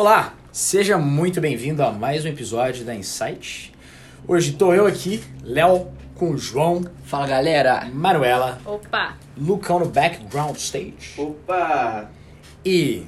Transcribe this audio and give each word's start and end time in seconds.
Olá, 0.00 0.32
seja 0.50 0.96
muito 0.96 1.42
bem-vindo 1.42 1.82
a 1.82 1.92
mais 1.92 2.24
um 2.24 2.28
episódio 2.28 2.86
da 2.86 2.94
Insight. 2.94 3.70
Hoje 4.26 4.52
estou 4.52 4.74
eu 4.74 4.86
aqui, 4.86 5.22
Léo, 5.44 5.88
com 6.14 6.30
o 6.30 6.38
João, 6.38 6.82
Fala 7.04 7.26
galera! 7.26 7.84
Manuela, 7.92 8.58
Opa! 8.64 9.18
Lucão 9.36 9.78
no 9.78 9.84
background 9.90 10.56
stage 10.56 11.16
Opa! 11.18 12.10
e 12.64 13.04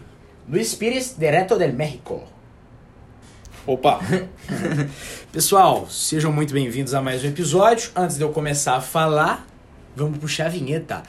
Luiz 0.47 0.75
Pires, 0.75 1.17
direto 1.19 1.57
del 1.57 1.73
México. 1.73 2.25
Opa! 3.67 3.99
Pessoal, 5.33 5.89
sejam 5.89 6.31
muito 6.31 6.53
bem-vindos 6.53 6.93
a 6.93 7.01
mais 7.01 7.25
um 7.25 7.29
episódio. 7.29 7.91
Antes 7.97 8.19
de 8.19 8.23
eu 8.23 8.29
começar 8.33 8.77
a 8.77 8.83
falar, 8.83 9.47
vamos 9.97 10.19
puxar 10.19 10.45
a 10.45 10.51
vinheta. 10.51 11.03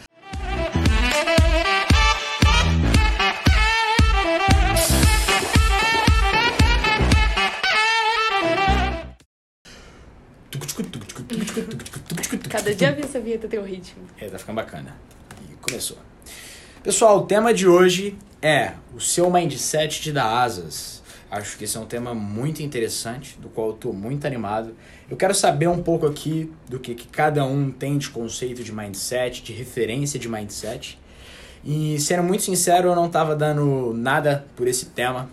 Cada 12.63 12.75
dia 12.75 12.97
essa 13.03 13.19
vinheta 13.19 13.45
tem 13.45 13.59
um 13.59 13.65
ritmo. 13.65 14.03
É, 14.17 14.29
tá 14.29 14.39
ficando 14.39 14.55
bacana. 14.55 14.95
E 15.49 15.53
começou. 15.57 15.97
Pessoal, 16.81 17.17
o 17.19 17.25
tema 17.25 17.53
de 17.53 17.67
hoje 17.67 18.17
é 18.41 18.71
o 18.95 19.01
seu 19.01 19.29
mindset 19.29 20.01
te 20.01 20.13
dá 20.13 20.41
asas. 20.41 21.03
Acho 21.29 21.57
que 21.57 21.65
esse 21.65 21.75
é 21.75 21.79
um 21.79 21.85
tema 21.85 22.13
muito 22.13 22.63
interessante, 22.63 23.37
do 23.37 23.49
qual 23.49 23.69
eu 23.69 23.73
tô 23.73 23.91
muito 23.91 24.25
animado. 24.25 24.73
Eu 25.09 25.17
quero 25.17 25.35
saber 25.35 25.67
um 25.67 25.83
pouco 25.83 26.05
aqui 26.05 26.49
do 26.69 26.79
que, 26.79 26.95
que 26.95 27.07
cada 27.07 27.43
um 27.43 27.69
tem 27.69 27.97
de 27.97 28.09
conceito 28.09 28.63
de 28.63 28.71
mindset, 28.71 29.43
de 29.43 29.51
referência 29.51 30.17
de 30.17 30.29
mindset. 30.29 30.97
E 31.65 31.99
sendo 31.99 32.23
muito 32.23 32.43
sincero, 32.43 32.89
eu 32.89 32.95
não 32.95 33.09
tava 33.09 33.35
dando 33.35 33.93
nada 33.93 34.45
por 34.55 34.69
esse 34.69 34.85
tema, 34.85 35.29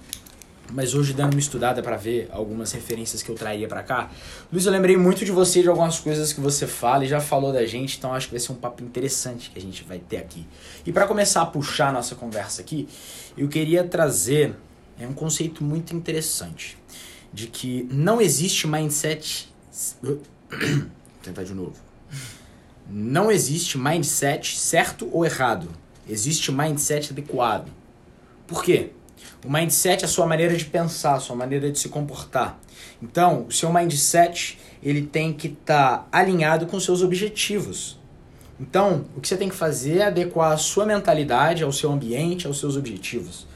mas 0.72 0.94
hoje 0.94 1.12
dando 1.12 1.34
uma 1.34 1.40
estudada 1.40 1.82
para 1.82 1.96
ver 1.96 2.28
algumas 2.32 2.72
referências 2.72 3.22
que 3.22 3.30
eu 3.30 3.34
traria 3.34 3.68
para 3.68 3.82
cá. 3.82 4.10
Luiz, 4.52 4.66
eu 4.66 4.72
lembrei 4.72 4.96
muito 4.96 5.24
de 5.24 5.32
você 5.32 5.62
de 5.62 5.68
algumas 5.68 5.98
coisas 5.98 6.32
que 6.32 6.40
você 6.40 6.66
fala 6.66 7.04
e 7.04 7.08
já 7.08 7.20
falou 7.20 7.52
da 7.52 7.64
gente, 7.66 7.98
então 7.98 8.14
acho 8.14 8.26
que 8.26 8.32
vai 8.32 8.40
ser 8.40 8.52
um 8.52 8.56
papo 8.56 8.82
interessante 8.82 9.50
que 9.50 9.58
a 9.58 9.62
gente 9.62 9.84
vai 9.84 9.98
ter 9.98 10.18
aqui. 10.18 10.46
E 10.86 10.92
para 10.92 11.06
começar 11.06 11.42
a 11.42 11.46
puxar 11.46 11.88
a 11.88 11.92
nossa 11.92 12.14
conversa 12.14 12.62
aqui, 12.62 12.88
eu 13.36 13.48
queria 13.48 13.84
trazer 13.84 14.56
é 14.98 15.06
um 15.06 15.14
conceito 15.14 15.64
muito 15.64 15.96
interessante 15.96 16.76
de 17.32 17.46
que 17.46 17.88
não 17.90 18.20
existe 18.20 18.66
mindset 18.66 19.50
Vou 20.02 20.20
tentar 21.22 21.44
de 21.44 21.54
novo. 21.54 21.76
Não 22.88 23.30
existe 23.30 23.78
mindset 23.78 24.58
certo 24.58 25.08
ou 25.12 25.24
errado. 25.24 25.68
Existe 26.08 26.50
mindset 26.50 27.12
adequado. 27.12 27.68
Por 28.46 28.64
quê? 28.64 28.90
O 29.44 29.50
mindset 29.50 30.02
é 30.02 30.06
a 30.06 30.08
sua 30.08 30.26
maneira 30.26 30.54
de 30.54 30.66
pensar, 30.66 31.14
a 31.14 31.20
sua 31.20 31.34
maneira 31.34 31.70
de 31.70 31.78
se 31.78 31.88
comportar. 31.88 32.60
Então, 33.02 33.46
o 33.48 33.52
seu 33.52 33.72
mindset, 33.72 34.58
ele 34.82 35.02
tem 35.02 35.32
que 35.32 35.48
estar 35.48 35.98
tá 35.98 36.08
alinhado 36.12 36.66
com 36.66 36.78
seus 36.78 37.02
objetivos. 37.02 37.98
Então, 38.60 39.06
o 39.16 39.20
que 39.20 39.26
você 39.28 39.38
tem 39.38 39.48
que 39.48 39.54
fazer 39.54 39.98
é 39.98 40.04
adequar 40.04 40.52
a 40.52 40.58
sua 40.58 40.84
mentalidade 40.84 41.64
ao 41.64 41.72
seu 41.72 41.90
ambiente, 41.90 42.46
aos 42.46 42.60
seus 42.60 42.76
objetivos. 42.76 43.46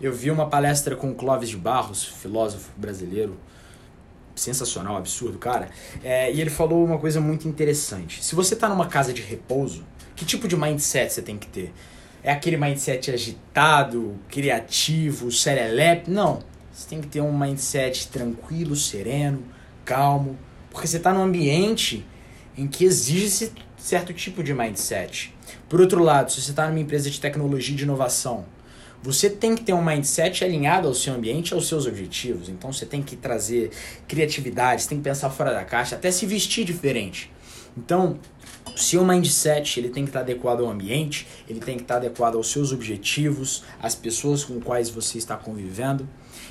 Eu 0.00 0.12
vi 0.12 0.30
uma 0.30 0.48
palestra 0.48 0.96
com 0.96 1.10
o 1.10 1.14
Clóvis 1.14 1.50
de 1.50 1.56
Barros, 1.58 2.02
filósofo 2.04 2.70
brasileiro, 2.74 3.36
sensacional, 4.34 4.96
absurdo, 4.96 5.38
cara. 5.38 5.68
É, 6.02 6.32
e 6.32 6.40
ele 6.40 6.50
falou 6.50 6.82
uma 6.82 6.98
coisa 6.98 7.20
muito 7.20 7.46
interessante. 7.46 8.24
Se 8.24 8.34
você 8.34 8.54
está 8.54 8.66
numa 8.68 8.86
casa 8.86 9.12
de 9.12 9.20
repouso, 9.20 9.84
que 10.16 10.24
tipo 10.24 10.48
de 10.48 10.56
mindset 10.56 11.12
você 11.12 11.20
tem 11.20 11.36
que 11.36 11.46
ter? 11.46 11.72
É 12.24 12.32
aquele 12.32 12.56
mindset 12.56 13.10
agitado, 13.10 14.18
criativo, 14.30 15.30
serelepe? 15.30 16.10
Não. 16.10 16.42
Você 16.72 16.88
tem 16.88 17.02
que 17.02 17.06
ter 17.06 17.20
um 17.20 17.36
mindset 17.36 18.08
tranquilo, 18.08 18.74
sereno, 18.74 19.44
calmo, 19.84 20.38
porque 20.70 20.88
você 20.88 20.96
está 20.96 21.12
num 21.12 21.22
ambiente 21.22 22.04
em 22.56 22.66
que 22.66 22.86
exige 22.86 23.26
esse 23.26 23.52
certo 23.76 24.14
tipo 24.14 24.42
de 24.42 24.54
mindset. 24.54 25.34
Por 25.68 25.82
outro 25.82 26.02
lado, 26.02 26.32
se 26.32 26.40
você 26.40 26.50
está 26.50 26.66
numa 26.66 26.80
empresa 26.80 27.10
de 27.10 27.20
tecnologia 27.20 27.74
e 27.74 27.76
de 27.76 27.84
inovação, 27.84 28.46
você 29.02 29.28
tem 29.28 29.54
que 29.54 29.62
ter 29.62 29.74
um 29.74 29.84
mindset 29.84 30.42
alinhado 30.42 30.88
ao 30.88 30.94
seu 30.94 31.12
ambiente, 31.12 31.52
aos 31.52 31.68
seus 31.68 31.86
objetivos. 31.86 32.48
Então 32.48 32.72
você 32.72 32.86
tem 32.86 33.02
que 33.02 33.16
trazer 33.16 33.70
criatividade, 34.08 34.80
você 34.80 34.88
tem 34.88 34.98
que 34.98 35.04
pensar 35.04 35.28
fora 35.28 35.52
da 35.52 35.62
caixa, 35.62 35.94
até 35.94 36.10
se 36.10 36.24
vestir 36.24 36.64
diferente. 36.64 37.30
Então, 37.76 38.18
o 38.72 38.78
seu 38.78 39.04
mindset 39.04 39.78
ele 39.78 39.88
tem 39.88 40.04
que 40.04 40.10
estar 40.10 40.20
adequado 40.20 40.60
ao 40.60 40.70
ambiente, 40.70 41.26
ele 41.48 41.60
tem 41.60 41.76
que 41.76 41.82
estar 41.82 41.96
adequado 41.96 42.36
aos 42.36 42.50
seus 42.50 42.72
objetivos, 42.72 43.62
às 43.80 43.94
pessoas 43.94 44.44
com 44.44 44.60
quais 44.60 44.88
você 44.88 45.18
está 45.18 45.36
convivendo. 45.36 46.08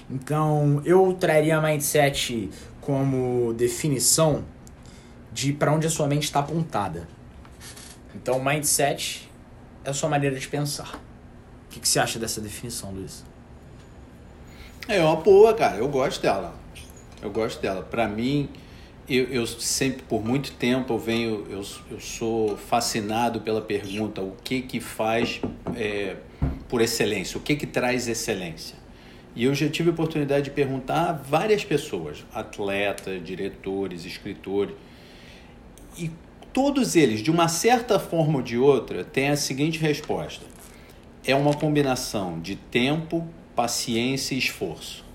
Então, 0.09 0.81
eu 0.85 1.13
traria 1.13 1.59
mindset 1.62 2.50
como 2.81 3.53
definição 3.53 4.44
de 5.31 5.52
para 5.52 5.73
onde 5.73 5.88
a 5.88 5.90
sua 5.90 6.07
mente 6.07 6.23
está 6.23 6.40
apontada. 6.40 7.07
Então, 8.13 8.44
mindset 8.44 9.29
é 9.84 9.90
a 9.90 9.94
sua 9.94 10.09
maneira 10.09 10.38
de 10.38 10.47
pensar. 10.47 10.96
O 10.96 11.73
que, 11.73 11.79
que 11.79 11.88
você 11.88 12.00
acha 12.00 12.19
dessa 12.19 12.40
definição, 12.40 12.91
Luiz? 12.91 13.25
É 14.88 15.02
uma 15.02 15.16
boa, 15.16 15.53
cara. 15.53 15.78
Eu 15.78 15.88
gosto 15.88 16.22
dela. 16.22 16.53
Eu 17.22 17.31
gosto 17.31 17.62
dela. 17.62 17.81
Para 17.81 18.07
mim, 18.07 18.50
eu, 19.16 19.25
eu, 19.25 19.46
sempre, 19.46 20.01
por 20.03 20.25
muito 20.25 20.53
tempo, 20.53 20.94
eu 20.94 20.97
venho, 20.97 21.46
eu, 21.47 21.63
eu 21.91 22.00
sou 22.00 22.57
fascinado 22.57 23.41
pela 23.41 23.62
pergunta: 23.62 24.22
o 24.22 24.35
que 24.44 24.62
que 24.62 24.79
faz 24.79 25.40
é, 25.75 26.16
por 26.68 26.81
excelência? 26.81 27.38
O 27.38 27.41
que 27.41 27.56
que 27.56 27.68
traz 27.68 28.07
excelência? 28.07 28.75
E 29.35 29.44
eu 29.44 29.53
já 29.53 29.69
tive 29.69 29.90
a 29.90 29.94
oportunidade 29.94 30.46
de 30.46 30.52
perguntar 30.52 31.09
a 31.09 31.12
várias 31.13 31.63
pessoas, 31.63 32.25
atletas, 32.34 33.23
diretores, 33.23 34.03
escritores, 34.03 34.75
e 35.97 36.09
todos 36.52 36.96
eles, 36.96 37.22
de 37.22 37.29
uma 37.29 37.47
certa 37.47 38.00
forma 38.00 38.38
ou 38.38 38.41
de 38.41 38.57
outra, 38.57 39.03
têm 39.03 39.29
a 39.29 39.38
seguinte 39.38 39.78
resposta: 39.78 40.46
é 41.23 41.35
uma 41.35 41.53
combinação 41.53 42.40
de 42.40 42.56
tempo, 42.56 43.28
paciência 43.56 44.34
e 44.34 44.40
esforço. 44.40 45.06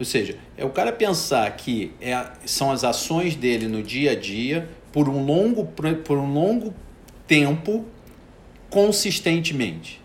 Ou 0.00 0.04
seja, 0.04 0.36
é 0.56 0.64
o 0.64 0.70
cara 0.70 0.90
pensar 0.90 1.48
que 1.56 1.92
é, 2.00 2.26
são 2.44 2.72
as 2.72 2.82
ações 2.82 3.36
dele 3.36 3.68
no 3.68 3.82
dia 3.82 4.12
a 4.12 4.14
dia 4.16 4.68
por 4.90 5.08
um 5.08 5.24
longo, 5.24 5.64
por 5.66 6.18
um 6.18 6.32
longo 6.32 6.74
tempo, 7.28 7.84
consistentemente. 8.68 10.00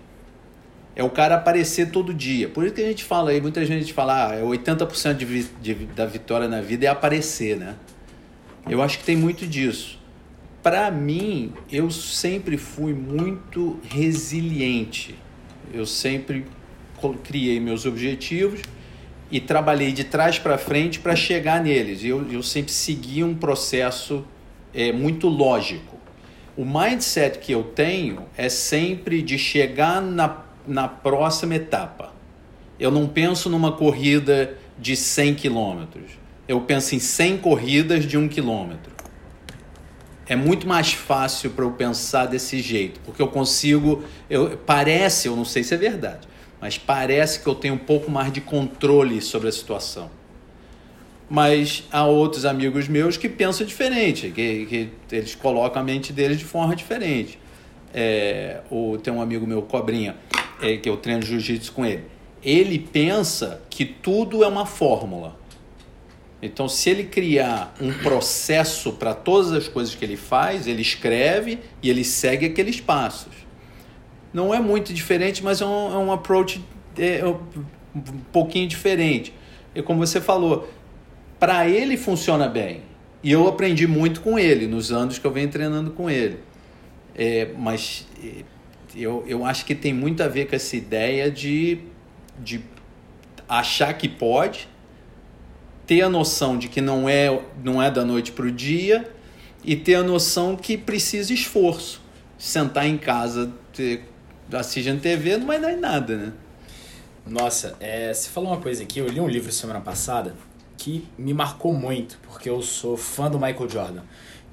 É 0.95 1.03
o 1.03 1.09
cara 1.09 1.35
aparecer 1.35 1.89
todo 1.89 2.13
dia. 2.13 2.47
Por 2.47 2.65
isso 2.65 2.75
que 2.75 2.81
a 2.81 2.87
gente 2.87 3.03
fala 3.03 3.31
aí, 3.31 3.41
muita 3.41 3.65
gente 3.65 3.91
fala, 3.93 4.33
ah, 4.33 4.41
80% 4.41 5.13
de, 5.13 5.43
de, 5.61 5.73
da 5.87 6.05
vitória 6.05 6.47
na 6.47 6.61
vida 6.61 6.85
é 6.85 6.89
aparecer, 6.89 7.57
né? 7.57 7.75
Eu 8.69 8.81
acho 8.83 8.99
que 8.99 9.05
tem 9.05 9.15
muito 9.15 9.47
disso 9.47 9.97
para 10.65 10.89
mim, 10.89 11.53
eu 11.71 11.91
sempre 11.91 12.57
fui 12.57 12.91
muito 12.91 13.79
resiliente. 13.87 15.13
Eu 15.71 15.85
sempre 15.85 16.43
criei 17.23 17.59
meus 17.59 17.85
objetivos 17.85 18.61
e 19.31 19.39
trabalhei 19.39 19.91
de 19.91 20.03
trás 20.03 20.37
para 20.37 20.57
frente 20.57 20.99
para 20.99 21.15
chegar 21.15 21.61
neles. 21.61 22.03
Eu, 22.03 22.31
eu 22.31 22.43
sempre 22.43 22.71
segui 22.71 23.23
um 23.23 23.35
processo 23.35 24.25
é, 24.73 24.91
muito 24.91 25.27
lógico. 25.27 25.97
O 26.55 26.63
mindset 26.63 27.39
que 27.39 27.51
eu 27.51 27.63
tenho 27.63 28.23
é 28.37 28.49
sempre 28.49 29.21
de 29.21 29.37
chegar 29.37 30.01
na, 30.01 30.43
na 30.67 30.87
próxima 30.87 31.55
etapa. 31.55 32.13
Eu 32.79 32.91
não 32.91 33.07
penso 33.07 33.49
numa 33.49 33.71
corrida 33.71 34.57
de 34.77 34.95
100 34.95 35.35
quilômetros. 35.35 36.11
Eu 36.47 36.61
penso 36.61 36.95
em 36.95 36.99
100 36.99 37.37
corridas 37.37 38.05
de 38.05 38.17
1 38.17 38.27
quilômetro 38.27 38.95
é 40.27 40.35
muito 40.35 40.67
mais 40.67 40.93
fácil 40.93 41.51
para 41.51 41.63
eu 41.63 41.71
pensar 41.71 42.25
desse 42.25 42.61
jeito, 42.61 42.99
porque 43.01 43.21
eu 43.21 43.27
consigo, 43.27 44.03
eu, 44.29 44.57
parece, 44.57 45.27
eu 45.27 45.35
não 45.35 45.45
sei 45.45 45.63
se 45.63 45.73
é 45.73 45.77
verdade, 45.77 46.27
mas 46.65 46.79
parece 46.79 47.41
que 47.41 47.47
eu 47.47 47.53
tenho 47.53 47.75
um 47.75 47.77
pouco 47.77 48.09
mais 48.09 48.33
de 48.33 48.41
controle 48.41 49.21
sobre 49.21 49.47
a 49.47 49.51
situação. 49.51 50.09
Mas 51.29 51.83
há 51.91 52.07
outros 52.07 52.43
amigos 52.43 52.87
meus 52.87 53.17
que 53.17 53.29
pensam 53.29 53.67
diferente, 53.67 54.31
que, 54.31 54.65
que 54.65 55.15
eles 55.15 55.35
colocam 55.35 55.79
a 55.79 55.85
mente 55.85 56.11
deles 56.11 56.39
de 56.39 56.43
forma 56.43 56.75
diferente. 56.75 57.37
É, 57.93 58.61
ou 58.71 58.97
tem 58.97 59.13
um 59.13 59.21
amigo 59.21 59.45
meu, 59.45 59.61
Cobrinha, 59.61 60.15
é, 60.59 60.75
que 60.77 60.89
eu 60.89 60.97
treino 60.97 61.21
jiu-jitsu 61.21 61.71
com 61.71 61.85
ele. 61.85 62.05
Ele 62.41 62.79
pensa 62.79 63.61
que 63.69 63.85
tudo 63.85 64.43
é 64.43 64.47
uma 64.47 64.65
fórmula 64.65 65.37
então, 66.41 66.69
se 66.69 66.89
ele 66.91 67.05
criar 67.05 67.73
um 67.81 67.91
processo 67.91 68.91
para 68.93 69.13
todas 69.13 69.51
as 69.51 69.67
coisas 69.67 69.95
que 69.95 70.05
ele 70.05 70.17
faz, 70.17 70.67
ele 70.67 70.81
escreve 70.81 71.59
e 71.81 71.89
ele 71.89 72.03
segue 72.03 72.45
aqueles 72.45 72.79
passos. 72.79 73.33
Não 74.35 74.53
é 74.53 74.59
muito 74.59 74.93
diferente, 74.93 75.41
mas 75.41 75.61
é 75.61 75.65
um, 75.65 75.93
é 75.93 75.97
um 75.97 76.11
approach 76.11 76.61
é, 76.97 77.25
um 77.25 78.19
pouquinho 78.33 78.67
diferente. 78.67 79.33
E 79.73 79.81
como 79.81 80.05
você 80.05 80.19
falou, 80.19 80.69
para 81.39 81.69
ele 81.69 81.95
funciona 81.95 82.45
bem. 82.49 82.81
E 83.23 83.31
eu 83.31 83.47
aprendi 83.47 83.87
muito 83.87 84.19
com 84.19 84.37
ele 84.37 84.67
nos 84.67 84.91
anos 84.91 85.17
que 85.17 85.25
eu 85.25 85.31
venho 85.31 85.47
treinando 85.47 85.91
com 85.91 86.09
ele. 86.09 86.39
É, 87.15 87.47
mas 87.57 88.05
é, 88.21 88.43
eu, 88.93 89.23
eu 89.25 89.45
acho 89.45 89.65
que 89.65 89.73
tem 89.73 89.93
muito 89.93 90.21
a 90.21 90.27
ver 90.27 90.49
com 90.49 90.55
essa 90.57 90.75
ideia 90.75 91.31
de, 91.31 91.79
de 92.37 92.59
achar 93.47 93.93
que 93.93 94.09
pode, 94.09 94.67
ter 95.87 96.01
a 96.01 96.09
noção 96.09 96.57
de 96.57 96.67
que 96.67 96.81
não 96.81 97.07
é, 97.07 97.41
não 97.63 97.81
é 97.81 97.89
da 97.89 98.03
noite 98.03 98.33
para 98.33 98.47
o 98.47 98.51
dia 98.51 99.09
e 99.63 99.77
ter 99.77 99.95
a 99.95 100.03
noção 100.03 100.57
que 100.57 100.77
precisa 100.77 101.33
esforço. 101.33 102.03
Sentar 102.37 102.85
em 102.85 102.97
casa, 102.97 103.49
ter, 103.71 104.03
assistindo 104.53 105.01
TV 105.01 105.37
não 105.37 105.47
vai 105.47 105.59
dar 105.59 105.71
em 105.71 105.79
nada, 105.79 106.17
né? 106.17 106.33
Nossa, 107.25 107.75
é, 107.79 108.13
você 108.13 108.29
falou 108.29 108.51
uma 108.51 108.61
coisa 108.61 108.83
aqui, 108.83 108.99
eu 108.99 109.07
li 109.07 109.19
um 109.19 109.27
livro 109.27 109.51
semana 109.51 109.81
passada 109.81 110.35
que 110.77 111.07
me 111.17 111.33
marcou 111.33 111.73
muito, 111.73 112.19
porque 112.27 112.49
eu 112.49 112.61
sou 112.61 112.95
fã 112.95 113.29
do 113.29 113.39
Michael 113.39 113.67
Jordan. 113.67 114.03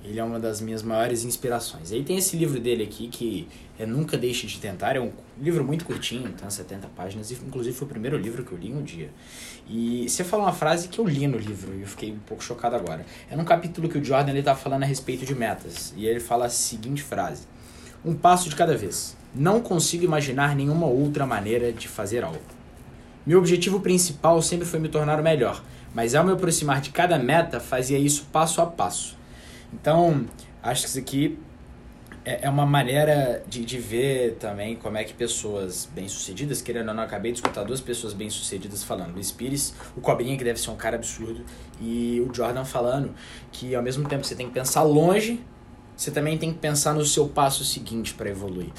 Ele 0.05 0.19
é 0.19 0.25
uma 0.25 0.41
das 0.41 0.61
minhas 0.61 0.83
maiores 0.83 1.25
inspirações. 1.25 1.93
E 1.93 1.97
aí 1.97 2.03
tem 2.03 2.17
esse 2.17 2.37
livro 2.37 2.59
dele 2.59 2.83
aqui 2.83 3.07
que 3.07 3.47
é 3.79 3.87
Nunca 3.87 4.17
Deixe 4.17 4.47
de 4.47 4.59
Tentar. 4.59 4.97
É 4.97 5.01
um 5.01 5.13
livro 5.39 5.63
muito 5.63 5.85
curtinho, 5.85 6.33
tem 6.33 6.51
70 6.51 6.89
páginas. 6.89 7.31
E, 7.31 7.35
inclusive 7.35 7.77
foi 7.77 7.87
o 7.87 7.89
primeiro 7.89 8.17
livro 8.17 8.43
que 8.45 8.53
eu 8.53 8.59
li 8.59 8.73
um 8.73 8.83
dia. 8.83 9.11
E 9.69 10.09
você 10.09 10.25
falou 10.25 10.47
uma 10.47 10.53
frase 10.53 10.89
que 10.89 10.99
eu 10.99 11.07
li 11.07 11.29
no 11.29 11.39
livro 11.39 11.73
e 11.77 11.83
eu 11.83 11.87
fiquei 11.87 12.11
um 12.11 12.19
pouco 12.19 12.43
chocado 12.43 12.75
agora. 12.75 13.07
É 13.31 13.37
num 13.37 13.45
capítulo 13.45 13.89
que 13.89 13.99
o 13.99 14.05
Jordan 14.05 14.33
ele 14.33 14.43
tá 14.43 14.57
falando 14.57 14.83
a 14.83 14.87
respeito 14.87 15.25
de 15.25 15.35
metas. 15.37 15.95
E 15.97 16.07
ele 16.07 16.19
fala 16.19 16.47
a 16.47 16.49
seguinte 16.49 17.03
frase: 17.03 17.43
Um 18.05 18.15
passo 18.15 18.49
de 18.49 18.57
cada 18.57 18.77
vez. 18.77 19.17
Não 19.35 19.61
consigo 19.61 20.05
imaginar 20.05 20.55
nenhuma 20.55 20.87
outra 20.87 21.27
maneira 21.27 21.73
de 21.73 21.89
fazer 21.89 22.23
algo. 22.23 22.41
Meu 23.25 23.39
objetivo 23.39 23.81
principal 23.81 24.43
sempre 24.43 24.67
foi 24.67 24.79
me 24.79 24.89
tornar 24.89 25.19
o 25.21 25.23
melhor, 25.23 25.63
mas 25.95 26.15
ao 26.15 26.25
me 26.25 26.33
aproximar 26.33 26.81
de 26.81 26.91
cada 26.91 27.19
meta, 27.19 27.61
fazia 27.61 27.99
isso 27.99 28.27
passo 28.33 28.61
a 28.61 28.67
passo. 28.67 29.17
Então, 29.73 30.27
acho 30.63 30.83
que 30.83 30.89
isso 30.89 30.99
aqui 30.99 31.39
é, 32.25 32.47
é 32.47 32.51
uma 32.51 32.67
maneira 32.67 33.43
de, 33.49 33.65
de 33.65 33.79
ver 33.79 34.37
também 34.39 34.77
como 34.77 34.97
é 34.97 35.05
que 35.05 35.15
pessoas 35.15 35.89
bem-sucedidas, 35.95 36.61
querendo 36.61 36.89
ou 36.89 36.95
não, 36.95 37.03
acabei 37.03 37.33
de 37.33 37.39
escutar 37.39 37.65
duas 37.65 37.81
pessoas 37.81 38.13
bem-sucedidas 38.13 38.83
falando. 38.83 39.15
Luiz 39.15 39.33
Pires, 39.33 39.75
o 39.97 40.01
Cobrinha, 40.01 40.37
que 40.37 40.45
deve 40.45 40.61
ser 40.61 40.71
um 40.71 40.77
cara 40.77 40.97
absurdo, 40.97 41.45
e 41.81 42.25
o 42.29 42.35
Jordan 42.35 42.65
falando 42.65 43.15
que 43.51 43.75
ao 43.75 43.83
mesmo 43.83 44.09
tempo 44.09 44.25
você 44.25 44.35
tem 44.35 44.47
que 44.47 44.53
pensar 44.53 44.83
longe, 44.83 45.41
você 45.97 46.11
também 46.11 46.39
tem 46.39 46.53
que 46.53 46.59
pensar 46.59 46.93
no 46.95 47.05
seu 47.05 47.29
passo 47.29 47.65
seguinte 47.65 48.15
para 48.15 48.31
evoluir. 48.31 48.71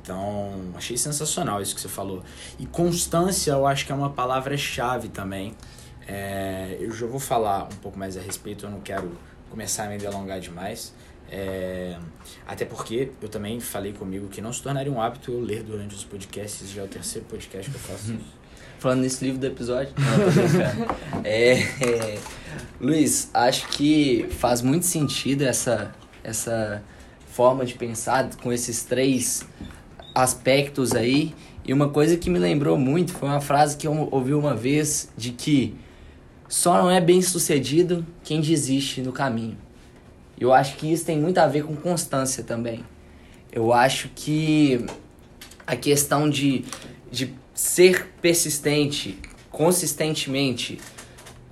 Então, 0.00 0.72
achei 0.74 0.96
sensacional 0.96 1.60
isso 1.60 1.74
que 1.74 1.80
você 1.80 1.88
falou. 1.88 2.22
E 2.58 2.66
constância, 2.66 3.52
eu 3.52 3.66
acho 3.66 3.86
que 3.86 3.92
é 3.92 3.94
uma 3.94 4.10
palavra-chave 4.10 5.08
também. 5.08 5.54
É, 6.06 6.76
eu 6.80 6.92
já 6.92 7.06
vou 7.06 7.20
falar 7.20 7.64
um 7.64 7.76
pouco 7.76 7.98
mais 7.98 8.16
a 8.16 8.20
respeito, 8.20 8.66
eu 8.66 8.70
não 8.70 8.80
quero 8.80 9.12
começar 9.50 9.84
a 9.84 9.88
me 9.88 9.98
delongar 9.98 10.40
demais. 10.40 10.92
É, 11.30 11.96
até 12.46 12.64
porque 12.64 13.10
eu 13.22 13.28
também 13.28 13.58
falei 13.58 13.92
comigo 13.92 14.28
que 14.28 14.42
não 14.42 14.52
se 14.52 14.62
tornaria 14.62 14.92
um 14.92 15.00
hábito 15.00 15.32
eu 15.32 15.40
ler 15.40 15.62
durante 15.62 15.94
os 15.94 16.04
podcasts, 16.04 16.68
já 16.70 16.82
é 16.82 16.84
o 16.84 16.88
terceiro 16.88 17.26
podcast 17.26 17.70
que 17.70 17.76
eu 17.76 17.80
faço 17.80 18.12
isso. 18.12 18.42
Falando 18.78 19.00
nesse 19.00 19.24
livro 19.24 19.40
do 19.40 19.46
episódio. 19.46 19.94
Não, 19.96 21.22
é, 21.24 21.52
é, 21.52 22.18
Luiz, 22.80 23.30
acho 23.32 23.68
que 23.68 24.26
faz 24.38 24.60
muito 24.60 24.84
sentido 24.84 25.42
essa, 25.42 25.94
essa 26.22 26.82
forma 27.28 27.64
de 27.64 27.74
pensar 27.74 28.28
com 28.36 28.52
esses 28.52 28.84
três 28.84 29.46
aspectos 30.14 30.92
aí. 30.92 31.34
E 31.64 31.72
uma 31.72 31.88
coisa 31.88 32.16
que 32.16 32.28
me 32.28 32.38
lembrou 32.38 32.76
muito 32.76 33.12
foi 33.12 33.28
uma 33.28 33.40
frase 33.40 33.76
que 33.76 33.86
eu 33.86 34.08
ouvi 34.10 34.34
uma 34.34 34.54
vez 34.54 35.08
de 35.16 35.30
que 35.30 35.74
só 36.48 36.82
não 36.82 36.90
é 36.90 37.00
bem 37.00 37.22
sucedido 37.22 38.04
quem 38.22 38.40
desiste 38.40 39.00
no 39.00 39.12
caminho. 39.12 39.56
Eu 40.38 40.52
acho 40.52 40.76
que 40.76 40.92
isso 40.92 41.04
tem 41.04 41.18
muito 41.18 41.38
a 41.38 41.46
ver 41.46 41.64
com 41.64 41.76
constância 41.76 42.42
também. 42.42 42.84
Eu 43.52 43.72
acho 43.72 44.10
que 44.14 44.84
a 45.66 45.76
questão 45.76 46.28
de, 46.28 46.64
de 47.10 47.32
ser 47.54 48.08
persistente, 48.20 49.18
consistentemente, 49.50 50.80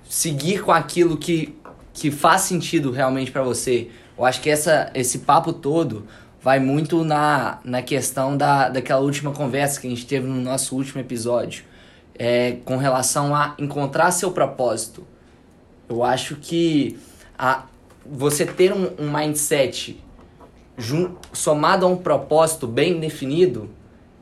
seguir 0.09 0.61
com 0.61 0.71
aquilo 0.71 1.15
que, 1.15 1.55
que 1.93 2.11
faz 2.11 2.41
sentido 2.41 2.91
realmente 2.91 3.31
para 3.31 3.43
você. 3.43 3.87
Eu 4.17 4.25
acho 4.25 4.41
que 4.41 4.49
essa, 4.49 4.91
esse 4.93 5.19
papo 5.19 5.53
todo 5.53 6.05
vai 6.41 6.59
muito 6.59 7.03
na, 7.03 7.59
na 7.63 7.81
questão 7.81 8.35
da, 8.35 8.69
daquela 8.69 9.01
última 9.01 9.31
conversa 9.31 9.79
que 9.79 9.87
a 9.87 9.89
gente 9.89 10.05
teve 10.05 10.27
no 10.27 10.41
nosso 10.41 10.75
último 10.75 10.99
episódio 10.99 11.63
é, 12.17 12.57
com 12.65 12.77
relação 12.77 13.35
a 13.35 13.55
encontrar 13.57 14.11
seu 14.11 14.31
propósito. 14.31 15.05
Eu 15.87 16.03
acho 16.03 16.35
que 16.35 16.99
a, 17.37 17.65
você 18.05 18.45
ter 18.45 18.73
um, 18.73 18.91
um 18.99 19.11
mindset 19.11 20.01
jun, 20.77 21.15
somado 21.33 21.85
a 21.85 21.89
um 21.89 21.97
propósito 21.97 22.67
bem 22.67 22.99
definido, 22.99 23.69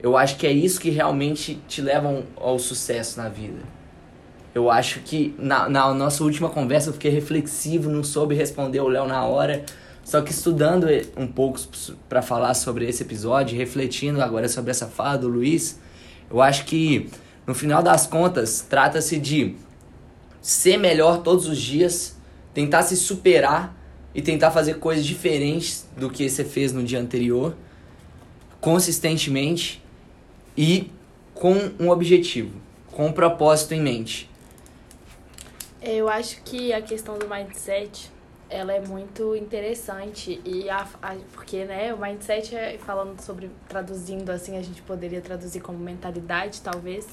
eu 0.02 0.16
acho 0.16 0.38
que 0.38 0.48
é 0.48 0.52
isso 0.52 0.80
que 0.80 0.90
realmente 0.90 1.60
te 1.68 1.82
leva 1.82 2.24
ao 2.38 2.58
sucesso 2.58 3.20
na 3.20 3.30
vida. 3.30 3.60
Eu 4.56 4.72
acho 4.72 5.02
que 5.02 5.36
na, 5.38 5.70
na 5.70 5.94
nossa 5.94 6.24
última 6.24 6.50
conversa 6.50 6.90
eu 6.90 6.94
fiquei 6.94 7.12
reflexivo, 7.12 7.90
não 7.90 8.04
soube 8.04 8.34
responder 8.34 8.80
o 8.80 8.88
Léo 8.88 9.08
na 9.08 9.24
hora. 9.26 9.64
Só 10.10 10.22
que 10.22 10.32
estudando 10.32 10.88
um 11.16 11.28
pouco 11.28 11.60
para 12.10 12.24
falar 12.24 12.56
sobre 12.56 12.90
esse 12.90 13.04
episódio, 13.04 13.56
refletindo 13.56 14.24
agora 14.24 14.50
sobre 14.50 14.72
essa 14.72 14.88
fala 14.88 15.20
do 15.20 15.28
Luiz, 15.28 15.80
eu 16.32 16.42
acho 16.42 16.66
que 16.66 17.12
no 17.46 17.54
final 17.54 17.84
das 17.84 18.08
contas, 18.08 18.66
trata-se 18.68 19.20
de 19.20 19.56
ser 20.42 20.78
melhor 20.78 21.22
todos 21.22 21.48
os 21.48 21.60
dias, 21.62 22.18
tentar 22.56 22.82
se 22.82 22.98
superar 22.98 23.78
e 24.12 24.20
tentar 24.20 24.50
fazer 24.50 24.80
coisas 24.80 25.06
diferentes 25.06 25.88
do 25.96 26.10
que 26.10 26.28
você 26.28 26.44
fez 26.44 26.74
no 26.74 26.84
dia 26.84 27.00
anterior, 27.00 27.56
consistentemente 28.60 29.80
e 30.58 30.90
com 31.36 31.54
um 31.80 31.92
objetivo, 31.92 32.60
com 32.92 33.06
um 33.06 33.12
propósito 33.12 33.76
em 33.76 33.82
mente. 33.82 34.28
Eu 35.80 36.10
acho 36.10 36.42
que 36.42 36.74
a 36.74 36.82
questão 36.82 37.20
do 37.20 37.30
mindset 37.30 38.10
ela 38.50 38.74
é 38.74 38.80
muito 38.80 39.36
interessante 39.36 40.42
e 40.44 40.70
a, 40.70 40.88
a, 41.02 41.16
porque 41.34 41.66
né 41.66 41.94
o 41.94 41.98
mindset 42.00 42.56
é, 42.56 42.78
falando 42.80 43.22
sobre 43.22 43.52
traduzindo 43.68 44.30
assim 44.32 44.58
a 44.58 44.62
gente 44.62 44.82
poderia 44.82 45.22
traduzir 45.22 45.62
como 45.62 45.78
mentalidade 45.78 46.62
talvez. 46.62 47.08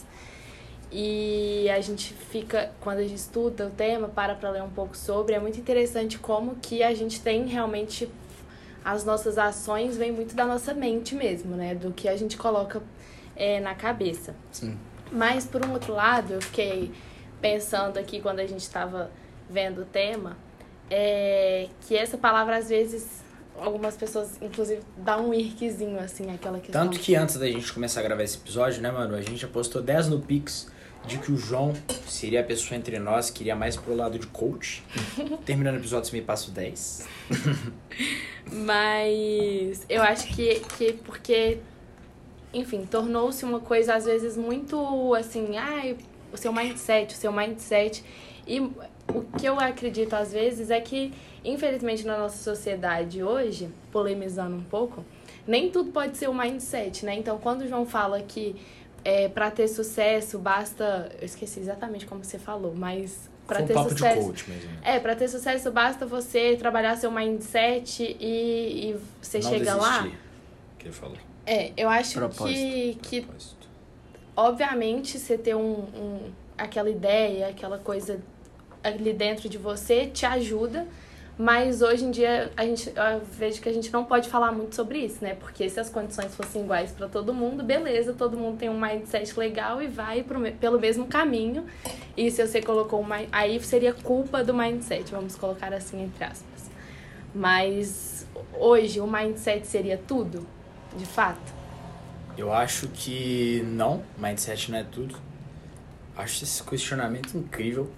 E 0.90 1.68
a 1.68 1.80
gente 1.80 2.14
fica 2.14 2.70
quando 2.80 2.98
a 2.98 3.02
gente 3.02 3.16
estuda 3.16 3.66
o 3.66 3.70
tema 3.70 4.08
para 4.08 4.34
para 4.34 4.50
ler 4.50 4.62
um 4.62 4.70
pouco 4.70 4.96
sobre 4.96 5.34
é 5.34 5.38
muito 5.38 5.58
interessante 5.58 6.18
como 6.18 6.56
que 6.56 6.82
a 6.82 6.94
gente 6.94 7.20
tem 7.20 7.46
realmente 7.46 8.08
as 8.84 9.04
nossas 9.04 9.36
ações 9.36 9.96
vêm 9.96 10.12
muito 10.12 10.34
da 10.34 10.46
nossa 10.46 10.72
mente 10.72 11.14
mesmo 11.14 11.56
né 11.56 11.74
do 11.74 11.92
que 11.92 12.08
a 12.08 12.16
gente 12.16 12.36
coloca 12.36 12.82
é, 13.34 13.60
na 13.60 13.74
cabeça. 13.74 14.34
Sim. 14.50 14.78
Mas 15.12 15.44
por 15.44 15.66
um 15.66 15.72
outro 15.72 15.92
lado 15.92 16.34
eu 16.34 16.40
fiquei 16.40 16.92
pensando 17.40 17.98
aqui 17.98 18.20
quando 18.20 18.38
a 18.38 18.46
gente 18.46 18.62
estava 18.62 19.10
vendo 19.50 19.82
o 19.82 19.84
tema 19.84 20.45
é, 20.90 21.68
que 21.86 21.96
essa 21.96 22.16
palavra 22.16 22.56
às 22.56 22.68
vezes 22.68 23.24
algumas 23.58 23.96
pessoas 23.96 24.40
inclusive 24.40 24.82
dá 24.96 25.18
um 25.18 25.32
irquezinho 25.32 25.98
assim 25.98 26.30
aquela 26.30 26.58
questão. 26.58 26.84
Tanto 26.84 26.98
que 26.98 27.14
antes 27.14 27.36
da 27.36 27.46
gente 27.46 27.72
começar 27.72 28.00
a 28.00 28.02
gravar 28.02 28.22
esse 28.22 28.36
episódio, 28.36 28.82
né, 28.82 28.90
mano, 28.90 29.14
a 29.14 29.22
gente 29.22 29.44
apostou 29.44 29.82
10 29.82 30.08
no 30.08 30.20
Pix 30.20 30.68
de 31.06 31.18
que 31.18 31.30
o 31.30 31.36
João 31.36 31.72
seria 32.06 32.40
a 32.40 32.44
pessoa 32.44 32.76
entre 32.76 32.98
nós 32.98 33.30
que 33.30 33.42
iria 33.42 33.54
mais 33.54 33.76
pro 33.76 33.94
lado 33.94 34.18
de 34.18 34.26
coach. 34.26 34.82
Terminando 35.46 35.76
o 35.76 35.78
episódio, 35.78 36.10
você 36.10 36.16
me 36.16 36.22
passa 36.22 36.50
o 36.50 36.52
10. 36.52 37.08
Mas 38.52 39.86
eu 39.88 40.02
acho 40.02 40.26
que, 40.34 40.60
que 40.76 40.92
porque, 40.94 41.58
enfim, 42.52 42.84
tornou-se 42.84 43.44
uma 43.44 43.60
coisa 43.60 43.94
às 43.94 44.04
vezes 44.04 44.36
muito 44.36 45.14
assim, 45.14 45.56
ai, 45.56 45.96
o 46.32 46.36
seu 46.36 46.52
mindset, 46.52 47.14
o 47.14 47.16
seu 47.16 47.32
mindset. 47.32 48.04
E 48.46 48.60
o 49.14 49.22
que 49.38 49.46
eu 49.46 49.58
acredito 49.58 50.14
às 50.14 50.32
vezes 50.32 50.70
é 50.70 50.80
que, 50.80 51.12
infelizmente, 51.44 52.04
na 52.06 52.18
nossa 52.18 52.42
sociedade 52.42 53.22
hoje, 53.22 53.68
polemizando 53.92 54.56
um 54.56 54.62
pouco, 54.64 55.04
nem 55.46 55.70
tudo 55.70 55.90
pode 55.92 56.16
ser 56.16 56.28
o 56.28 56.34
mindset, 56.34 57.04
né? 57.04 57.14
Então, 57.14 57.38
quando 57.38 57.62
o 57.62 57.68
João 57.68 57.86
fala 57.86 58.20
que 58.20 58.56
é, 59.04 59.28
para 59.28 59.50
ter 59.50 59.68
sucesso 59.68 60.38
basta. 60.38 61.12
Eu 61.20 61.26
esqueci 61.26 61.60
exatamente 61.60 62.04
como 62.06 62.24
você 62.24 62.38
falou, 62.38 62.74
mas 62.74 63.30
para 63.46 63.62
um 63.62 63.66
ter 63.66 63.74
papo 63.74 63.90
sucesso. 63.90 64.18
de 64.20 64.26
coach 64.26 64.50
mesmo. 64.50 64.70
né? 64.72 64.78
É, 64.82 64.98
para 64.98 65.14
ter 65.14 65.28
sucesso 65.28 65.70
basta 65.70 66.04
você 66.04 66.56
trabalhar 66.56 66.96
seu 66.96 67.10
mindset 67.12 68.02
e, 68.18 68.90
e 68.90 68.96
você 69.22 69.38
Não 69.38 69.50
chega 69.50 69.76
lá. 69.76 69.98
desistir, 70.00 70.18
Que 70.78 70.86
ele 70.88 70.92
falou. 70.94 71.16
É, 71.46 71.72
eu 71.76 71.88
acho 71.88 72.14
Propósito. 72.18 72.48
que, 72.48 72.98
que 73.00 73.20
Propósito. 73.20 73.68
obviamente 74.34 75.16
você 75.18 75.38
ter 75.38 75.54
um, 75.54 75.78
um, 75.94 76.30
aquela 76.58 76.90
ideia, 76.90 77.46
aquela 77.46 77.78
coisa 77.78 78.20
ali 78.86 79.12
dentro 79.12 79.48
de 79.48 79.58
você 79.58 80.06
te 80.06 80.24
ajuda, 80.24 80.86
mas 81.38 81.82
hoje 81.82 82.04
em 82.04 82.10
dia 82.10 82.50
a 82.56 82.64
gente, 82.64 82.88
eu 82.88 83.20
vejo 83.32 83.60
que 83.60 83.68
a 83.68 83.72
gente 83.72 83.92
não 83.92 84.04
pode 84.04 84.28
falar 84.28 84.52
muito 84.52 84.74
sobre 84.74 85.00
isso, 85.00 85.22
né? 85.22 85.34
Porque 85.34 85.68
se 85.68 85.78
as 85.78 85.90
condições 85.90 86.34
fossem 86.34 86.62
iguais 86.62 86.92
para 86.92 87.08
todo 87.08 87.34
mundo, 87.34 87.62
beleza, 87.62 88.14
todo 88.14 88.38
mundo 88.38 88.56
tem 88.56 88.70
um 88.70 88.80
mindset 88.80 89.38
legal 89.38 89.82
e 89.82 89.86
vai 89.86 90.22
pro, 90.22 90.40
pelo 90.52 90.80
mesmo 90.80 91.06
caminho. 91.06 91.66
E 92.16 92.30
se 92.30 92.46
você 92.46 92.62
colocou 92.62 93.00
uma. 93.00 93.18
Aí 93.30 93.62
seria 93.62 93.92
culpa 93.92 94.42
do 94.42 94.54
mindset, 94.54 95.10
vamos 95.10 95.36
colocar 95.36 95.74
assim 95.74 96.04
entre 96.04 96.24
aspas. 96.24 96.70
Mas 97.34 98.26
hoje 98.58 98.98
o 98.98 99.06
mindset 99.06 99.66
seria 99.66 99.98
tudo, 99.98 100.46
de 100.96 101.04
fato. 101.04 101.54
Eu 102.38 102.50
acho 102.50 102.88
que 102.88 103.62
não, 103.66 104.02
mindset 104.16 104.70
não 104.70 104.78
é 104.78 104.84
tudo. 104.84 105.16
Acho 106.16 106.44
esse 106.44 106.62
questionamento 106.62 107.36
incrível. 107.36 107.90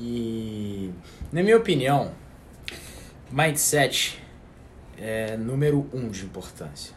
E, 0.00 0.90
na 1.30 1.42
minha 1.42 1.58
opinião, 1.58 2.12
mindset 3.30 4.18
é 4.96 5.36
número 5.36 5.86
um 5.92 6.08
de 6.08 6.24
importância. 6.24 6.94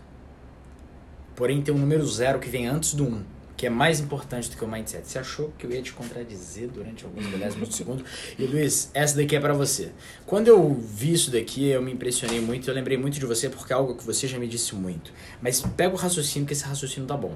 Porém, 1.36 1.62
tem 1.62 1.74
um 1.74 1.78
número 1.78 2.06
zero 2.08 2.40
que 2.40 2.48
vem 2.48 2.66
antes 2.66 2.94
do 2.94 3.04
um, 3.04 3.24
que 3.58 3.68
é 3.68 3.70
mais 3.70 4.00
importante 4.00 4.50
do 4.50 4.56
que 4.56 4.64
o 4.64 4.68
mindset. 4.68 5.06
Você 5.06 5.20
achou 5.20 5.52
que 5.58 5.66
eu 5.66 5.72
ia 5.72 5.82
te 5.82 5.92
contradizer 5.92 6.70
durante 6.70 7.04
alguns 7.04 7.26
milésimos 7.26 7.76
segundos? 7.76 8.06
E 8.40 8.46
Luiz, 8.46 8.90
essa 8.94 9.18
daqui 9.18 9.36
é 9.36 9.40
para 9.40 9.54
você. 9.54 9.92
Quando 10.26 10.48
eu 10.48 10.74
vi 10.74 11.12
isso 11.12 11.30
daqui, 11.30 11.68
eu 11.68 11.82
me 11.82 11.92
impressionei 11.92 12.40
muito, 12.40 12.70
eu 12.70 12.74
lembrei 12.74 12.98
muito 12.98 13.20
de 13.20 13.26
você 13.26 13.50
porque 13.50 13.74
é 13.74 13.76
algo 13.76 13.96
que 13.96 14.06
você 14.06 14.30
já 14.30 14.40
me 14.40 14.48
disse 14.48 14.74
muito. 14.76 15.12
Mas 15.42 15.62
pega 15.76 15.94
o 15.94 15.98
raciocínio, 15.98 16.48
que 16.48 16.54
esse 16.54 16.64
raciocínio 16.64 17.06
tá 17.06 17.18
bom. 17.18 17.36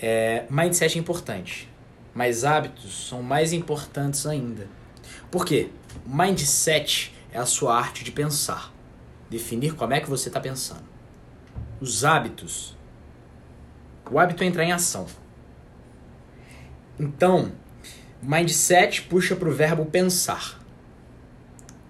É, 0.00 0.46
mindset 0.48 0.96
é 0.96 1.00
importante, 1.00 1.68
mas 2.14 2.44
hábitos 2.44 3.08
são 3.08 3.22
mais 3.22 3.52
importantes 3.52 4.24
ainda. 4.24 4.66
Por 5.36 5.44
quê? 5.44 5.68
Mindset 6.06 7.14
é 7.30 7.36
a 7.36 7.44
sua 7.44 7.76
arte 7.76 8.02
de 8.02 8.10
pensar. 8.10 8.72
Definir 9.28 9.74
como 9.74 9.92
é 9.92 10.00
que 10.00 10.08
você 10.08 10.30
está 10.30 10.40
pensando. 10.40 10.84
Os 11.78 12.06
hábitos. 12.06 12.74
O 14.10 14.18
hábito 14.18 14.42
é 14.42 14.46
entrar 14.46 14.64
em 14.64 14.72
ação. 14.72 15.04
Então, 16.98 17.52
mindset 18.22 19.02
puxa 19.02 19.36
para 19.36 19.50
o 19.50 19.52
verbo 19.52 19.84
pensar. 19.84 20.58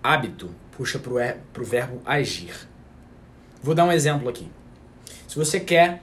Hábito 0.03 0.53
puxa 0.73 0.99
para 0.99 1.63
o 1.63 1.65
verbo 1.65 2.03
agir. 2.05 2.69
Vou 3.63 3.77
dar 3.77 3.85
um 3.85 3.93
exemplo 3.93 4.29
aqui. 4.29 4.51
Se 5.29 5.37
você 5.37 5.61
quer 5.61 6.03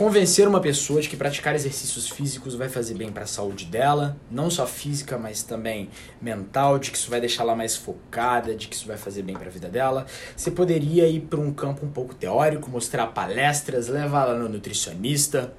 convencer 0.00 0.48
uma 0.48 0.62
pessoa 0.62 1.02
de 1.02 1.10
que 1.10 1.14
praticar 1.14 1.54
exercícios 1.54 2.08
físicos 2.08 2.54
vai 2.54 2.70
fazer 2.70 2.94
bem 2.94 3.12
para 3.12 3.24
a 3.24 3.26
saúde 3.26 3.66
dela, 3.66 4.16
não 4.30 4.48
só 4.48 4.66
física, 4.66 5.18
mas 5.18 5.42
também 5.42 5.90
mental, 6.22 6.78
de 6.78 6.90
que 6.90 6.96
isso 6.96 7.10
vai 7.10 7.20
deixar 7.20 7.42
ela 7.42 7.54
mais 7.54 7.76
focada, 7.76 8.54
de 8.54 8.66
que 8.66 8.74
isso 8.74 8.86
vai 8.86 8.96
fazer 8.96 9.20
bem 9.20 9.36
para 9.36 9.48
a 9.48 9.50
vida 9.50 9.68
dela. 9.68 10.06
Você 10.34 10.50
poderia 10.50 11.06
ir 11.06 11.20
para 11.20 11.38
um 11.38 11.52
campo 11.52 11.84
um 11.84 11.90
pouco 11.90 12.14
teórico, 12.14 12.70
mostrar 12.70 13.08
palestras, 13.08 13.88
levar 13.88 14.28
ela 14.28 14.38
no 14.38 14.48
nutricionista, 14.48 15.52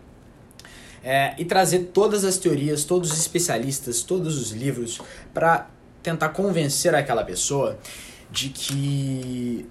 é, 1.03 1.35
e 1.37 1.45
trazer 1.45 1.91
todas 1.93 2.25
as 2.25 2.39
teorias, 2.39 2.83
todos 2.83 3.11
os 3.11 3.19
especialistas, 3.19 4.01
todos 4.01 4.41
os 4.41 4.49
livros 4.49 4.99
para 5.31 5.69
tentar 6.01 6.29
convencer 6.29 6.95
aquela 6.95 7.23
pessoa 7.23 7.77
de 8.31 8.49
que 8.49 9.69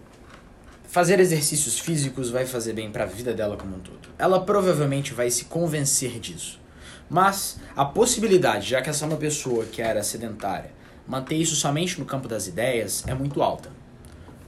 fazer 0.91 1.21
exercícios 1.21 1.79
físicos 1.79 2.31
vai 2.31 2.45
fazer 2.45 2.73
bem 2.73 2.91
para 2.91 3.05
a 3.05 3.07
vida 3.07 3.33
dela 3.33 3.57
como 3.57 3.77
um 3.77 3.79
todo. 3.79 4.09
Ela 4.19 4.41
provavelmente 4.41 5.15
vai 5.15 5.31
se 5.31 5.45
convencer 5.45 6.19
disso. 6.19 6.61
Mas 7.09 7.61
a 7.77 7.85
possibilidade, 7.85 8.69
já 8.69 8.83
que 8.83 8.91
essa 8.91 9.05
é 9.05 9.09
uma 9.09 9.17
pessoa 9.17 9.65
que 9.65 9.81
era 9.81 10.03
sedentária, 10.03 10.73
manter 11.07 11.37
isso 11.37 11.55
somente 11.55 11.99
no 12.01 12.05
campo 12.05 12.27
das 12.27 12.49
ideias 12.49 13.05
é 13.07 13.15
muito 13.15 13.41
alta. 13.41 13.71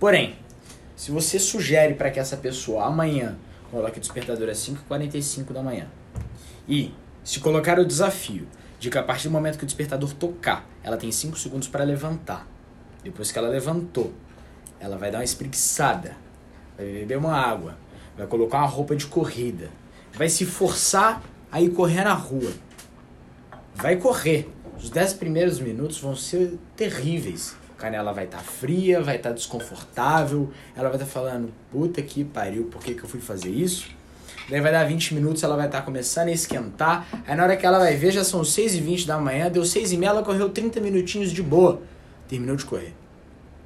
Porém, 0.01 0.37
se 0.97 1.13
você 1.13 1.39
sugere 1.39 1.95
para 1.95 2.11
que 2.11 2.19
essa 2.19 2.37
pessoa 2.37 2.87
amanhã 2.87 3.37
coloque 3.71 3.99
o 3.99 4.01
despertador 4.01 4.49
às 4.49 4.59
5h45 4.59 5.53
da 5.53 5.63
manhã 5.63 5.87
e 6.69 6.93
se 7.23 7.39
colocar 7.39 7.79
o 7.79 7.85
desafio 7.85 8.49
de 8.81 8.91
que 8.91 8.99
a 8.99 9.03
partir 9.03 9.29
do 9.29 9.33
momento 9.33 9.59
que 9.59 9.65
o 9.65 9.67
despertador 9.67 10.13
tocar, 10.13 10.69
ela 10.83 10.97
tem 10.97 11.13
5 11.13 11.39
segundos 11.39 11.69
para 11.69 11.85
levantar. 11.85 12.49
Depois 13.05 13.31
que 13.31 13.39
ela 13.39 13.49
levantou, 13.49 14.13
ela 14.81 14.99
vai 14.99 15.11
dar 15.13 15.19
uma 15.19 15.25
espreguiçada 15.25 16.22
vai 16.77 16.87
beber 16.87 17.19
uma 17.19 17.35
água, 17.35 17.77
vai 18.17 18.27
colocar 18.27 18.59
uma 18.59 18.67
roupa 18.67 18.95
de 18.97 19.07
corrida, 19.07 19.71
vai 20.13 20.29
se 20.29 20.45
forçar 20.45 21.23
a 21.51 21.61
ir 21.61 21.71
correr 21.71 22.05
na 22.05 22.15
rua. 22.15 22.51
Vai 23.75 23.97
correr. 23.97 24.49
Os 24.79 24.91
10 24.91 25.15
primeiros 25.15 25.61
minutos 25.61 25.99
vão 25.99 26.17
ser 26.17 26.59
terríveis. 26.77 27.55
A 27.77 27.81
canela 27.81 28.13
vai 28.13 28.25
estar 28.25 28.39
tá 28.39 28.43
fria, 28.43 29.01
vai 29.01 29.17
estar 29.17 29.31
tá 29.31 29.35
desconfortável, 29.35 30.51
ela 30.75 30.89
vai 30.89 30.97
estar 30.97 31.07
tá 31.07 31.11
falando, 31.11 31.53
puta 31.71 32.01
que 32.01 32.25
pariu, 32.25 32.65
por 32.65 32.83
que, 32.83 32.95
que 32.95 33.03
eu 33.03 33.09
fui 33.09 33.21
fazer 33.21 33.51
isso? 33.51 33.91
Daí 34.49 34.61
vai 34.61 34.73
dar 34.73 34.85
20 34.85 35.15
minutos, 35.15 35.43
ela 35.43 35.57
vai 35.57 35.67
estar 35.67 35.81
tá 35.81 35.85
começando 35.85 36.29
a 36.29 36.33
esquentar. 36.33 37.07
Aí 37.27 37.37
na 37.37 37.45
hora 37.45 37.57
que 37.57 37.65
ela 37.65 37.79
vai 37.79 37.97
ver, 37.97 38.11
já 38.11 38.25
são 38.25 38.45
6 38.45 38.75
e 38.75 38.81
20 38.81 39.07
da 39.07 39.19
manhã, 39.19 39.51
deu 39.51 39.65
6 39.65 39.93
e 39.93 39.97
meia, 39.97 40.11
ela 40.11 40.23
correu 40.23 40.49
30 40.51 40.81
minutinhos 40.81 41.33
de 41.33 41.43
boa. 41.43 41.81
Terminou 42.29 42.57
de 42.57 42.65
correr. 42.65 42.95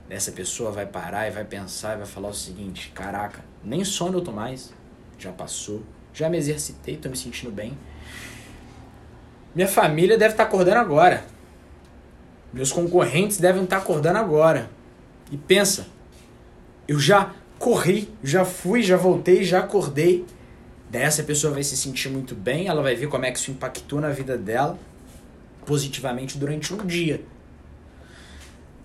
Essa 0.09 0.31
pessoa 0.31 0.71
vai 0.71 0.87
parar 0.87 1.27
e 1.27 1.33
vai 1.33 1.45
pensar 1.45 1.95
e 1.95 1.99
vai 1.99 2.07
falar 2.07 2.29
o 2.29 2.35
seguinte: 2.35 2.93
caraca, 2.95 3.45
nem 3.65 3.85
sono 3.85 4.19
eu 4.19 4.23
tô 4.23 4.31
mais, 4.31 4.73
já 5.19 5.33
passou, 5.33 5.83
já 6.15 6.29
me 6.29 6.39
exercitei, 6.39 6.97
tô 6.97 7.09
me 7.09 7.17
sentindo 7.17 7.51
bem. 7.51 7.77
Minha 9.55 9.69
família 9.69 10.17
deve 10.17 10.35
estar 10.35 10.45
tá 10.45 10.49
acordando 10.49 10.79
agora. 10.79 11.25
Meus 12.53 12.71
concorrentes 12.71 13.39
devem 13.39 13.65
estar 13.65 13.77
tá 13.77 13.83
acordando 13.83 14.19
agora. 14.19 14.71
E 15.31 15.37
pensa, 15.37 15.87
eu 16.87 17.01
já 17.01 17.35
corri, 17.59 18.09
já 18.23 18.45
fui, 18.45 18.83
já 18.83 18.97
voltei, 18.97 19.43
já 19.43 19.61
acordei. 19.61 20.25
Daí 20.89 21.03
essa 21.03 21.23
pessoa 21.25 21.53
vai 21.53 21.65
se 21.65 21.77
sentir 21.77 22.09
muito 22.11 22.35
bem, 22.35 22.69
ela 22.69 22.81
vai 22.81 22.95
ver 22.95 23.09
como 23.09 23.25
é 23.25 23.33
que 23.33 23.39
isso 23.39 23.51
impactou 23.51 24.01
na 24.01 24.11
vida 24.11 24.39
dela 24.39 24.79
positivamente 25.65 26.39
durante 26.39 26.73
um 26.73 26.87
dia. 26.87 27.21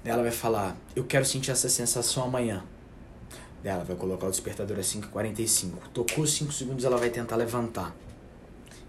Ela 0.04 0.24
vai 0.24 0.32
falar, 0.32 0.76
eu 0.96 1.04
quero 1.04 1.24
sentir 1.26 1.52
essa 1.52 1.70
sensação 1.70 2.24
amanhã. 2.24 2.64
Ela 3.64 3.84
vai 3.84 3.96
colocar 3.96 4.28
o 4.28 4.32
despertador 4.32 4.80
às 4.80 4.88
5h45. 4.88 5.74
Tocou 5.94 6.26
5 6.26 6.52
segundos, 6.52 6.84
ela 6.84 6.98
vai 6.98 7.12
tentar 7.12 7.36
levantar. 7.36 7.96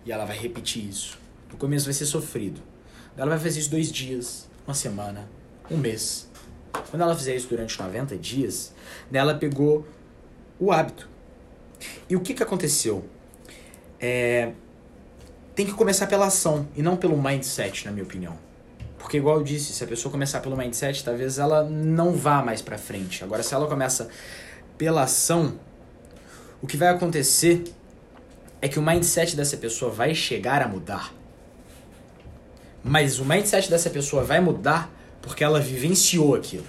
E 0.06 0.10
ela 0.12 0.24
vai 0.24 0.38
repetir 0.38 0.88
isso. 0.88 1.18
No 1.50 1.58
começo 1.58 1.84
vai 1.84 1.92
ser 1.92 2.06
sofrido. 2.06 2.62
Ela 3.16 3.28
vai 3.30 3.38
fazer 3.38 3.60
isso 3.60 3.70
dois 3.70 3.92
dias, 3.92 4.48
uma 4.66 4.74
semana, 4.74 5.28
um 5.70 5.76
mês. 5.76 6.28
Quando 6.90 7.02
ela 7.02 7.14
fizer 7.14 7.36
isso 7.36 7.48
durante 7.48 7.78
90 7.78 8.16
dias, 8.16 8.72
ela 9.12 9.34
pegou 9.34 9.86
o 10.58 10.72
hábito. 10.72 11.08
E 12.08 12.16
o 12.16 12.20
que, 12.20 12.32
que 12.32 12.42
aconteceu? 12.42 13.04
É, 14.00 14.52
tem 15.54 15.66
que 15.66 15.72
começar 15.72 16.06
pela 16.06 16.26
ação 16.26 16.66
e 16.74 16.80
não 16.80 16.96
pelo 16.96 17.20
mindset, 17.20 17.84
na 17.84 17.92
minha 17.92 18.04
opinião. 18.04 18.38
Porque, 19.02 19.16
igual 19.16 19.38
eu 19.38 19.42
disse, 19.42 19.72
se 19.72 19.82
a 19.82 19.86
pessoa 19.86 20.12
começar 20.12 20.38
pelo 20.38 20.56
mindset, 20.56 21.02
talvez 21.02 21.36
ela 21.36 21.64
não 21.64 22.12
vá 22.12 22.40
mais 22.40 22.62
para 22.62 22.78
frente. 22.78 23.24
Agora, 23.24 23.42
se 23.42 23.52
ela 23.52 23.66
começa 23.66 24.08
pela 24.78 25.02
ação, 25.02 25.58
o 26.62 26.68
que 26.68 26.76
vai 26.76 26.88
acontecer 26.88 27.64
é 28.62 28.68
que 28.68 28.78
o 28.78 28.82
mindset 28.82 29.34
dessa 29.34 29.56
pessoa 29.56 29.90
vai 29.90 30.14
chegar 30.14 30.62
a 30.62 30.68
mudar. 30.68 31.12
Mas 32.84 33.18
o 33.18 33.24
mindset 33.24 33.68
dessa 33.68 33.90
pessoa 33.90 34.22
vai 34.22 34.40
mudar 34.40 34.88
porque 35.20 35.42
ela 35.42 35.60
vivenciou 35.60 36.36
aquilo. 36.36 36.66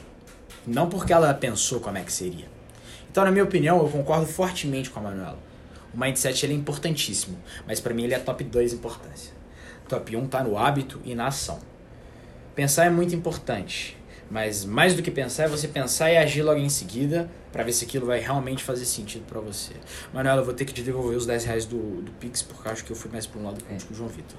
Não 0.65 0.89
porque 0.89 1.13
ela 1.13 1.31
pensou 1.35 1.79
como 1.79 1.99
é 1.99 2.01
que 2.01 2.11
seria. 2.11 2.47
Então, 3.11 3.23
na 3.23 3.31
minha 3.31 3.43
opinião, 3.43 3.77
eu 3.77 3.87
concordo 3.87 4.25
fortemente 4.25 4.89
com 4.89 4.99
a 4.99 5.03
Manuela. 5.03 5.39
O 5.93 5.99
mindset 5.99 6.43
ele 6.43 6.53
é 6.53 6.57
importantíssimo, 6.57 7.37
mas 7.67 7.79
para 7.79 7.93
mim 7.93 8.05
ele 8.05 8.15
é 8.15 8.19
top 8.19 8.43
2 8.43 8.73
importância. 8.73 9.31
Top 9.87 10.15
1 10.15 10.27
tá 10.27 10.43
no 10.43 10.57
hábito 10.57 10.99
e 11.05 11.13
na 11.13 11.27
ação. 11.27 11.59
Pensar 12.55 12.85
é 12.85 12.89
muito 12.89 13.15
importante, 13.15 13.97
mas 14.29 14.63
mais 14.63 14.93
do 14.93 15.01
que 15.01 15.09
pensar 15.09 15.43
é 15.43 15.47
você 15.47 15.67
pensar 15.67 16.11
e 16.11 16.17
agir 16.17 16.43
logo 16.43 16.59
em 16.59 16.69
seguida 16.69 17.29
para 17.51 17.63
ver 17.63 17.73
se 17.73 17.85
aquilo 17.85 18.05
vai 18.05 18.19
realmente 18.19 18.63
fazer 18.63 18.85
sentido 18.85 19.25
para 19.25 19.39
você. 19.39 19.73
Manuela, 20.13 20.41
eu 20.41 20.45
vou 20.45 20.53
ter 20.53 20.65
que 20.65 20.73
te 20.73 20.83
devolver 20.83 21.17
os 21.17 21.25
10 21.25 21.45
reais 21.45 21.65
do, 21.65 22.01
do 22.01 22.11
Pix 22.13 22.43
porque 22.43 22.69
acho 22.69 22.83
que 22.85 22.91
eu 22.91 22.95
fui 22.95 23.09
mais 23.11 23.25
para 23.25 23.41
um 23.41 23.45
lado 23.45 23.63
que 23.63 23.93
o 23.93 23.95
João 23.95 24.09
Vitor. 24.09 24.37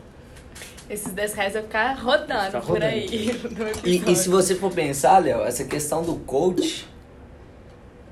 Esses 0.88 1.12
10 1.12 1.34
reais 1.34 1.52
vai 1.54 1.62
ficar 1.62 1.94
rodando, 1.94 2.46
ficar 2.46 2.60
por 2.60 2.82
aí. 2.82 3.30
E, 3.84 4.12
e, 4.12 4.16
se 4.16 4.28
você 4.28 4.54
for 4.54 4.72
pensar, 4.72 5.18
Léo, 5.18 5.42
essa 5.42 5.64
questão 5.64 6.02
do 6.02 6.14
coach 6.16 6.86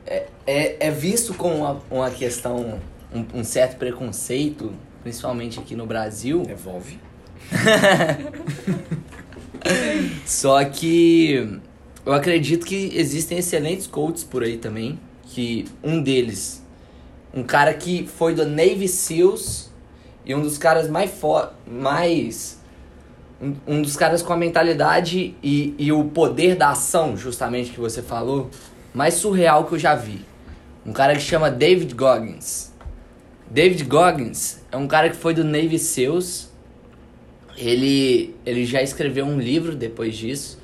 é, 0.06 0.26
é, 0.46 0.88
é 0.88 0.90
visto 0.90 1.32
como 1.34 1.56
uma, 1.56 1.80
uma 1.90 2.10
questão, 2.10 2.80
um, 3.14 3.40
um 3.40 3.44
certo 3.44 3.76
preconceito, 3.76 4.72
principalmente 5.02 5.60
aqui 5.60 5.76
no 5.76 5.86
Brasil. 5.86 6.42
Devolve. 6.42 6.98
Só 10.26 10.64
que 10.64 11.60
eu 12.04 12.12
acredito 12.12 12.66
que 12.66 12.90
existem 12.94 13.38
excelentes 13.38 13.86
coaches 13.86 14.24
por 14.24 14.42
aí 14.42 14.56
também. 14.56 14.98
Que 15.24 15.64
um 15.82 16.02
deles, 16.02 16.62
um 17.32 17.42
cara 17.42 17.72
que 17.72 18.06
foi 18.06 18.34
do 18.34 18.44
Navy 18.44 18.86
SEALs 18.86 19.72
e 20.26 20.34
um 20.34 20.42
dos 20.42 20.58
caras 20.58 20.90
mais 20.90 21.10
mais 21.66 22.60
um, 23.66 23.82
dos 23.82 23.96
caras 23.96 24.22
com 24.22 24.32
a 24.32 24.36
mentalidade 24.36 25.34
e, 25.42 25.74
e 25.76 25.90
o 25.90 26.04
poder 26.04 26.54
da 26.54 26.70
ação, 26.70 27.16
justamente 27.16 27.72
que 27.72 27.80
você 27.80 28.00
falou, 28.00 28.50
mais 28.94 29.14
surreal 29.14 29.64
que 29.64 29.74
eu 29.74 29.78
já 29.78 29.94
vi. 29.94 30.24
Um 30.86 30.92
cara 30.92 31.14
que 31.14 31.22
chama 31.22 31.50
David 31.50 31.94
Goggins. 31.94 32.72
David 33.50 33.84
Goggins 33.84 34.60
é 34.70 34.76
um 34.76 34.86
cara 34.86 35.10
que 35.10 35.16
foi 35.16 35.34
do 35.34 35.42
Navy 35.42 35.78
SEALs 35.78 36.51
ele, 37.56 38.34
ele 38.44 38.64
já 38.64 38.82
escreveu 38.82 39.24
um 39.24 39.38
livro 39.38 39.74
depois 39.74 40.16
disso. 40.16 40.58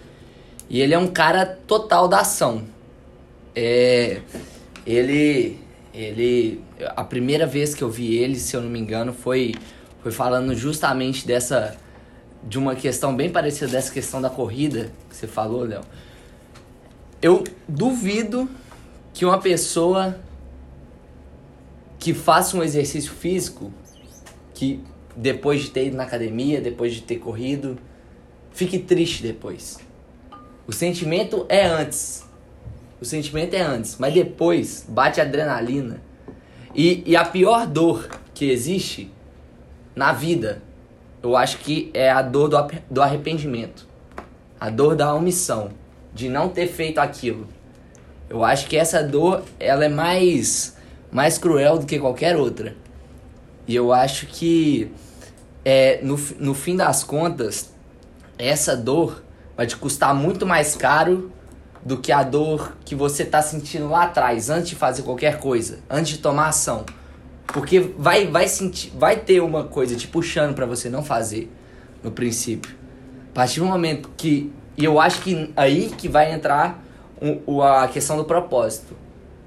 E 0.68 0.80
ele 0.80 0.95
é 0.95 0.99
um 0.99 1.07
cara 1.07 1.47
total 1.66 2.09
da 2.09 2.21
ação. 2.21 2.64
É, 3.54 4.21
ele, 4.87 5.59
ele, 5.95 6.62
a 6.97 7.02
primeira 7.04 7.47
vez 7.47 7.75
que 7.75 7.83
eu 7.83 7.90
vi 7.90 8.16
ele, 8.16 8.37
se 8.37 8.54
eu 8.54 8.61
não 8.61 8.68
me 8.68 8.78
engano, 8.78 9.12
foi, 9.12 9.54
foi 10.02 10.12
falando 10.12 10.54
justamente 10.54 11.26
dessa, 11.26 11.76
de 12.42 12.59
uma 12.59 12.75
questão 12.75 13.16
bem 13.16 13.30
parecida 13.30 13.71
dessa 13.71 13.92
questão 13.92 14.21
da 14.21 14.30
corrida 14.30 14.92
que 15.09 15.16
você 15.16 15.26
falou, 15.26 15.64
Léo. 15.64 15.83
Eu 17.21 17.42
duvido 17.66 18.49
que 19.12 19.25
uma 19.25 19.38
pessoa 19.38 20.21
que 21.99 22.14
faça 22.14 22.57
um 22.57 22.62
exercício 22.62 23.11
físico, 23.11 23.73
que 24.54 24.80
depois 25.20 25.62
de 25.62 25.70
ter 25.70 25.88
ido 25.88 25.96
na 25.96 26.04
academia, 26.04 26.60
depois 26.60 26.94
de 26.94 27.02
ter 27.02 27.16
corrido, 27.16 27.76
fique 28.52 28.78
triste 28.78 29.20
depois. 29.20 29.80
O 30.64 30.72
sentimento 30.72 31.44
é 31.48 31.66
antes. 31.66 32.25
O 33.00 33.04
sentimento 33.04 33.54
é 33.54 33.60
antes, 33.60 33.96
mas 33.98 34.14
depois 34.14 34.87
bate 34.88 35.20
adrenalina. 35.20 36.00
E, 36.75 37.02
e 37.04 37.16
a 37.16 37.25
pior 37.25 37.66
dor 37.66 38.08
que 38.32 38.48
existe 38.48 39.10
na 39.96 40.12
vida, 40.12 40.62
eu 41.20 41.37
acho 41.37 41.58
que 41.58 41.90
é 41.92 42.10
a 42.10 42.22
dor 42.22 42.48
do, 42.48 42.56
do 42.88 43.02
arrependimento. 43.02 43.88
A 44.60 44.70
dor 44.70 44.94
da 44.94 45.12
omissão, 45.14 45.70
de 46.14 46.28
não 46.28 46.48
ter 46.48 46.68
feito 46.68 46.98
aquilo. 46.98 47.48
Eu 48.30 48.44
acho 48.44 48.68
que 48.68 48.76
essa 48.76 49.02
dor, 49.02 49.42
ela 49.58 49.84
é 49.84 49.88
mais, 49.88 50.76
mais 51.10 51.38
cruel 51.38 51.78
do 51.78 51.87
que 51.87 51.98
qualquer 51.98 52.37
outra. 52.37 52.76
E 53.66 53.75
eu 53.75 53.92
acho 53.92 54.26
que, 54.26 54.90
é, 55.70 56.00
no, 56.02 56.18
no 56.40 56.54
fim 56.54 56.75
das 56.75 57.04
contas, 57.04 57.70
essa 58.38 58.75
dor 58.75 59.22
vai 59.54 59.66
te 59.66 59.76
custar 59.76 60.14
muito 60.14 60.46
mais 60.46 60.75
caro 60.75 61.30
do 61.84 61.98
que 61.98 62.10
a 62.10 62.22
dor 62.22 62.75
que 62.87 62.94
você 62.94 63.22
está 63.22 63.42
sentindo 63.42 63.87
lá 63.87 64.04
atrás, 64.04 64.48
antes 64.48 64.70
de 64.70 64.76
fazer 64.76 65.02
qualquer 65.02 65.38
coisa, 65.38 65.80
antes 65.90 66.12
de 66.12 66.18
tomar 66.20 66.48
ação. 66.48 66.87
Porque 67.48 67.80
vai, 67.80 68.26
vai, 68.28 68.48
sentir, 68.48 68.94
vai 68.96 69.16
ter 69.16 69.42
uma 69.42 69.64
coisa 69.64 69.94
te 69.94 70.08
puxando 70.08 70.54
para 70.54 70.64
você 70.64 70.88
não 70.88 71.04
fazer, 71.04 71.52
no 72.02 72.10
princípio. 72.10 72.75
A 73.30 73.34
partir 73.34 73.60
do 73.60 73.66
momento 73.66 74.08
que. 74.16 74.50
E 74.75 74.87
eu 74.87 74.98
acho 74.98 75.20
que 75.20 75.52
aí 75.54 75.92
que 75.98 76.08
vai 76.08 76.32
entrar 76.32 76.82
um, 77.20 77.60
a 77.60 77.88
questão 77.88 78.16
do 78.16 78.25
propósito. 78.25 78.96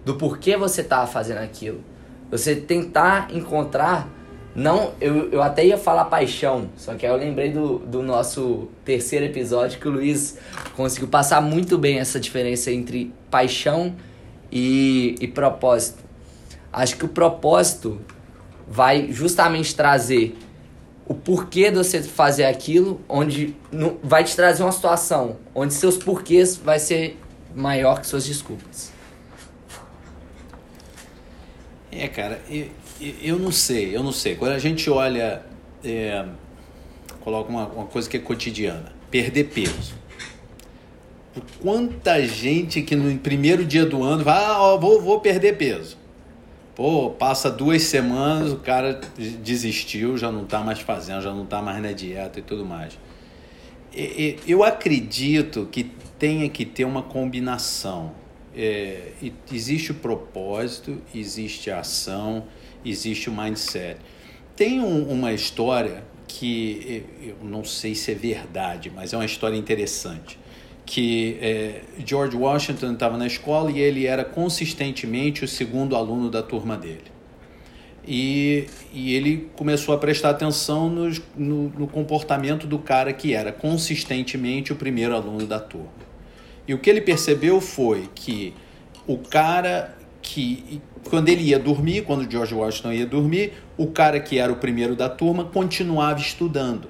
Do 0.05 0.13
porquê 0.13 0.55
você 0.55 0.83
tá 0.83 1.07
fazendo 1.07 1.39
aquilo. 1.39 1.83
Você 2.29 2.55
tentar 2.55 3.33
encontrar 3.33 4.07
não, 4.53 4.93
eu, 4.99 5.29
eu 5.31 5.41
até 5.41 5.65
ia 5.65 5.77
falar 5.77 6.05
paixão, 6.05 6.69
só 6.75 6.93
que 6.95 7.05
aí 7.05 7.11
eu 7.11 7.17
lembrei 7.17 7.51
do, 7.51 7.79
do 7.79 8.03
nosso 8.03 8.67
terceiro 8.83 9.25
episódio 9.25 9.79
que 9.79 9.87
o 9.87 9.91
Luiz 9.91 10.37
conseguiu 10.75 11.07
passar 11.07 11.41
muito 11.41 11.77
bem 11.77 11.99
essa 11.99 12.19
diferença 12.19 12.69
entre 12.69 13.13
paixão 13.29 13.95
e, 14.51 15.15
e 15.21 15.27
propósito. 15.27 16.03
Acho 16.71 16.97
que 16.97 17.05
o 17.05 17.07
propósito 17.07 18.01
vai 18.67 19.11
justamente 19.11 19.73
trazer 19.73 20.37
o 21.05 21.13
porquê 21.13 21.71
de 21.71 21.77
você 21.77 22.01
fazer 22.01 22.45
aquilo, 22.45 23.01
onde 23.07 23.55
no, 23.71 23.99
vai 24.03 24.23
te 24.23 24.35
trazer 24.35 24.63
uma 24.63 24.71
situação 24.71 25.37
onde 25.55 25.73
seus 25.73 25.97
porquês 25.97 26.57
vai 26.57 26.79
ser 26.79 27.17
maior 27.55 27.99
que 27.99 28.07
suas 28.07 28.25
desculpas. 28.25 28.91
É, 31.91 32.07
cara, 32.07 32.41
não 33.39 33.51
sei, 33.51 33.95
eu 33.95 34.03
não 34.03 34.11
sei. 34.11 34.35
Quando 34.35 34.51
a 34.51 34.59
gente 34.59 34.89
olha, 34.89 35.41
é, 35.83 36.25
coloca 37.19 37.49
uma, 37.49 37.67
uma 37.67 37.85
coisa 37.85 38.09
que 38.09 38.17
é 38.17 38.19
cotidiana, 38.19 38.91
perder 39.09 39.45
peso. 39.45 39.95
Quanta 41.61 42.21
gente 42.25 42.81
que 42.81 42.95
no 42.95 43.17
primeiro 43.19 43.63
dia 43.63 43.85
do 43.85 44.03
ano 44.03 44.23
vai, 44.23 44.43
ah, 44.43 44.59
ó, 44.59 44.77
vou, 44.77 45.01
vou 45.01 45.19
perder 45.21 45.57
peso. 45.57 45.97
Pô, 46.75 47.09
passa 47.11 47.49
duas 47.49 47.83
semanas, 47.83 48.51
o 48.51 48.57
cara 48.57 48.99
desistiu, 49.43 50.17
já 50.17 50.31
não 50.31 50.43
está 50.43 50.59
mais 50.61 50.79
fazendo, 50.79 51.21
já 51.21 51.33
não 51.33 51.43
está 51.43 51.61
mais 51.61 51.81
na 51.81 51.91
dieta 51.91 52.39
e 52.39 52.41
tudo 52.41 52.65
mais. 52.65 52.97
Eu 54.47 54.63
acredito 54.63 55.67
que 55.71 55.83
tenha 56.17 56.49
que 56.49 56.65
ter 56.65 56.85
uma 56.85 57.03
combinação. 57.03 58.13
É, 58.55 59.11
existe 59.51 59.91
o 59.91 59.95
propósito, 59.95 60.97
existe 61.13 61.69
a 61.69 61.79
ação, 61.79 62.45
existe 62.83 63.29
o 63.29 63.33
mindset. 63.33 63.97
Tem 64.55 64.79
um, 64.79 65.09
uma 65.09 65.33
história 65.33 66.03
que 66.27 67.03
eu 67.21 67.37
não 67.43 67.63
sei 67.63 67.93
se 67.93 68.11
é 68.11 68.15
verdade, 68.15 68.91
mas 68.93 69.13
é 69.13 69.17
uma 69.17 69.25
história 69.25 69.55
interessante. 69.55 70.39
Que 70.85 71.37
é, 71.41 71.81
George 72.05 72.35
Washington 72.35 72.93
estava 72.93 73.17
na 73.17 73.27
escola 73.27 73.71
e 73.71 73.79
ele 73.79 74.05
era 74.05 74.25
consistentemente 74.25 75.43
o 75.43 75.47
segundo 75.47 75.95
aluno 75.95 76.29
da 76.29 76.41
turma 76.41 76.77
dele. 76.77 77.11
E, 78.07 78.65
e 78.91 79.15
ele 79.15 79.49
começou 79.55 79.93
a 79.93 79.97
prestar 79.97 80.31
atenção 80.31 80.89
nos, 80.89 81.21
no, 81.35 81.69
no 81.69 81.87
comportamento 81.87 82.65
do 82.65 82.79
cara 82.79 83.13
que 83.13 83.33
era 83.33 83.51
consistentemente 83.51 84.73
o 84.73 84.75
primeiro 84.75 85.15
aluno 85.15 85.45
da 85.45 85.59
turma. 85.59 85.91
E 86.67 86.73
o 86.73 86.79
que 86.79 86.89
ele 86.89 87.01
percebeu 87.01 87.61
foi 87.61 88.09
que 88.15 88.53
o 89.07 89.17
cara 89.17 89.95
que 90.21 90.81
quando 91.09 91.29
ele 91.29 91.43
ia 91.43 91.59
dormir, 91.59 92.03
quando 92.03 92.29
George 92.29 92.53
Washington 92.53 92.91
ia 92.91 93.05
dormir, 93.05 93.53
o 93.77 93.87
cara 93.87 94.19
que 94.19 94.37
era 94.37 94.51
o 94.51 94.55
primeiro 94.55 94.95
da 94.95 95.09
turma 95.09 95.45
continuava 95.45 96.19
estudando. 96.19 96.87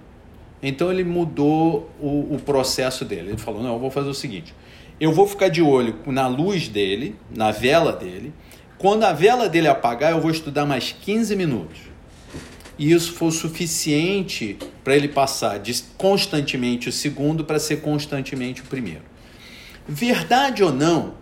Então 0.61 0.91
ele 0.91 1.03
mudou 1.03 1.89
o, 1.99 2.35
o 2.35 2.39
processo 2.45 3.03
dele. 3.03 3.29
Ele 3.29 3.37
falou: 3.37 3.63
não, 3.63 3.73
eu 3.73 3.79
vou 3.79 3.89
fazer 3.89 4.09
o 4.09 4.13
seguinte: 4.13 4.53
eu 4.99 5.11
vou 5.11 5.27
ficar 5.27 5.47
de 5.47 5.61
olho 5.61 5.95
na 6.05 6.27
luz 6.27 6.67
dele, 6.67 7.15
na 7.35 7.51
vela 7.51 7.93
dele. 7.93 8.33
Quando 8.77 9.03
a 9.03 9.13
vela 9.13 9.47
dele 9.47 9.67
apagar, 9.67 10.11
eu 10.11 10.21
vou 10.21 10.31
estudar 10.31 10.65
mais 10.65 10.91
15 10.91 11.35
minutos. 11.35 11.79
E 12.77 12.91
isso 12.91 13.13
foi 13.13 13.29
suficiente 13.31 14.57
para 14.83 14.95
ele 14.95 15.07
passar 15.07 15.59
de 15.59 15.83
constantemente 15.97 16.89
o 16.89 16.91
segundo 16.91 17.45
para 17.45 17.59
ser 17.59 17.81
constantemente 17.81 18.61
o 18.61 18.65
primeiro. 18.65 19.03
Verdade 19.87 20.63
ou 20.63 20.71
não, 20.71 21.13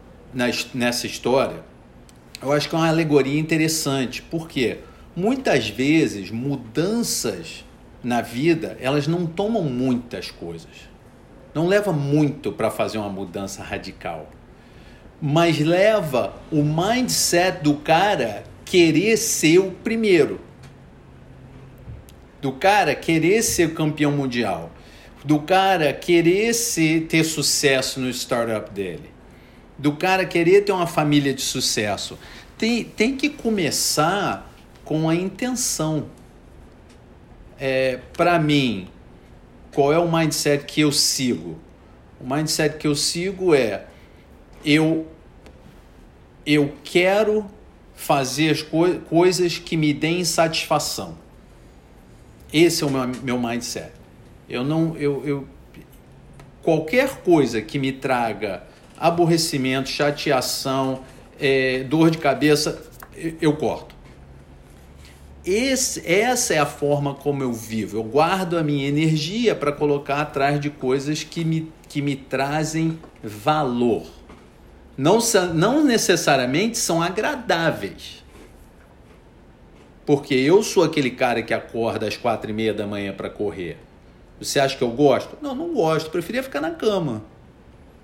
nessa 0.74 1.06
história, 1.06 1.64
eu 2.42 2.54
acho 2.54 2.70
que 2.70 2.76
é 2.76 2.78
uma 2.78 2.88
alegoria 2.88 3.40
interessante, 3.40 4.22
porque 4.22 4.80
muitas 5.16 5.68
vezes 5.68 6.32
mudanças 6.32 7.66
na 8.02 8.22
vida, 8.22 8.78
elas 8.80 9.08
não 9.08 9.26
tomam 9.26 9.64
muitas 9.64 10.32
coisas. 10.32 10.90
Não 11.54 11.68
leva 11.68 11.92
muito 11.92 12.52
para 12.52 12.72
fazer 12.72 12.98
uma 12.98 13.10
mudança 13.10 13.62
radical. 13.62 14.30
Mas 15.22 15.60
leva 15.60 16.34
o 16.50 16.64
mindset 16.64 17.62
do 17.62 17.76
cara 17.76 18.44
querer 18.64 19.18
ser 19.18 19.60
o 19.60 19.72
primeiro. 19.72 20.40
Do 22.42 22.54
cara 22.54 22.96
querer 22.96 23.44
ser 23.44 23.74
campeão 23.74 24.14
mundial. 24.14 24.72
Do 25.26 25.40
cara 25.42 25.92
querer 25.92 26.54
ser, 26.54 27.08
ter 27.08 27.26
sucesso 27.26 28.00
no 28.00 28.10
startup 28.10 28.72
dele 28.72 29.19
do 29.80 29.94
cara 29.94 30.26
querer 30.26 30.66
ter 30.66 30.74
uma 30.74 30.86
família 30.86 31.34
de 31.34 31.42
sucesso. 31.42 32.20
Tem, 32.58 32.84
tem 32.84 33.16
que 33.16 33.30
começar 33.30 34.54
com 34.84 35.10
a 35.10 35.16
intenção. 35.16 36.08
É, 37.58 38.00
Para 38.14 38.38
mim, 38.38 38.90
qual 39.74 39.94
é 39.94 39.98
o 39.98 40.12
mindset 40.12 40.66
que 40.66 40.82
eu 40.82 40.92
sigo? 40.92 41.58
O 42.20 42.28
mindset 42.28 42.78
que 42.78 42.86
eu 42.86 42.96
sigo 42.96 43.56
é 43.56 43.86
eu 44.66 45.08
eu 46.46 46.74
quero 46.84 47.46
fazer 47.96 48.50
as 48.50 48.62
co 48.62 49.00
coisas 49.08 49.58
que 49.58 49.78
me 49.78 49.94
deem 49.94 50.26
satisfação. 50.26 51.18
Esse 52.52 52.84
é 52.84 52.88
o 52.88 52.90
meu, 52.90 53.08
meu 53.24 53.40
mindset. 53.40 53.92
Eu 54.50 54.66
não 54.66 54.98
eu, 54.98 55.26
eu 55.26 55.48
qualquer 56.62 57.22
coisa 57.22 57.62
que 57.62 57.80
me 57.80 57.94
traga 57.94 58.64
aborrecimento, 59.00 59.90
chateação, 59.90 61.02
é, 61.40 61.84
dor 61.84 62.12
de 62.12 62.18
cabeça, 62.18 62.82
eu 63.42 63.56
corto. 63.56 63.96
Esse, 65.46 66.06
essa 66.06 66.54
é 66.54 66.60
a 66.60 66.66
forma 66.66 67.16
como 67.16 67.42
eu 67.42 67.54
vivo. 67.54 67.98
Eu 67.98 68.04
guardo 68.04 68.58
a 68.58 68.64
minha 68.64 68.88
energia 68.88 69.56
para 69.56 69.72
colocar 69.72 70.22
atrás 70.22 70.60
de 70.60 70.70
coisas 70.70 71.24
que 71.24 71.46
me, 71.46 71.72
que 71.88 72.02
me 72.02 72.16
trazem 72.16 73.00
valor. 73.24 74.06
Não, 74.98 75.20
não 75.54 75.84
necessariamente 75.84 76.78
são 76.78 77.02
agradáveis. 77.02 78.24
Porque 80.06 80.36
eu 80.36 80.62
sou 80.62 80.84
aquele 80.84 81.12
cara 81.12 81.42
que 81.42 81.54
acorda 81.54 82.08
às 82.08 82.18
quatro 82.18 82.50
e 82.50 82.54
meia 82.54 82.74
da 82.74 82.86
manhã 82.86 83.14
para 83.14 83.30
correr. 83.30 83.78
Você 84.40 84.60
acha 84.60 84.76
que 84.76 84.84
eu 84.84 84.90
gosto? 84.90 85.38
Não, 85.42 85.56
não 85.56 85.74
gosto. 85.74 86.10
Preferia 86.10 86.44
ficar 86.44 86.62
na 86.62 86.72
cama. 86.72 87.24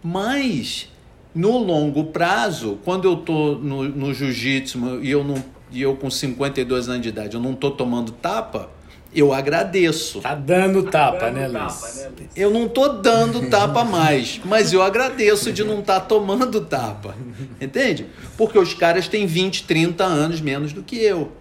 Mas 0.08 0.88
no 1.34 1.58
longo 1.58 2.04
prazo, 2.04 2.78
quando 2.86 3.08
eu 3.08 3.15
tô 3.15 3.56
no, 3.56 3.82
no 3.86 4.13
jiu-jitsu 4.13 5.02
e 5.02 5.10
eu 5.10 5.24
não 5.24 5.44
e 5.72 5.82
eu 5.82 5.96
com 5.96 6.12
52 6.12 6.88
anos 6.88 7.02
de 7.02 7.10
idade, 7.10 7.34
eu 7.34 7.41
não 7.41 7.56
tô 7.56 7.72
tomando 7.72 8.12
tapa, 8.12 8.70
eu 9.15 9.34
agradeço. 9.34 10.22
Tá 10.22 10.36
dando 10.36 10.84
tapa, 10.84 11.18
tá 11.18 11.30
dando 11.32 11.36
né, 11.38 11.48
Luiz? 11.48 11.74
Tapa, 11.74 11.96
né, 11.96 12.12
Luiz? 12.20 12.30
Eu 12.36 12.52
não 12.52 12.68
tô 12.68 12.88
dando 12.88 13.50
tapa 13.50 13.84
mais, 13.84 14.39
mas 14.46 14.72
eu 14.72 14.84
agradeço 14.84 15.52
de 15.52 15.63
não 15.63 15.80
estar 15.80 16.02
tá 16.02 16.06
tomando 16.06 16.62
tapa. 16.62 17.15
Entende? 17.60 18.06
Porque 18.38 18.60
os 18.60 18.76
caras 18.76 19.08
têm 19.08 19.26
20, 19.26 19.63
30 19.63 20.04
anos 20.04 20.39
menos 20.39 20.72
do 20.72 20.84
que 20.84 20.98
eu. 20.98 21.32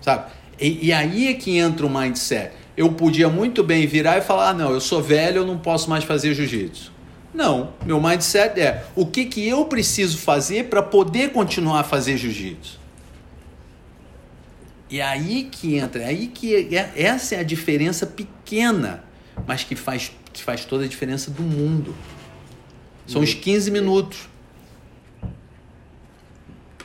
Sabe? 0.00 0.32
E, 0.58 0.86
e 0.86 0.92
aí 0.92 1.28
é 1.28 1.34
que 1.34 1.58
entra 1.58 1.84
o 1.84 1.90
mindset. 1.90 2.52
eu 2.78 2.90
podia 2.90 3.28
muito 3.28 3.62
bem 3.62 3.86
virar 3.86 4.16
e 4.16 4.22
falar: 4.22 4.48
ah, 4.48 4.54
não, 4.54 4.72
eu 4.72 4.80
sou 4.80 5.02
velho, 5.02 5.42
eu 5.42 5.46
não 5.46 5.58
posso 5.58 5.90
mais 5.90 6.02
fazer 6.02 6.32
jiu-jitsu. 6.32 6.99
Não, 7.32 7.72
meu 7.86 8.00
mindset 8.00 8.60
é 8.60 8.84
o 8.96 9.06
que, 9.06 9.24
que 9.24 9.46
eu 9.46 9.64
preciso 9.64 10.18
fazer 10.18 10.64
para 10.64 10.82
poder 10.82 11.32
continuar 11.32 11.80
a 11.80 11.84
fazer 11.84 12.16
jiu-jitsu. 12.16 12.78
E 14.90 15.00
aí 15.00 15.44
que 15.44 15.76
entra, 15.76 16.04
aí 16.06 16.26
que 16.26 16.76
é, 16.76 16.92
essa 16.96 17.36
é 17.36 17.38
a 17.38 17.44
diferença 17.44 18.04
pequena, 18.04 19.04
mas 19.46 19.62
que 19.62 19.76
faz, 19.76 20.10
que 20.32 20.42
faz 20.42 20.64
toda 20.64 20.84
a 20.84 20.88
diferença 20.88 21.30
do 21.30 21.42
mundo. 21.42 21.94
São 23.06 23.22
os 23.22 23.32
15 23.32 23.70
minutos. 23.70 24.28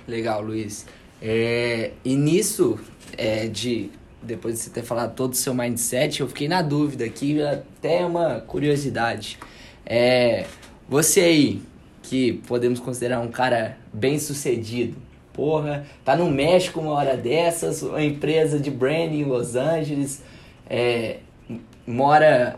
Legal, 0.07 0.41
Luiz. 0.43 0.85
É, 1.19 1.91
e 2.03 2.15
nisso, 2.15 2.79
é, 3.17 3.47
de 3.47 3.89
depois 4.21 4.55
de 4.55 4.61
você 4.61 4.69
ter 4.69 4.83
falado 4.83 5.15
todo 5.15 5.33
o 5.33 5.35
seu 5.35 5.53
mindset, 5.53 6.19
eu 6.19 6.27
fiquei 6.27 6.47
na 6.47 6.61
dúvida 6.61 7.05
aqui, 7.05 7.41
até 7.41 8.05
uma 8.05 8.41
curiosidade. 8.41 9.37
É, 9.85 10.45
você 10.89 11.21
aí, 11.21 11.61
que 12.01 12.33
podemos 12.47 12.79
considerar 12.79 13.19
um 13.19 13.27
cara 13.27 13.77
bem 13.93 14.17
sucedido, 14.17 14.95
porra, 15.33 15.85
tá 16.03 16.15
no 16.15 16.29
México 16.31 16.79
uma 16.79 16.91
hora 16.91 17.15
dessas, 17.15 17.81
uma 17.81 18.03
empresa 18.03 18.59
de 18.59 18.71
branding 18.71 19.19
em 19.19 19.23
Los 19.25 19.55
Angeles, 19.55 20.23
é, 20.69 21.17
mora 21.85 22.57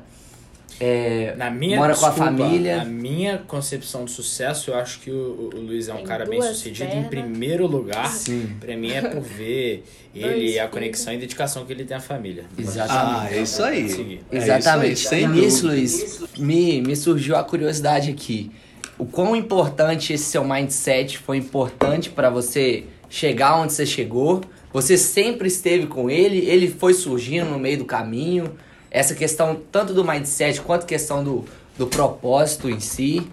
é, 0.79 1.33
na 1.35 1.49
minha, 1.49 1.77
mora 1.77 1.93
desculpa, 1.93 2.15
com 2.15 2.21
a 2.21 2.25
família. 2.25 2.77
Na 2.77 2.85
minha 2.85 3.39
concepção 3.39 4.05
de 4.05 4.11
sucesso, 4.11 4.71
eu 4.71 4.75
acho 4.75 4.99
que 4.99 5.09
o, 5.09 5.49
o 5.53 5.59
Luiz 5.59 5.87
é 5.87 5.93
um 5.93 5.97
Tem 5.97 6.05
cara 6.05 6.25
bem 6.25 6.41
sucedido 6.41 6.89
pernas. 6.89 7.05
em 7.05 7.09
primeiro 7.09 7.65
lugar. 7.65 8.11
Sim. 8.11 8.55
Pra 8.59 8.75
mim 8.77 8.91
é 8.91 9.01
por 9.01 9.21
ver 9.21 9.83
ele, 10.13 10.59
a 10.59 10.67
conexão 10.67 11.13
e 11.13 11.17
dedicação 11.17 11.65
que 11.65 11.73
ele 11.73 11.83
tem 11.83 11.97
à 11.97 11.99
família. 11.99 12.45
Exatamente. 12.57 13.33
Ah, 13.33 13.37
é 13.37 13.41
isso 13.41 13.63
aí. 13.63 14.19
É 14.31 14.37
Exatamente. 14.37 14.93
isso 14.93 15.13
aí, 15.13 15.21
sem 15.21 15.23
e 15.23 15.27
nisso, 15.27 15.61
dúvida. 15.63 15.75
Luiz, 15.75 16.23
me, 16.37 16.81
me 16.81 16.95
surgiu 16.95 17.35
a 17.35 17.43
curiosidade 17.43 18.11
aqui. 18.11 18.51
O 18.99 19.05
quão 19.05 19.35
importante 19.35 20.13
esse 20.13 20.25
seu 20.25 20.43
mindset 20.43 21.17
foi 21.17 21.37
importante 21.37 22.09
para 22.09 22.29
você 22.29 22.83
chegar 23.09 23.59
onde 23.59 23.73
você 23.73 23.85
chegou? 23.85 24.41
Você 24.73 24.97
sempre 24.97 25.47
esteve 25.47 25.87
com 25.87 26.09
ele? 26.09 26.39
Ele 26.39 26.67
foi 26.67 26.93
surgindo 26.93 27.49
no 27.49 27.57
meio 27.57 27.79
do 27.79 27.85
caminho? 27.85 28.55
Essa 28.89 29.13
questão 29.15 29.61
tanto 29.71 29.93
do 29.93 30.03
mindset 30.03 30.61
quanto 30.61 30.85
questão 30.85 31.23
do, 31.23 31.45
do 31.77 31.87
propósito 31.87 32.69
em 32.69 32.79
si. 32.79 33.27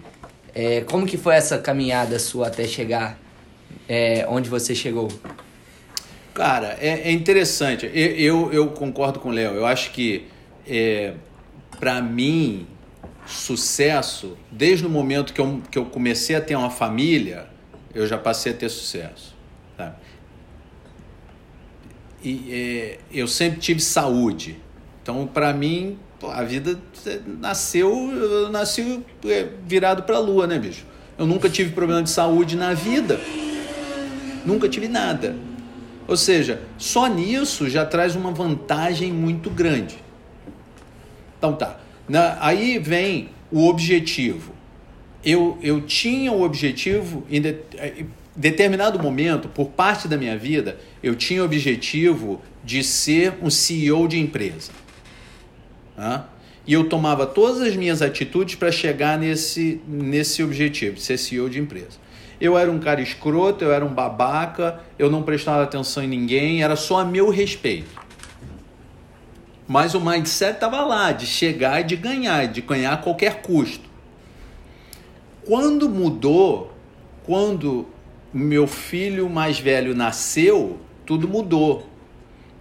É, 0.53 0.81
como 0.81 1.05
que 1.05 1.17
foi 1.17 1.35
essa 1.35 1.57
caminhada 1.57 2.17
sua 2.17 2.47
até 2.47 2.65
chegar 2.65 3.19
é, 3.87 4.25
onde 4.29 4.49
você 4.49 4.73
chegou? 4.73 5.09
Cara, 6.33 6.77
é, 6.79 7.09
é 7.09 7.11
interessante. 7.11 7.89
Eu, 7.93 8.11
eu, 8.17 8.53
eu 8.53 8.67
concordo 8.67 9.19
com 9.19 9.29
o 9.29 9.31
Léo. 9.31 9.53
Eu 9.53 9.65
acho 9.65 9.91
que, 9.91 10.27
é, 10.67 11.13
para 11.79 12.01
mim, 12.01 12.67
sucesso, 13.25 14.37
desde 14.51 14.85
o 14.85 14.89
momento 14.89 15.33
que 15.33 15.39
eu, 15.39 15.61
que 15.71 15.77
eu 15.77 15.85
comecei 15.85 16.35
a 16.35 16.41
ter 16.41 16.55
uma 16.55 16.69
família, 16.69 17.47
eu 17.93 18.05
já 18.05 18.17
passei 18.17 18.51
a 18.51 18.55
ter 18.55 18.69
sucesso. 18.69 19.35
sabe? 19.77 19.95
E 22.23 22.51
é, 22.51 22.99
eu 23.11 23.27
sempre 23.27 23.59
tive 23.59 23.79
saúde. 23.79 24.57
Então, 25.05 25.27
para 25.27 25.53
mim, 25.53 25.99
a 26.33 26.41
vida 26.41 26.79
é, 27.05 27.19
nasceu, 27.39 28.11
eu 28.11 28.49
nasci 28.49 29.03
é, 29.27 29.45
virado 29.67 30.01
para 30.01 30.15
a 30.15 30.19
lua, 30.19 30.47
né, 30.47 30.57
bicho? 30.57 30.83
Eu 31.15 31.27
nunca 31.27 31.47
tive 31.47 31.73
problema 31.73 32.01
de 32.01 32.09
saúde 32.09 32.55
na 32.57 32.73
vida. 32.73 33.19
Nunca 34.43 34.67
tive 34.67 34.87
nada. 34.87 35.35
Ou 36.07 36.17
seja, 36.17 36.59
só 36.79 37.05
nisso 37.05 37.69
já 37.69 37.85
traz 37.85 38.15
uma 38.15 38.31
vantagem 38.31 39.11
muito 39.11 39.51
grande. 39.51 39.95
Então 41.37 41.53
tá. 41.53 41.79
Na- 42.09 42.39
aí 42.43 42.79
vem 42.79 43.29
o 43.51 43.67
objetivo. 43.67 44.53
Eu, 45.23 45.55
eu 45.61 45.81
tinha 45.81 46.31
o 46.31 46.41
objetivo, 46.41 47.23
em 47.29 47.41
de- 47.41 47.57
em 47.99 48.07
determinado 48.35 48.97
momento, 48.97 49.47
por 49.49 49.67
parte 49.67 50.07
da 50.07 50.17
minha 50.17 50.35
vida, 50.35 50.79
eu 51.03 51.15
tinha 51.15 51.43
o 51.43 51.45
objetivo 51.45 52.41
de 52.63 52.83
ser 52.83 53.35
um 53.43 53.51
CEO 53.51 54.07
de 54.07 54.17
empresa. 54.19 54.71
Hã? 55.97 56.25
E 56.67 56.73
eu 56.73 56.89
tomava 56.89 57.25
todas 57.25 57.61
as 57.61 57.75
minhas 57.75 58.01
atitudes 58.01 58.55
para 58.55 58.71
chegar 58.71 59.17
nesse, 59.19 59.81
nesse 59.87 60.43
objetivo, 60.43 60.99
ser 60.99 61.17
CEO 61.17 61.49
de 61.49 61.59
empresa. 61.59 62.03
Eu 62.41 62.57
era 62.57 62.71
um 62.71 62.79
cara 62.79 63.01
escroto, 63.01 63.63
eu 63.63 63.71
era 63.71 63.85
um 63.85 63.93
babaca, 63.93 64.79
eu 64.97 65.09
não 65.09 65.23
prestava 65.23 65.63
atenção 65.63 66.03
em 66.03 66.07
ninguém, 66.07 66.63
era 66.63 66.75
só 66.75 66.99
a 66.99 67.05
meu 67.05 67.29
respeito. 67.29 68.03
Mas 69.67 69.93
o 69.93 70.01
mindset 70.01 70.55
estava 70.55 70.81
lá, 70.81 71.11
de 71.11 71.25
chegar 71.25 71.81
e 71.81 71.83
de 71.83 71.95
ganhar, 71.95 72.47
de 72.47 72.61
ganhar 72.61 72.93
a 72.93 72.97
qualquer 72.97 73.41
custo. 73.41 73.89
Quando 75.45 75.87
mudou, 75.87 76.73
quando 77.25 77.87
meu 78.33 78.67
filho 78.67 79.29
mais 79.29 79.59
velho 79.59 79.95
nasceu, 79.95 80.79
tudo 81.05 81.27
mudou. 81.27 81.87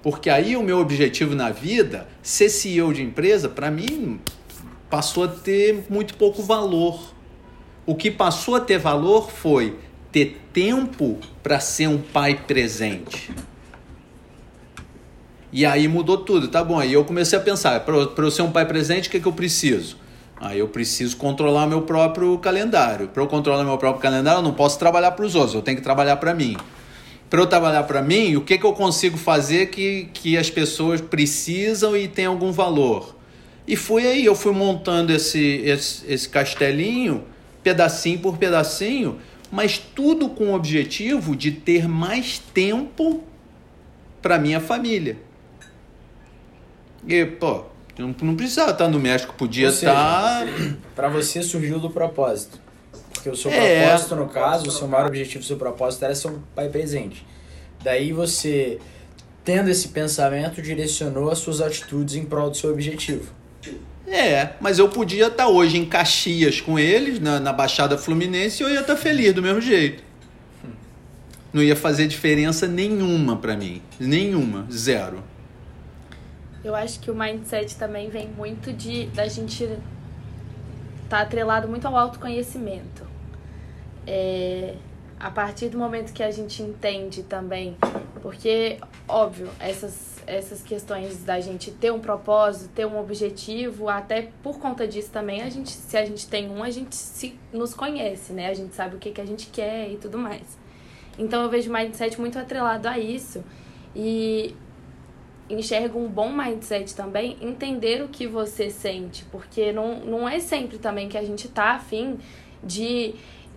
Porque 0.04 0.28
aí 0.28 0.54
o 0.54 0.62
meu 0.62 0.80
objetivo 0.80 1.34
na 1.34 1.48
vida, 1.48 2.06
ser 2.22 2.50
CEO 2.50 2.92
de 2.92 3.02
empresa, 3.02 3.48
para 3.48 3.70
mim, 3.70 4.20
passou 4.90 5.24
a 5.24 5.28
ter 5.28 5.86
muito 5.88 6.12
pouco 6.18 6.42
valor. 6.42 7.14
O 7.86 7.94
que 7.94 8.10
passou 8.10 8.54
a 8.54 8.60
ter 8.60 8.76
valor 8.76 9.30
foi 9.30 9.78
ter 10.12 10.42
tempo 10.52 11.18
para 11.42 11.58
ser 11.58 11.86
um 11.86 11.96
pai 11.96 12.38
presente. 12.46 13.32
E 15.50 15.64
aí 15.64 15.88
mudou 15.88 16.18
tudo, 16.18 16.48
tá 16.48 16.62
bom? 16.62 16.78
Aí 16.78 16.92
eu 16.92 17.04
comecei 17.06 17.38
a 17.38 17.42
pensar, 17.42 17.80
para 17.80 17.96
eu 17.96 18.30
ser 18.30 18.42
um 18.42 18.50
pai 18.50 18.66
presente, 18.66 19.08
o 19.08 19.10
que, 19.10 19.18
que 19.18 19.26
eu 19.26 19.32
preciso? 19.32 19.96
Aí 20.38 20.58
eu 20.58 20.68
preciso 20.68 21.16
controlar 21.16 21.66
meu 21.66 21.80
próprio 21.80 22.36
calendário. 22.36 23.08
Para 23.08 23.22
eu 23.22 23.26
controlar 23.26 23.64
meu 23.64 23.78
próprio 23.78 24.02
calendário, 24.02 24.40
eu 24.40 24.42
não 24.42 24.52
posso 24.52 24.78
trabalhar 24.78 25.12
para 25.12 25.24
os 25.24 25.34
outros, 25.34 25.54
eu 25.54 25.62
tenho 25.62 25.78
que 25.78 25.82
trabalhar 25.82 26.16
para 26.16 26.34
mim. 26.34 26.58
Para 27.34 27.42
eu 27.42 27.48
trabalhar 27.48 27.82
para 27.82 28.00
mim, 28.00 28.36
o 28.36 28.42
que, 28.42 28.56
que 28.56 28.64
eu 28.64 28.72
consigo 28.72 29.18
fazer 29.18 29.66
que, 29.66 30.08
que 30.14 30.38
as 30.38 30.50
pessoas 30.50 31.00
precisam 31.00 31.96
e 31.96 32.06
tem 32.06 32.26
algum 32.26 32.52
valor? 32.52 33.16
E 33.66 33.74
foi 33.74 34.06
aí, 34.06 34.24
eu 34.24 34.36
fui 34.36 34.52
montando 34.52 35.12
esse, 35.12 35.40
esse, 35.64 36.04
esse 36.06 36.28
castelinho, 36.28 37.24
pedacinho 37.60 38.20
por 38.20 38.38
pedacinho, 38.38 39.18
mas 39.50 39.78
tudo 39.78 40.28
com 40.28 40.50
o 40.50 40.54
objetivo 40.54 41.34
de 41.34 41.50
ter 41.50 41.88
mais 41.88 42.38
tempo 42.38 43.24
para 44.22 44.38
minha 44.38 44.60
família. 44.60 45.18
E, 47.04 47.24
pô, 47.24 47.64
não, 47.98 48.14
não 48.22 48.36
precisava 48.36 48.70
estar 48.70 48.86
no 48.86 49.00
México, 49.00 49.34
podia 49.36 49.72
seja, 49.72 49.90
estar. 49.90 50.46
Pra 50.94 51.08
você 51.08 51.42
surgiu 51.42 51.80
do 51.80 51.90
propósito. 51.90 52.60
Porque 53.14 53.30
o 53.30 53.36
seu 53.36 53.50
É. 53.50 53.84
propósito, 53.84 54.16
no 54.16 54.28
caso, 54.28 54.68
o 54.68 54.70
seu 54.70 54.86
maior 54.86 55.06
objetivo, 55.06 55.42
o 55.42 55.46
seu 55.46 55.56
propósito 55.56 56.04
era 56.04 56.14
ser 56.14 56.28
um 56.28 56.40
pai 56.54 56.68
presente. 56.68 57.24
Daí 57.82 58.12
você, 58.12 58.78
tendo 59.44 59.70
esse 59.70 59.88
pensamento, 59.88 60.60
direcionou 60.60 61.30
as 61.30 61.38
suas 61.38 61.60
atitudes 61.60 62.14
em 62.16 62.24
prol 62.24 62.50
do 62.50 62.56
seu 62.56 62.70
objetivo. 62.70 63.32
É, 64.06 64.50
mas 64.60 64.78
eu 64.78 64.88
podia 64.88 65.28
estar 65.28 65.48
hoje 65.48 65.78
em 65.78 65.84
Caxias 65.86 66.60
com 66.60 66.78
eles, 66.78 67.18
na, 67.20 67.40
na 67.40 67.52
Baixada 67.52 67.96
Fluminense, 67.96 68.62
e 68.62 68.66
eu 68.66 68.70
ia 68.70 68.80
estar 68.80 68.96
feliz 68.96 69.32
do 69.32 69.40
mesmo 69.42 69.60
jeito. 69.60 70.02
Não 71.52 71.62
ia 71.62 71.76
fazer 71.76 72.06
diferença 72.06 72.66
nenhuma 72.66 73.36
para 73.36 73.56
mim. 73.56 73.80
Nenhuma. 73.98 74.66
Zero. 74.70 75.22
Eu 76.64 76.74
acho 76.74 76.98
que 77.00 77.10
o 77.10 77.14
mindset 77.14 77.76
também 77.76 78.10
vem 78.10 78.28
muito 78.28 78.72
de 78.72 79.06
da 79.06 79.26
gente 79.28 79.68
tá 81.08 81.20
atrelado 81.20 81.68
muito 81.68 81.86
ao 81.86 81.96
autoconhecimento. 81.96 83.03
É, 84.06 84.74
a 85.18 85.30
partir 85.30 85.68
do 85.68 85.78
momento 85.78 86.12
que 86.12 86.22
a 86.22 86.30
gente 86.30 86.62
entende 86.62 87.22
também, 87.22 87.76
porque 88.20 88.78
óbvio, 89.08 89.48
essas 89.58 90.14
essas 90.26 90.62
questões 90.62 91.22
da 91.22 91.38
gente 91.38 91.70
ter 91.70 91.92
um 91.92 92.00
propósito, 92.00 92.70
ter 92.74 92.86
um 92.86 92.98
objetivo, 92.98 93.90
até 93.90 94.30
por 94.42 94.58
conta 94.58 94.88
disso 94.88 95.10
também, 95.10 95.42
a 95.42 95.50
gente 95.50 95.70
se 95.70 95.96
a 95.96 96.04
gente 96.04 96.26
tem 96.26 96.50
um, 96.50 96.62
a 96.62 96.70
gente 96.70 96.94
se 96.94 97.38
nos 97.52 97.74
conhece, 97.74 98.32
né? 98.32 98.48
A 98.48 98.54
gente 98.54 98.74
sabe 98.74 98.96
o 98.96 98.98
que 98.98 99.10
que 99.10 99.20
a 99.20 99.26
gente 99.26 99.48
quer 99.48 99.90
e 99.90 99.96
tudo 99.96 100.16
mais. 100.16 100.58
Então 101.18 101.42
eu 101.42 101.50
vejo 101.50 101.70
o 101.70 101.72
mindset 101.72 102.18
muito 102.20 102.38
atrelado 102.38 102.88
a 102.88 102.98
isso. 102.98 103.44
E 103.94 104.56
enxerga 105.48 105.98
um 105.98 106.08
bom 106.08 106.32
mindset 106.32 106.94
também, 106.94 107.36
entender 107.40 108.02
o 108.02 108.08
que 108.08 108.26
você 108.26 108.70
sente, 108.70 109.24
porque 109.26 109.72
não, 109.72 110.00
não 110.00 110.28
é 110.28 110.40
sempre 110.40 110.78
também 110.78 111.08
que 111.08 111.18
a 111.18 111.22
gente 111.22 111.48
tá 111.48 111.72
afim 111.72 112.18
de, 112.62 113.14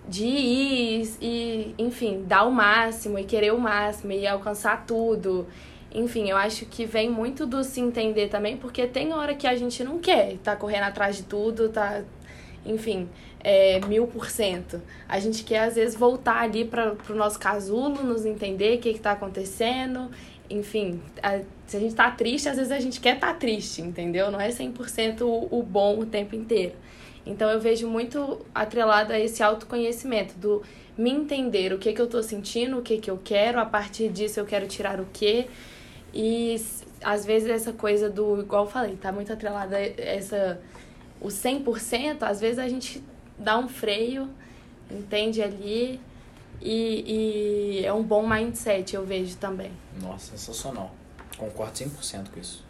de 0.08 0.26
ir 0.26 1.10
e, 1.22 1.76
enfim, 1.78 2.24
dar 2.26 2.44
o 2.46 2.52
máximo 2.52 3.20
e 3.20 3.24
querer 3.24 3.54
o 3.54 3.60
máximo 3.60 4.14
e 4.14 4.26
alcançar 4.26 4.86
tudo. 4.86 5.46
Enfim, 5.94 6.30
eu 6.30 6.38
acho 6.38 6.66
que 6.66 6.86
vem 6.86 7.10
muito 7.10 7.46
do 7.46 7.64
se 7.64 7.80
entender 7.80 8.30
também, 8.30 8.58
porque 8.58 8.88
tem 8.88 9.14
hora 9.14 9.34
que 9.34 9.48
a 9.48 9.56
gente 9.56 9.84
não 9.84 10.00
quer 10.00 10.38
tá 10.38 10.56
correndo 10.56 10.84
atrás 10.84 11.18
de 11.18 11.24
tudo, 11.24 11.70
tá, 11.70 12.04
enfim, 12.66 13.10
é, 13.44 13.80
mil 13.88 14.08
por 14.08 14.30
cento. 14.30 14.82
A 15.08 15.20
gente 15.20 15.44
quer, 15.44 15.60
às 15.60 15.76
vezes, 15.76 15.96
voltar 15.96 16.42
ali 16.42 16.66
para 16.66 16.96
o 17.10 17.16
nosso 17.16 17.40
casulo, 17.40 18.04
nos 18.04 18.26
entender 18.26 18.78
o 18.78 18.82
que 18.82 18.90
está 18.90 19.14
acontecendo, 19.14 20.12
enfim, 20.50 21.02
a, 21.22 21.40
se 21.66 21.78
a 21.78 21.80
gente 21.80 21.96
tá 21.96 22.10
triste, 22.12 22.48
às 22.48 22.58
vezes 22.58 22.72
a 22.72 22.80
gente 22.80 23.00
quer 23.00 23.16
estar 23.16 23.28
tá 23.28 23.34
triste, 23.34 23.82
entendeu? 23.82 24.32
Não 24.32 24.40
é 24.40 24.50
100% 24.50 25.22
o, 25.22 25.60
o 25.60 25.64
bom 25.64 26.00
o 26.00 26.06
tempo 26.06 26.36
inteiro. 26.36 26.74
Então 27.28 27.50
eu 27.50 27.60
vejo 27.60 27.88
muito 27.88 28.46
atrelado 28.56 29.12
a 29.14 29.20
esse 29.20 29.44
autoconhecimento 29.44 30.38
do 30.38 30.64
me 30.98 31.12
entender 31.12 31.74
o 31.74 31.78
que 31.78 31.94
que 31.94 32.02
eu 32.02 32.08
tô 32.08 32.24
sentindo, 32.24 32.80
o 32.80 32.82
que 32.82 32.98
que 32.98 33.12
eu 33.12 33.20
quero, 33.24 33.60
a 33.60 33.66
partir 33.66 34.10
disso 34.10 34.40
eu 34.40 34.46
quero 34.46 34.68
tirar 34.68 35.00
o 35.00 35.08
quê. 35.12 35.48
E 36.14 36.56
às 37.04 37.26
vezes 37.26 37.50
essa 37.50 37.74
coisa 37.74 38.10
do, 38.10 38.40
igual 38.40 38.66
eu 38.66 38.70
falei, 38.70 38.96
tá 38.96 39.12
muito 39.12 39.32
atrelada 39.32 39.78
essa 39.80 40.60
o 41.20 41.28
100%, 41.28 42.24
às 42.24 42.40
vezes 42.40 42.60
a 42.60 42.68
gente 42.68 43.04
dá 43.38 43.58
um 43.58 43.68
freio, 43.68 44.30
entende 44.90 45.42
ali 45.42 46.00
e, 46.62 47.80
e 47.82 47.86
é 47.86 47.92
um 47.92 48.04
bom 48.04 48.28
mindset, 48.28 48.96
eu 48.96 49.06
vejo 49.06 49.36
também. 49.38 49.72
Nossa, 50.02 50.32
sensacional. 50.32 50.94
Concordo 51.38 51.74
100% 51.74 52.30
com 52.30 52.40
isso. 52.40 52.64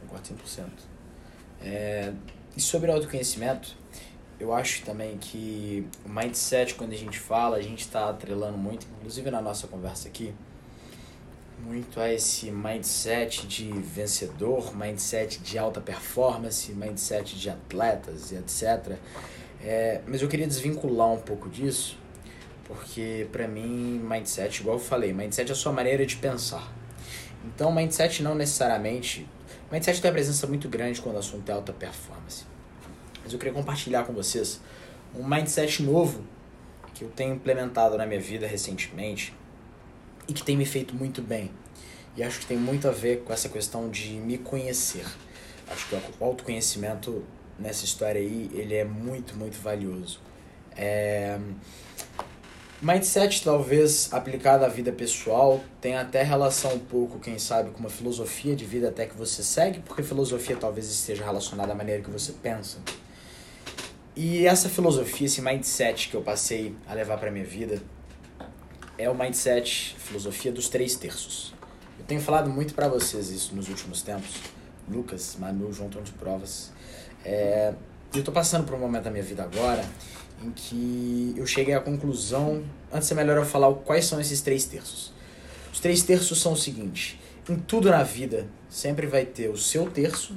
Concordo 0.00 0.28
100%. 0.28 0.66
É, 1.62 2.12
e 2.56 2.60
sobre 2.60 2.90
autoconhecimento, 2.90 3.76
eu 4.38 4.52
acho 4.52 4.82
também 4.82 5.16
que 5.18 5.86
o 6.04 6.08
mindset, 6.08 6.74
quando 6.74 6.92
a 6.92 6.96
gente 6.96 7.18
fala, 7.18 7.56
a 7.56 7.62
gente 7.62 7.80
está 7.80 8.10
atrelando 8.10 8.58
muito, 8.58 8.86
inclusive 8.98 9.30
na 9.30 9.40
nossa 9.40 9.66
conversa 9.68 10.08
aqui, 10.08 10.34
muito 11.64 12.00
a 12.00 12.12
esse 12.12 12.50
mindset 12.50 13.46
de 13.46 13.70
vencedor, 13.70 14.76
mindset 14.76 15.38
de 15.38 15.56
alta 15.58 15.80
performance, 15.80 16.72
mindset 16.72 17.38
de 17.38 17.50
atletas 17.50 18.32
e 18.32 18.34
etc. 18.34 18.96
É, 19.62 20.00
mas 20.06 20.20
eu 20.20 20.28
queria 20.28 20.46
desvincular 20.46 21.08
um 21.12 21.20
pouco 21.20 21.48
disso, 21.48 21.96
porque 22.64 23.28
para 23.30 23.46
mim, 23.46 24.00
mindset, 24.02 24.60
igual 24.60 24.76
eu 24.76 24.82
falei, 24.82 25.12
mindset 25.12 25.50
é 25.50 25.52
a 25.52 25.56
sua 25.56 25.72
maneira 25.72 26.04
de 26.04 26.16
pensar. 26.16 26.72
Então, 27.44 27.72
mindset 27.72 28.22
não 28.22 28.34
necessariamente. 28.34 29.26
Mindset 29.72 30.02
tem 30.02 30.10
uma 30.10 30.12
presença 30.12 30.46
muito 30.46 30.68
grande 30.68 31.00
quando 31.00 31.16
o 31.16 31.18
assunto 31.18 31.48
é 31.48 31.52
alta 31.54 31.72
performance. 31.72 32.44
Mas 33.24 33.32
eu 33.32 33.38
queria 33.38 33.54
compartilhar 33.54 34.04
com 34.04 34.12
vocês 34.12 34.60
um 35.14 35.26
mindset 35.26 35.82
novo 35.82 36.22
que 36.92 37.04
eu 37.04 37.08
tenho 37.08 37.36
implementado 37.36 37.96
na 37.96 38.04
minha 38.04 38.20
vida 38.20 38.46
recentemente 38.46 39.34
e 40.28 40.34
que 40.34 40.42
tem 40.42 40.58
me 40.58 40.66
feito 40.66 40.94
muito 40.94 41.22
bem. 41.22 41.50
E 42.14 42.22
acho 42.22 42.40
que 42.40 42.44
tem 42.44 42.58
muito 42.58 42.86
a 42.86 42.90
ver 42.90 43.22
com 43.22 43.32
essa 43.32 43.48
questão 43.48 43.88
de 43.88 44.10
me 44.10 44.36
conhecer. 44.36 45.06
Acho 45.66 45.88
que 45.88 45.94
o 45.94 46.24
autoconhecimento 46.24 47.24
nessa 47.58 47.86
história 47.86 48.20
aí, 48.20 48.50
ele 48.52 48.74
é 48.74 48.84
muito, 48.84 49.34
muito 49.34 49.58
valioso. 49.58 50.20
É... 50.76 51.38
Mindset, 52.82 53.44
talvez, 53.44 54.12
aplicado 54.12 54.64
à 54.64 54.68
vida 54.68 54.90
pessoal, 54.90 55.60
tem 55.80 55.94
até 55.94 56.24
relação 56.24 56.74
um 56.74 56.80
pouco, 56.80 57.20
quem 57.20 57.38
sabe, 57.38 57.70
com 57.70 57.78
uma 57.78 57.88
filosofia 57.88 58.56
de 58.56 58.64
vida 58.64 58.88
até 58.88 59.06
que 59.06 59.16
você 59.16 59.40
segue, 59.40 59.78
porque 59.78 60.02
filosofia 60.02 60.56
talvez 60.56 60.90
esteja 60.90 61.24
relacionada 61.24 61.70
à 61.70 61.76
maneira 61.76 62.02
que 62.02 62.10
você 62.10 62.32
pensa. 62.32 62.78
E 64.16 64.44
essa 64.48 64.68
filosofia, 64.68 65.26
esse 65.26 65.40
mindset 65.40 66.08
que 66.08 66.16
eu 66.16 66.22
passei 66.22 66.74
a 66.88 66.92
levar 66.92 67.18
para 67.18 67.30
minha 67.30 67.44
vida, 67.44 67.80
é 68.98 69.08
o 69.08 69.14
mindset, 69.14 69.94
filosofia 69.96 70.50
dos 70.50 70.68
três 70.68 70.96
terços. 70.96 71.54
Eu 72.00 72.04
tenho 72.04 72.20
falado 72.20 72.50
muito 72.50 72.74
para 72.74 72.88
vocês 72.88 73.30
isso 73.30 73.54
nos 73.54 73.68
últimos 73.68 74.02
tempos. 74.02 74.40
Lucas, 74.88 75.36
Manu, 75.38 75.72
João 75.72 75.88
estão 75.88 76.02
de 76.02 76.10
provas. 76.10 76.72
É, 77.24 77.74
eu 78.12 78.18
estou 78.18 78.34
passando 78.34 78.66
por 78.66 78.74
um 78.74 78.80
momento 78.80 79.04
da 79.04 79.10
minha 79.12 79.22
vida 79.22 79.44
agora 79.44 79.84
em 80.44 80.50
que 80.50 81.34
eu 81.36 81.46
cheguei 81.46 81.74
à 81.74 81.80
conclusão, 81.80 82.62
antes 82.92 83.10
é 83.10 83.14
melhor 83.14 83.36
eu 83.36 83.44
falar 83.44 83.72
quais 83.74 84.04
são 84.04 84.20
esses 84.20 84.40
três 84.40 84.64
terços. 84.64 85.12
Os 85.72 85.80
três 85.80 86.02
terços 86.02 86.40
são 86.40 86.52
o 86.52 86.56
seguinte: 86.56 87.18
em 87.48 87.56
tudo 87.56 87.90
na 87.90 88.02
vida 88.02 88.46
sempre 88.68 89.06
vai 89.06 89.24
ter 89.24 89.48
o 89.48 89.56
seu 89.56 89.90
terço, 89.90 90.36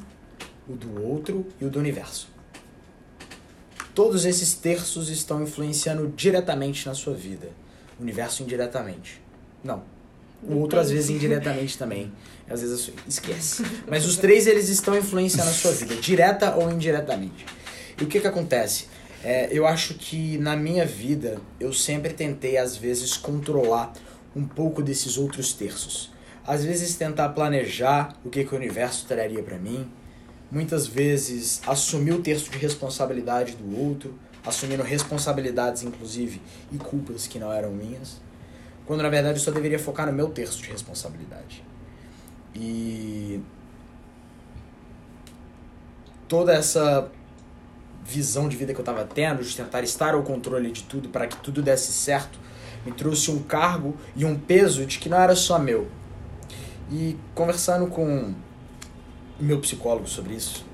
o 0.67 0.73
do 0.73 1.03
outro 1.03 1.45
e 1.59 1.65
o 1.65 1.69
do 1.69 1.79
universo. 1.79 2.29
Todos 3.93 4.25
esses 4.25 4.53
terços 4.53 5.09
estão 5.09 5.41
influenciando 5.41 6.13
diretamente 6.15 6.85
na 6.85 6.93
sua 6.93 7.13
vida 7.13 7.49
o 7.97 8.03
universo 8.03 8.43
indiretamente. 8.43 9.21
Não. 9.63 9.83
O 10.43 10.57
outro, 10.57 10.79
às 10.79 10.91
vezes, 10.91 11.09
indiretamente 11.09 11.77
também. 11.77 12.11
Às 12.47 12.61
vezes, 12.61 12.91
esquece. 13.07 13.63
Mas 13.87 14.05
os 14.05 14.17
três, 14.17 14.45
eles 14.45 14.69
estão 14.69 14.95
influenciando 14.95 15.49
a 15.49 15.53
sua 15.53 15.71
vida, 15.71 15.95
direta 15.95 16.55
ou 16.55 16.71
indiretamente. 16.71 17.43
E 17.99 18.03
o 18.03 18.07
que 18.07 18.19
que 18.19 18.27
acontece? 18.27 18.85
É, 19.25 19.49
eu 19.51 19.65
acho 19.65 19.95
que 19.95 20.37
na 20.37 20.55
minha 20.55 20.85
vida, 20.85 21.41
eu 21.59 21.73
sempre 21.73 22.13
tentei, 22.13 22.57
às 22.57 22.77
vezes, 22.77 23.17
controlar 23.17 23.91
um 24.35 24.45
pouco 24.45 24.83
desses 24.83 25.17
outros 25.17 25.51
terços. 25.51 26.11
Às 26.45 26.63
vezes, 26.63 26.95
tentar 26.95 27.29
planejar 27.29 28.15
o 28.23 28.29
que, 28.29 28.43
que 28.43 28.53
o 28.53 28.57
universo 28.57 29.07
traria 29.07 29.41
para 29.41 29.57
mim. 29.57 29.91
Muitas 30.51 30.85
vezes, 30.85 31.59
assumir 31.65 32.13
o 32.13 32.21
terço 32.21 32.51
de 32.51 32.59
responsabilidade 32.59 33.55
do 33.55 33.77
outro 33.83 34.13
assumindo 34.45 34.83
responsabilidades, 34.83 35.83
inclusive, 35.83 36.41
e 36.71 36.77
culpas 36.77 37.25
que 37.27 37.39
não 37.39 37.51
eram 37.51 37.71
minhas, 37.71 38.21
quando 38.85 39.01
na 39.01 39.09
verdade 39.09 39.39
eu 39.39 39.43
só 39.43 39.51
deveria 39.51 39.79
focar 39.79 40.05
no 40.05 40.13
meu 40.13 40.29
terço 40.29 40.61
de 40.61 40.69
responsabilidade. 40.69 41.63
E 42.53 43.41
toda 46.27 46.53
essa 46.53 47.09
visão 48.05 48.47
de 48.47 48.55
vida 48.55 48.73
que 48.73 48.79
eu 48.79 48.83
estava 48.83 49.03
tendo, 49.03 49.43
de 49.43 49.55
tentar 49.55 49.83
estar 49.83 50.13
ao 50.13 50.23
controle 50.23 50.71
de 50.71 50.83
tudo 50.83 51.09
para 51.09 51.27
que 51.27 51.35
tudo 51.37 51.61
desse 51.61 51.91
certo, 51.91 52.39
me 52.85 52.91
trouxe 52.91 53.31
um 53.31 53.41
cargo 53.41 53.95
e 54.15 54.23
um 54.23 54.37
peso 54.37 54.85
de 54.85 54.99
que 54.99 55.09
não 55.09 55.19
era 55.19 55.35
só 55.35 55.57
meu. 55.57 55.87
E 56.91 57.17
conversando 57.33 57.87
com 57.87 58.33
meu 59.39 59.59
psicólogo 59.59 60.07
sobre 60.07 60.35
isso, 60.35 60.65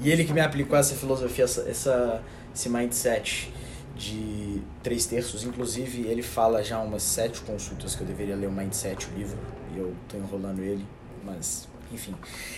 e 0.00 0.10
ele 0.10 0.24
que 0.24 0.32
me 0.32 0.40
aplicou 0.40 0.76
essa 0.76 0.94
filosofia, 0.94 1.44
essa, 1.44 1.62
essa 1.68 2.22
esse 2.54 2.68
mindset 2.68 3.52
de 3.96 4.62
três 4.82 5.06
terços. 5.06 5.44
Inclusive, 5.44 6.06
ele 6.06 6.22
fala 6.22 6.62
já 6.62 6.80
umas 6.80 7.02
sete 7.02 7.40
consultas 7.42 7.94
que 7.94 8.02
eu 8.02 8.06
deveria 8.06 8.34
ler 8.34 8.46
o 8.46 8.52
Mindset, 8.52 9.08
o 9.08 9.18
livro, 9.18 9.38
e 9.74 9.78
eu 9.78 9.94
tô 10.08 10.16
enrolando 10.16 10.60
ele, 10.60 10.86
mas 11.24 11.68
enfim. 11.92 12.14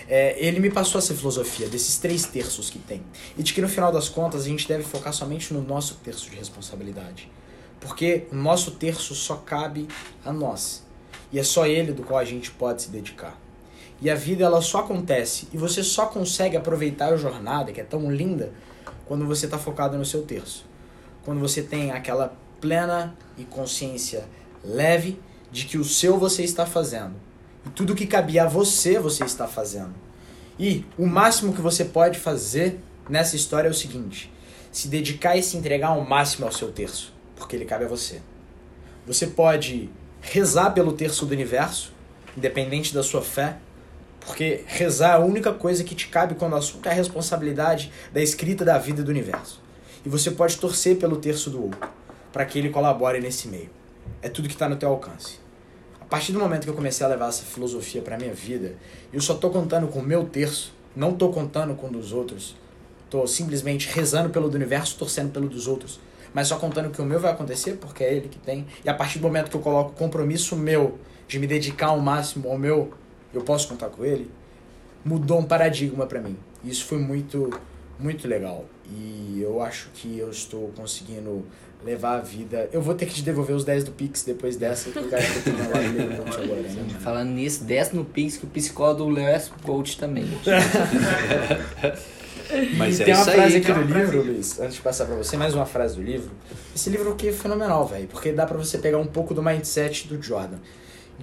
É, 0.09 0.37
ele 0.39 0.61
me 0.61 0.71
passou 0.71 0.99
essa 0.99 1.15
filosofia 1.15 1.69
desses 1.69 1.99
três 1.99 2.25
terços 2.25 2.71
que 2.71 2.79
tem. 2.79 3.03
E 3.37 3.43
de 3.43 3.53
que 3.53 3.61
no 3.61 3.69
final 3.69 3.91
das 3.91 4.09
contas 4.09 4.43
a 4.43 4.49
gente 4.49 4.69
deve 4.69 4.83
focar 4.83 5.13
somente 5.13 5.53
no 5.53 5.63
nosso 5.63 5.97
terço 5.97 6.31
de 6.31 6.37
responsabilidade. 6.37 7.31
Porque 7.81 8.27
o 8.31 8.37
nosso 8.37 8.73
terço 8.73 9.15
só 9.15 9.37
cabe 9.37 9.89
a 10.25 10.33
nós. 10.33 10.85
E 11.33 11.39
é 11.39 11.43
só 11.43 11.67
ele 11.67 11.93
do 11.93 12.03
qual 12.03 12.19
a 12.19 12.25
gente 12.25 12.51
pode 12.51 12.83
se 12.83 12.91
dedicar. 12.91 13.39
E 14.01 14.11
a 14.11 14.15
vida 14.15 14.45
ela 14.45 14.61
só 14.61 14.81
acontece 14.81 15.49
e 15.53 15.57
você 15.57 15.83
só 15.83 16.07
consegue 16.07 16.57
aproveitar 16.57 17.13
a 17.13 17.17
jornada, 17.17 17.73
que 17.73 17.81
é 17.81 17.85
tão 17.85 18.11
linda, 18.11 18.53
quando 19.07 19.27
você 19.27 19.47
está 19.47 19.59
focado 19.59 19.97
no 19.97 20.05
seu 20.05 20.23
terço. 20.23 20.67
Quando 21.25 21.41
você 21.41 21.63
tem 21.63 21.93
aquela 21.93 22.37
plena 22.61 23.17
e 23.39 23.45
consciência 23.45 24.25
leve 24.65 25.21
de 25.51 25.67
que 25.67 25.79
o 25.79 25.85
seu 25.85 26.19
você 26.19 26.43
está 26.43 26.67
fazendo. 26.67 27.15
E 27.67 27.71
tudo 27.71 27.95
que 27.95 28.07
cabia 28.07 28.45
a 28.45 28.49
você, 28.49 28.99
você 28.99 29.25
está 29.25 29.47
fazendo. 29.47 29.95
E 30.59 30.85
o 30.99 31.07
máximo 31.07 31.53
que 31.53 31.61
você 31.61 31.85
pode 31.85 32.19
fazer 32.19 32.79
nessa 33.09 33.37
história 33.37 33.69
é 33.69 33.71
o 33.71 33.75
seguinte: 33.75 34.33
se 34.71 34.89
dedicar 34.89 35.37
e 35.37 35.43
se 35.43 35.57
entregar 35.57 35.89
ao 35.89 36.01
máximo 36.03 36.47
ao 36.47 36.53
seu 36.53 36.71
terço, 36.71 37.13
porque 37.37 37.57
ele 37.57 37.65
cabe 37.65 37.85
a 37.85 37.89
você. 37.89 38.21
Você 39.07 39.27
pode 39.27 39.91
rezar 40.21 40.71
pelo 40.71 40.93
terço 40.93 41.27
do 41.27 41.33
universo, 41.33 41.93
independente 42.37 42.95
da 42.95 43.03
sua 43.03 43.23
fé, 43.23 43.57
porque 44.21 44.63
rezar 44.67 45.11
é 45.11 45.15
a 45.15 45.19
única 45.19 45.53
coisa 45.53 45.83
que 45.83 45.95
te 45.95 46.09
cabe 46.09 46.37
quando 46.37 46.53
o 46.53 46.57
assunto 46.57 46.89
é 46.89 46.93
a 46.93 46.95
responsabilidade 46.95 47.93
da 48.13 48.23
escrita 48.23 48.65
da 48.65 48.79
vida 48.79 49.03
do 49.03 49.11
universo. 49.11 49.61
E 50.05 50.09
você 50.09 50.31
pode 50.31 50.57
torcer 50.59 50.97
pelo 50.97 51.17
terço 51.17 51.51
do 51.51 51.65
outro, 51.65 51.89
para 52.33 52.45
que 52.45 52.59
ele 52.59 52.71
colabore 52.71 53.21
nesse 53.21 53.49
meio. 53.49 53.71
É 54.21 54.29
tudo 54.29 54.49
que 54.49 54.55
está 54.55 54.69
no 54.69 54.77
teu 54.77 54.89
alcance. 54.89 55.42
Partir 56.13 56.33
do 56.33 56.39
momento 56.39 56.65
que 56.65 56.69
eu 56.69 56.75
comecei 56.75 57.07
a 57.07 57.09
levar 57.09 57.29
essa 57.29 57.43
filosofia 57.43 58.03
para 58.03 58.19
minha 58.19 58.35
vida, 58.35 58.75
eu 59.11 59.19
só 59.19 59.33
tô 59.33 59.49
contando 59.49 59.89
com 59.89 60.01
o 60.01 60.03
meu 60.03 60.27
terço, 60.27 60.71
não 60.95 61.15
tô 61.15 61.31
contando 61.31 61.75
com 61.75 61.87
o 61.87 61.91
dos 61.91 62.13
outros. 62.13 62.55
Tô 63.09 63.27
simplesmente 63.27 63.89
rezando 63.89 64.29
pelo 64.29 64.51
do 64.51 64.55
universo, 64.55 64.99
torcendo 64.99 65.33
pelo 65.33 65.49
dos 65.49 65.67
outros, 65.67 65.99
mas 66.35 66.49
só 66.49 66.59
contando 66.59 66.91
que 66.91 67.01
o 67.01 67.05
meu 67.07 67.19
vai 67.19 67.33
acontecer 67.33 67.79
porque 67.81 68.05
é 68.05 68.13
ele 68.13 68.29
que 68.29 68.39
tem. 68.39 68.67
E 68.85 68.91
a 68.91 68.93
partir 68.93 69.21
do 69.21 69.23
momento 69.23 69.49
que 69.49 69.57
eu 69.57 69.63
coloco 69.63 69.93
compromisso 69.93 70.55
meu 70.55 70.99
de 71.27 71.39
me 71.39 71.47
dedicar 71.47 71.87
ao 71.87 71.99
máximo 71.99 72.51
ao 72.51 72.59
meu 72.59 72.93
eu 73.33 73.41
posso 73.41 73.67
contar 73.67 73.89
com 73.89 74.05
ele, 74.05 74.31
mudou 75.03 75.39
um 75.39 75.45
paradigma 75.45 76.05
para 76.07 76.21
mim. 76.21 76.37
Isso 76.63 76.85
foi 76.85 76.99
muito, 76.99 77.59
muito 77.99 78.29
legal. 78.29 78.67
E 78.95 79.41
eu 79.43 79.63
acho 79.63 79.89
que 79.95 80.19
eu 80.19 80.31
estou 80.31 80.71
conseguindo 80.77 81.45
levar 81.85 82.17
a 82.17 82.21
vida. 82.21 82.69
Eu 82.73 82.81
vou 82.81 82.95
ter 82.95 83.07
que 83.07 83.15
te 83.15 83.23
devolver 83.23 83.57
os 83.57 83.65
10 83.65 83.85
do 83.85 83.93
Pix 83.93 84.23
depois 84.23 84.57
dessa, 84.57 84.91
que 84.91 84.99
o 84.99 85.09
cara 85.09 85.23
que 85.23 85.49
eu 85.49 85.57
lá 85.57 85.65
agora, 86.45 86.63
né? 86.63 86.97
Falando 87.01 87.31
nisso, 87.31 87.65
10 87.65 87.93
no 87.93 88.05
Pix, 88.05 88.37
que 88.37 88.45
o 88.45 88.49
psicólogo 88.49 89.05
do 89.05 89.11
Léo 89.11 89.29
é 89.29 89.43
coach 89.63 89.99
também. 89.99 90.25
Mas 92.77 92.99
e 92.99 93.03
é 93.03 93.05
tem 93.07 93.15
uma 93.15 93.25
frase 93.25 93.57
aí, 93.57 93.63
aqui 93.63 93.73
do 93.73 93.81
livro, 93.81 94.23
Luiz, 94.23 94.61
antes 94.61 94.75
de 94.75 94.83
passar 94.83 95.07
pra 95.07 95.15
você, 95.15 95.37
mais 95.37 95.55
uma 95.55 95.65
frase 95.65 95.97
do 95.97 96.03
livro. 96.03 96.31
Esse 96.75 96.91
livro 96.91 97.13
aqui 97.13 97.29
é 97.29 97.33
fenomenal, 97.33 97.87
velho, 97.87 98.07
porque 98.09 98.31
dá 98.33 98.45
pra 98.45 98.59
você 98.59 98.77
pegar 98.79 98.99
um 98.99 99.07
pouco 99.07 99.33
do 99.33 99.43
mindset 99.43 100.07
do 100.07 100.23
Jordan 100.23 100.59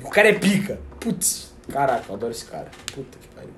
O 0.04 0.10
cara 0.10 0.30
é 0.30 0.34
pica. 0.34 0.80
Putz, 1.00 1.54
caraca, 1.72 2.06
eu 2.10 2.16
adoro 2.16 2.32
esse 2.32 2.46
cara. 2.46 2.72
Puta 2.94 3.18
que 3.20 3.28
pariu. 3.30 3.52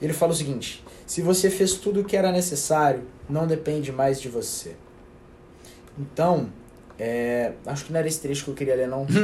Ele 0.00 0.12
fala 0.12 0.32
o 0.32 0.34
seguinte: 0.34 0.84
se 1.04 1.20
você 1.20 1.50
fez 1.50 1.74
tudo 1.74 2.00
o 2.00 2.04
que 2.04 2.16
era 2.16 2.30
necessário, 2.30 3.02
não 3.28 3.46
depende 3.46 3.92
mais 3.92 4.20
de 4.20 4.28
você. 4.28 4.76
Então, 5.98 6.48
é, 6.98 7.52
acho 7.66 7.84
que 7.84 7.92
não 7.92 7.98
era 7.98 8.08
esse 8.08 8.20
trecho 8.20 8.44
que 8.44 8.50
eu 8.50 8.54
queria 8.54 8.74
ler, 8.74 8.88
não. 8.88 9.02
Errou. 9.02 9.06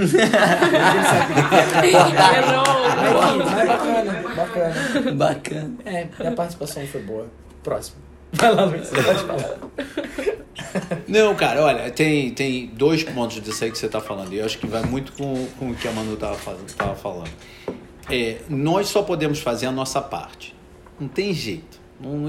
Mas, 3.03 3.51
mas 3.53 3.67
bacana, 3.67 4.13
bacana. 4.37 5.13
Bacana. 5.13 5.75
É, 5.85 6.07
minha 6.19 6.33
participação 6.33 6.87
foi 6.87 7.03
boa. 7.03 7.27
Próximo. 7.63 7.97
Vai 8.33 8.55
lá, 8.55 8.65
Luiz, 8.65 8.89
você 8.89 9.03
pode 9.03 9.25
falar. 9.25 9.59
Não, 11.07 11.35
cara, 11.35 11.63
olha, 11.63 11.91
tem, 11.91 12.31
tem 12.31 12.67
dois 12.69 13.03
pontos 13.03 13.41
disso 13.43 13.65
aí 13.65 13.71
que 13.71 13.79
você 13.79 13.87
está 13.87 14.01
falando. 14.01 14.33
E 14.33 14.39
eu 14.39 14.45
acho 14.45 14.59
que 14.59 14.67
vai 14.67 14.83
muito 14.83 15.13
com, 15.13 15.47
com 15.59 15.71
o 15.71 15.75
que 15.75 15.87
a 15.87 15.93
Manu 15.93 16.15
estava 16.15 16.37
tava 16.77 16.95
falando. 16.95 17.31
É, 18.11 18.39
nós 18.49 18.89
só 18.89 19.03
podemos 19.03 19.41
fazer 19.41 19.67
a 19.67 19.73
nossa 19.73 20.01
parte. 20.01 20.55
Não 20.99 21.09
tem 21.09 21.33
jeito. 21.33 21.82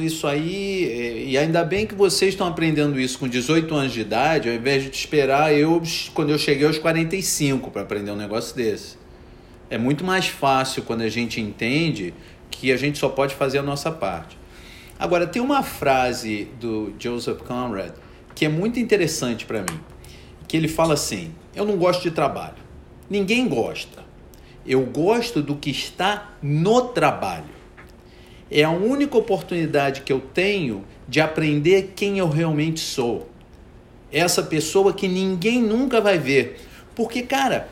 Isso 0.03 0.27
aí. 0.27 0.85
é, 0.85 1.23
e 1.25 1.37
ainda 1.37 1.63
bem 1.63 1.87
que 1.87 1.95
vocês 1.95 2.33
estão 2.33 2.47
aprendendo 2.47 2.99
isso 2.99 3.17
com 3.17 3.27
18 3.27 3.73
anos 3.73 3.93
de 3.93 4.01
idade, 4.01 4.49
ao 4.49 4.55
invés 4.55 4.83
de 4.83 4.89
te 4.89 4.99
esperar 4.99 5.53
eu 5.53 5.81
quando 6.13 6.29
eu 6.29 6.37
cheguei 6.37 6.67
aos 6.67 6.77
45 6.77 7.71
para 7.71 7.81
aprender 7.81 8.11
um 8.11 8.15
negócio 8.15 8.55
desse. 8.55 8.97
É 9.69 9.77
muito 9.77 10.03
mais 10.03 10.27
fácil 10.27 10.83
quando 10.83 11.01
a 11.01 11.09
gente 11.09 11.41
entende 11.41 12.13
que 12.51 12.71
a 12.71 12.77
gente 12.77 12.99
só 12.99 13.09
pode 13.09 13.33
fazer 13.33 13.57
a 13.57 13.63
nossa 13.63 13.91
parte. 13.91 14.37
Agora, 14.99 15.25
tem 15.25 15.41
uma 15.41 15.63
frase 15.63 16.47
do 16.59 16.93
Joseph 16.99 17.41
Conrad 17.41 17.93
que 18.35 18.45
é 18.45 18.49
muito 18.49 18.79
interessante 18.79 19.45
para 19.45 19.61
mim. 19.61 19.79
Que 20.47 20.57
ele 20.57 20.67
fala 20.67 20.93
assim: 20.93 21.33
Eu 21.55 21.65
não 21.65 21.77
gosto 21.77 22.03
de 22.03 22.11
trabalho. 22.11 22.55
Ninguém 23.09 23.47
gosta. 23.47 24.03
Eu 24.65 24.85
gosto 24.85 25.41
do 25.41 25.55
que 25.55 25.69
está 25.69 26.35
no 26.41 26.89
trabalho. 26.89 27.62
É 28.55 28.63
a 28.63 28.69
única 28.69 29.17
oportunidade 29.17 30.01
que 30.01 30.13
eu 30.13 30.19
tenho 30.19 30.85
de 31.09 31.19
aprender 31.19 31.93
quem 31.95 32.19
eu 32.19 32.29
realmente 32.29 32.81
sou. 32.81 33.27
Essa 34.11 34.43
pessoa 34.43 34.93
que 34.93 35.07
ninguém 35.07 35.59
nunca 35.59 35.99
vai 35.99 36.19
ver. 36.19 36.59
Porque, 36.93 37.23
cara, 37.23 37.67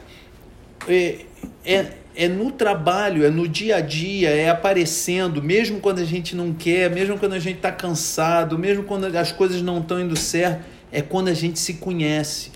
é, 0.88 1.20
é, 1.64 1.86
é 2.16 2.28
no 2.28 2.50
trabalho, 2.50 3.24
é 3.24 3.30
no 3.30 3.48
dia 3.48 3.76
a 3.76 3.80
dia, 3.80 4.32
é 4.32 4.50
aparecendo, 4.50 5.40
mesmo 5.40 5.80
quando 5.80 6.00
a 6.00 6.04
gente 6.04 6.36
não 6.36 6.52
quer, 6.52 6.90
mesmo 6.90 7.16
quando 7.20 7.34
a 7.34 7.40
gente 7.40 7.58
está 7.58 7.72
cansado, 7.72 8.58
mesmo 8.58 8.84
quando 8.84 9.06
as 9.06 9.32
coisas 9.32 9.62
não 9.62 9.82
estão 9.82 10.02
indo 10.02 10.16
certo, 10.16 10.66
é 10.92 11.00
quando 11.00 11.28
a 11.28 11.34
gente 11.36 11.60
se 11.60 11.76
conhece. 11.76 12.50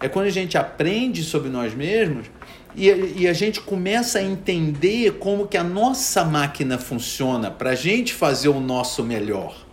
É 0.00 0.08
quando 0.08 0.26
a 0.26 0.30
gente 0.30 0.56
aprende 0.56 1.24
sobre 1.24 1.50
nós 1.50 1.74
mesmos 1.74 2.26
e, 2.74 2.88
e 3.22 3.28
a 3.28 3.32
gente 3.32 3.60
começa 3.60 4.18
a 4.18 4.22
entender 4.22 5.18
como 5.18 5.46
que 5.46 5.56
a 5.56 5.64
nossa 5.64 6.24
máquina 6.24 6.78
funciona 6.78 7.50
para 7.50 7.70
a 7.70 7.74
gente 7.74 8.14
fazer 8.14 8.48
o 8.48 8.60
nosso 8.60 9.02
melhor. 9.02 9.66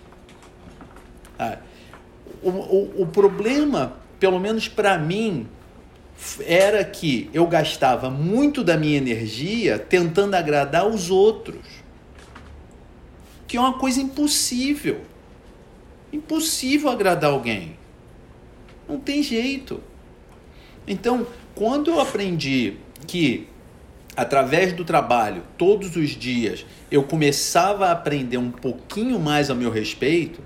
Ah, 1.38 1.58
o, 2.42 2.50
o, 2.50 3.02
o 3.02 3.08
problema, 3.08 3.98
pelo 4.20 4.40
menos 4.40 4.68
para 4.68 4.98
mim, 4.98 5.48
era 6.46 6.84
que 6.84 7.30
eu 7.34 7.46
gastava 7.46 8.10
muito 8.10 8.64
da 8.64 8.78
minha 8.78 8.98
energia 8.98 9.78
tentando 9.78 10.36
agradar 10.36 10.88
os 10.88 11.12
outros. 11.12 11.62
Que 13.48 13.58
é 13.58 13.60
uma 13.60 13.78
coisa 13.78 14.02
impossível. 14.02 15.02
Impossível 16.12 16.90
agradar 16.90 17.32
alguém. 17.32 17.78
Não 18.88 19.00
tem 19.00 19.22
jeito. 19.22 19.82
Então, 20.88 21.28
quando 21.54 21.90
eu 21.92 22.00
aprendi 22.00 22.78
que 23.06 23.48
através 24.16 24.74
do 24.74 24.86
trabalho, 24.86 25.44
todos 25.58 25.96
os 25.96 26.12
dias, 26.12 26.66
eu 26.90 27.04
começava 27.04 27.88
a 27.88 27.92
aprender 27.92 28.38
um 28.38 28.52
pouquinho 28.52 29.20
mais 29.20 29.50
a 29.50 29.56
meu 29.56 29.70
respeito, 29.70 30.40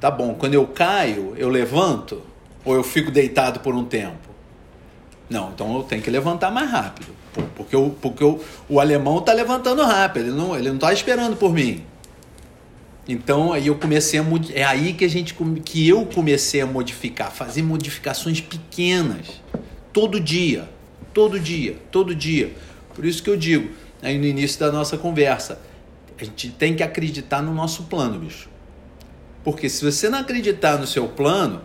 tá 0.00 0.10
bom, 0.10 0.34
quando 0.34 0.54
eu 0.54 0.66
caio, 0.66 1.34
eu 1.36 1.48
levanto 1.48 2.22
ou 2.64 2.74
eu 2.74 2.82
fico 2.82 3.10
deitado 3.10 3.60
por 3.60 3.74
um 3.74 3.84
tempo? 3.84 4.26
Não, 5.30 5.50
então 5.50 5.76
eu 5.76 5.82
tenho 5.82 6.02
que 6.02 6.10
levantar 6.10 6.50
mais 6.50 6.70
rápido. 6.70 7.14
Porque, 7.54 7.76
o, 7.76 7.90
porque 7.90 8.24
o, 8.24 8.40
o 8.68 8.80
alemão 8.80 9.18
está 9.18 9.32
levantando 9.32 9.82
rápido, 9.82 10.26
ele 10.26 10.36
não 10.36 10.56
ele 10.56 10.68
não 10.68 10.76
está 10.76 10.92
esperando 10.92 11.36
por 11.36 11.52
mim. 11.52 11.84
Então 13.08 13.52
aí 13.52 13.66
eu 13.66 13.74
comecei 13.76 14.18
a 14.18 14.24
é 14.54 14.64
aí 14.64 14.94
que 14.94 15.04
a 15.04 15.08
gente 15.08 15.34
que 15.64 15.86
eu 15.86 16.06
comecei 16.06 16.60
a 16.60 16.66
modificar, 16.66 17.30
fazer 17.30 17.62
modificações 17.62 18.40
pequenas, 18.40 19.40
todo 19.92 20.18
dia, 20.18 20.68
todo 21.16 21.40
dia, 21.40 21.78
todo 21.90 22.14
dia. 22.14 22.52
Por 22.94 23.06
isso 23.06 23.22
que 23.22 23.30
eu 23.30 23.38
digo 23.38 23.70
aí 24.02 24.18
no 24.18 24.26
início 24.26 24.60
da 24.60 24.70
nossa 24.70 24.98
conversa, 24.98 25.58
a 26.20 26.22
gente 26.22 26.50
tem 26.50 26.76
que 26.76 26.82
acreditar 26.82 27.40
no 27.40 27.54
nosso 27.54 27.84
plano, 27.84 28.18
bicho. 28.18 28.50
Porque 29.42 29.66
se 29.66 29.82
você 29.82 30.10
não 30.10 30.18
acreditar 30.18 30.76
no 30.76 30.86
seu 30.86 31.08
plano, 31.08 31.62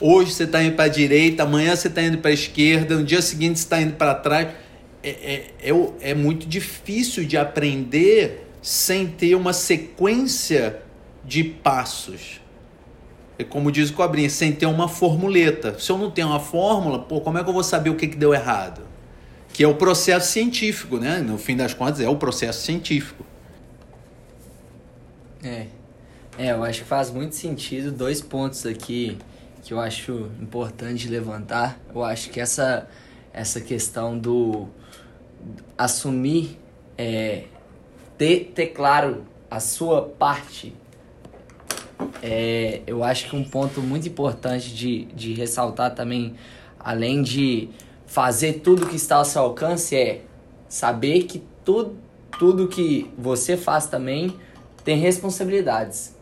hoje 0.00 0.32
você 0.32 0.44
está 0.44 0.62
indo 0.62 0.74
para 0.74 0.86
a 0.86 0.88
direita, 0.88 1.42
amanhã 1.42 1.76
você 1.76 1.88
está 1.88 2.00
indo 2.00 2.16
para 2.16 2.30
a 2.30 2.34
esquerda, 2.34 2.96
no 2.96 3.04
dia 3.04 3.20
seguinte 3.20 3.58
você 3.58 3.66
está 3.66 3.82
indo 3.82 3.92
para 3.92 4.14
trás. 4.14 4.48
É, 5.02 5.10
é, 5.10 5.70
é, 5.70 5.90
é 6.00 6.14
muito 6.14 6.46
difícil 6.46 7.26
de 7.26 7.36
aprender 7.36 8.48
sem 8.62 9.06
ter 9.06 9.34
uma 9.34 9.52
sequência 9.52 10.80
de 11.22 11.44
passos. 11.44 12.40
É 13.38 13.44
como 13.44 13.70
diz 13.70 13.90
o 13.90 13.92
Cobrinha, 13.92 14.30
sem 14.30 14.52
ter 14.52 14.64
uma 14.64 14.88
formuleta. 14.88 15.78
Se 15.78 15.92
eu 15.92 15.98
não 15.98 16.10
tenho 16.10 16.28
uma 16.28 16.40
fórmula, 16.40 17.00
pô, 17.00 17.20
como 17.20 17.36
é 17.36 17.44
que 17.44 17.50
eu 17.50 17.52
vou 17.52 17.64
saber 17.64 17.90
o 17.90 17.96
que, 17.96 18.06
que 18.06 18.16
deu 18.16 18.32
errado? 18.32 18.93
Que 19.54 19.64
é 19.64 19.68
o 19.68 19.74
processo 19.74 20.30
científico, 20.30 20.98
né? 20.98 21.18
No 21.18 21.38
fim 21.38 21.56
das 21.56 21.72
contas, 21.72 22.00
é 22.00 22.08
o 22.08 22.16
processo 22.16 22.60
científico. 22.62 23.24
É. 25.42 25.68
É, 26.36 26.50
eu 26.50 26.62
acho 26.64 26.82
que 26.82 26.88
faz 26.88 27.10
muito 27.10 27.34
sentido 27.36 27.92
dois 27.92 28.20
pontos 28.20 28.66
aqui 28.66 29.16
que 29.62 29.72
eu 29.72 29.80
acho 29.80 30.30
importante 30.42 31.08
levantar. 31.08 31.80
Eu 31.94 32.04
acho 32.04 32.28
que 32.28 32.38
essa, 32.38 32.86
essa 33.32 33.60
questão 33.60 34.18
do 34.18 34.68
assumir, 35.78 36.58
é, 36.98 37.44
ter, 38.18 38.52
ter 38.54 38.66
claro 38.68 39.24
a 39.50 39.60
sua 39.60 40.02
parte, 40.02 40.74
é, 42.22 42.82
eu 42.86 43.02
acho 43.02 43.30
que 43.30 43.36
um 43.36 43.44
ponto 43.44 43.80
muito 43.80 44.08
importante 44.08 44.74
de, 44.74 45.04
de 45.06 45.32
ressaltar 45.32 45.94
também, 45.94 46.34
além 46.78 47.22
de 47.22 47.70
fazer 48.06 48.54
tudo 48.54 48.86
que 48.86 48.96
está 48.96 49.16
ao 49.16 49.24
seu 49.24 49.42
alcance, 49.42 49.96
é 49.96 50.22
saber 50.68 51.24
que 51.24 51.42
tudo, 51.64 51.96
tudo 52.38 52.68
que 52.68 53.10
você 53.18 53.56
faz 53.56 53.86
também 53.86 54.34
tem 54.84 54.98
responsabilidades. 54.98 56.14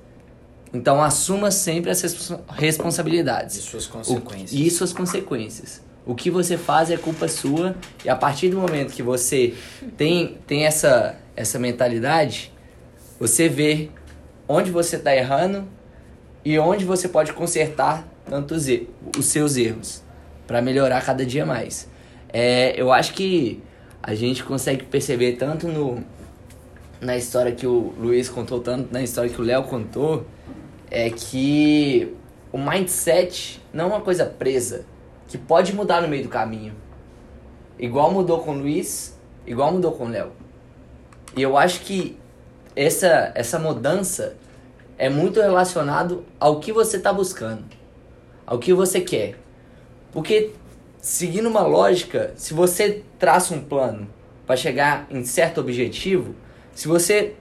Então 0.73 1.03
assuma 1.03 1.51
sempre 1.51 1.91
as 1.91 2.01
responsa- 2.01 2.41
responsabilidades. 2.51 3.57
E 3.57 3.61
suas 3.61 3.87
O- 3.87 3.91
consequências. 3.91 4.53
e 4.53 4.71
suas 4.71 4.93
consequências. 4.93 5.83
O 6.07 6.15
que 6.15 6.31
você 6.31 6.57
faz 6.57 6.91
é 6.91 6.97
culpa 6.97 7.29
sua 7.29 7.77
e 8.05 8.09
a 8.09 8.17
partir 8.17 8.49
do 8.49 8.59
momento 8.59 8.93
que 8.93 9.03
você 9.03 9.55
tem, 9.97 10.39
tem 10.47 10.65
essa, 10.65 11.17
essa 11.37 11.59
mentalidade, 11.59 12.53
você 13.21 13.49
vê 13.49 13.91
onde 14.49 14.71
você 14.71 14.97
está 14.97 15.15
errando 15.15 15.65
e 16.45 16.59
onde 16.59 16.85
você 16.85 17.07
pode 17.09 17.33
consertar 17.33 18.09
tanto 18.29 18.55
os, 18.55 18.67
er- 18.69 18.89
os 19.17 19.27
seus 19.27 19.57
erros 19.57 20.03
para 20.47 20.61
melhorar 20.63 21.05
cada 21.05 21.25
dia 21.25 21.47
mais. 21.47 21.89
É, 22.33 22.81
eu 22.81 22.93
acho 22.93 23.15
que 23.15 23.63
a 24.03 24.15
gente 24.15 24.43
consegue 24.43 24.85
perceber 24.85 25.33
tanto 25.33 25.69
no, 25.69 26.03
na 27.01 27.17
história 27.17 27.53
que 27.53 27.67
o 27.67 27.93
Luiz 27.99 28.29
contou, 28.29 28.61
tanto 28.61 28.93
na 28.93 29.03
história 29.03 29.31
que 29.31 29.41
o 29.41 29.45
Léo 29.45 29.65
contou, 29.65 30.25
é 30.91 31.11
que 31.11 32.15
o 32.53 32.59
mindset 32.59 33.61
não 33.73 33.87
é 33.87 33.89
uma 33.89 34.01
coisa 34.01 34.25
presa, 34.27 34.85
que 35.27 35.39
pode 35.39 35.75
mudar 35.75 36.03
no 36.03 36.09
meio 36.09 36.25
do 36.25 36.29
caminho. 36.29 36.75
Igual 37.79 38.13
mudou 38.13 38.41
com 38.41 38.53
o 38.53 38.59
Luiz, 38.59 39.19
igual 39.47 39.73
mudou 39.73 39.93
com 39.93 40.05
o 40.05 40.09
Léo. 40.09 40.33
E 41.37 41.43
eu 41.43 41.57
acho 41.57 41.81
que 41.81 42.19
essa, 42.77 43.33
essa 43.35 43.59
mudança 43.59 44.37
é 44.99 45.09
muito 45.09 45.41
relacionado 45.41 46.25
ao 46.39 46.61
que 46.61 46.73
você 46.73 46.99
está 46.99 47.13
buscando, 47.13 47.65
ao 48.47 48.59
que 48.59 48.73
você 48.73 49.01
quer. 49.01 49.42
Porque, 50.13 50.51
seguindo 51.01 51.49
uma 51.49 51.63
lógica, 51.63 52.33
se 52.37 52.53
você 52.55 53.03
traça 53.19 53.55
um 53.55 53.61
plano 53.61 54.07
para 54.47 54.57
chegar 54.57 55.07
em 55.11 55.25
certo 55.25 55.61
objetivo, 55.61 56.35
se 56.75 56.87
você 56.87 57.35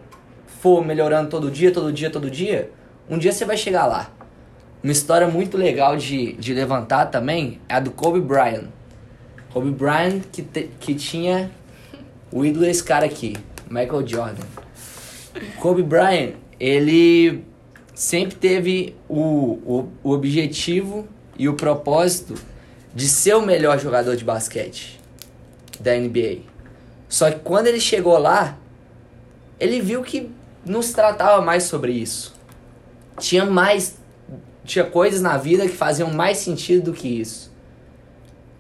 for 0.62 0.86
melhorando 0.86 1.30
todo 1.30 1.52
dia, 1.52 1.72
todo 1.72 1.92
dia, 1.92 2.10
todo 2.10 2.30
dia, 2.30 2.72
um 3.10 3.18
dia 3.18 3.32
você 3.32 3.44
vai 3.46 3.58
chegar 3.58 3.86
lá. 3.86 4.12
Uma 4.84 4.92
história 4.92 5.28
muito 5.28 5.58
legal 5.58 5.98
de, 5.98 6.34
de 6.34 6.54
levantar 6.54 7.08
também 7.08 7.60
é 7.68 7.76
a 7.76 7.80
do 7.80 7.92
Kobe 7.92 8.20
Bryant. 8.20 8.66
Kobe 9.54 9.70
Bryant 9.72 10.22
que, 10.32 10.42
te- 10.42 10.70
que 10.80 10.96
tinha 10.96 11.52
o 12.32 12.46
ídolo 12.46 12.66
desse 12.66 12.84
cara 12.84 13.06
aqui, 13.06 13.36
Michael 13.70 14.08
Jordan. 14.08 14.46
Kobe 15.60 15.84
Bryant, 15.84 16.34
ele 16.60 17.44
sempre 17.94 18.36
teve 18.36 18.96
o, 19.10 19.20
o, 19.20 19.90
o 20.04 20.12
objetivo 20.12 21.08
e 21.38 21.48
o 21.50 21.54
propósito 21.54 22.36
de 22.94 23.08
ser 23.08 23.36
o 23.36 23.42
melhor 23.42 23.80
jogador 23.80 24.16
de 24.16 24.24
basquete 24.24 25.00
da 25.80 25.96
NBA. 25.96 26.40
Só 27.08 27.30
que 27.32 27.40
quando 27.40 27.68
ele 27.68 27.80
chegou 27.80 28.18
lá, 28.18 28.58
ele 29.60 29.82
viu 29.82 30.02
que 30.02 30.32
não 30.66 30.82
se 30.82 30.94
tratava 30.94 31.42
mais 31.42 31.64
sobre 31.64 31.92
isso. 31.92 32.34
Tinha 33.20 33.46
mais. 33.46 33.96
Tinha 34.64 34.86
coisas 34.86 35.22
na 35.22 35.38
vida 35.38 35.64
que 35.64 35.76
faziam 35.76 36.12
mais 36.12 36.38
sentido 36.38 36.86
do 36.86 36.94
que 36.94 37.08
isso. 37.08 37.52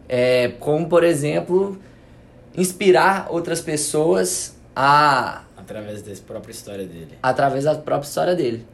É, 0.09 0.49
como, 0.59 0.89
por 0.89 1.03
exemplo, 1.03 1.79
inspirar 2.55 3.27
outras 3.29 3.61
pessoas 3.61 4.55
a 4.75 5.43
Através 5.55 6.01
da 6.01 6.13
própria 6.25 6.51
história 6.51 6.85
dele. 6.85 7.17
através 7.23 7.63
da 7.63 7.75
própria 7.75 8.07
história 8.07 8.35
dele. 8.35 8.65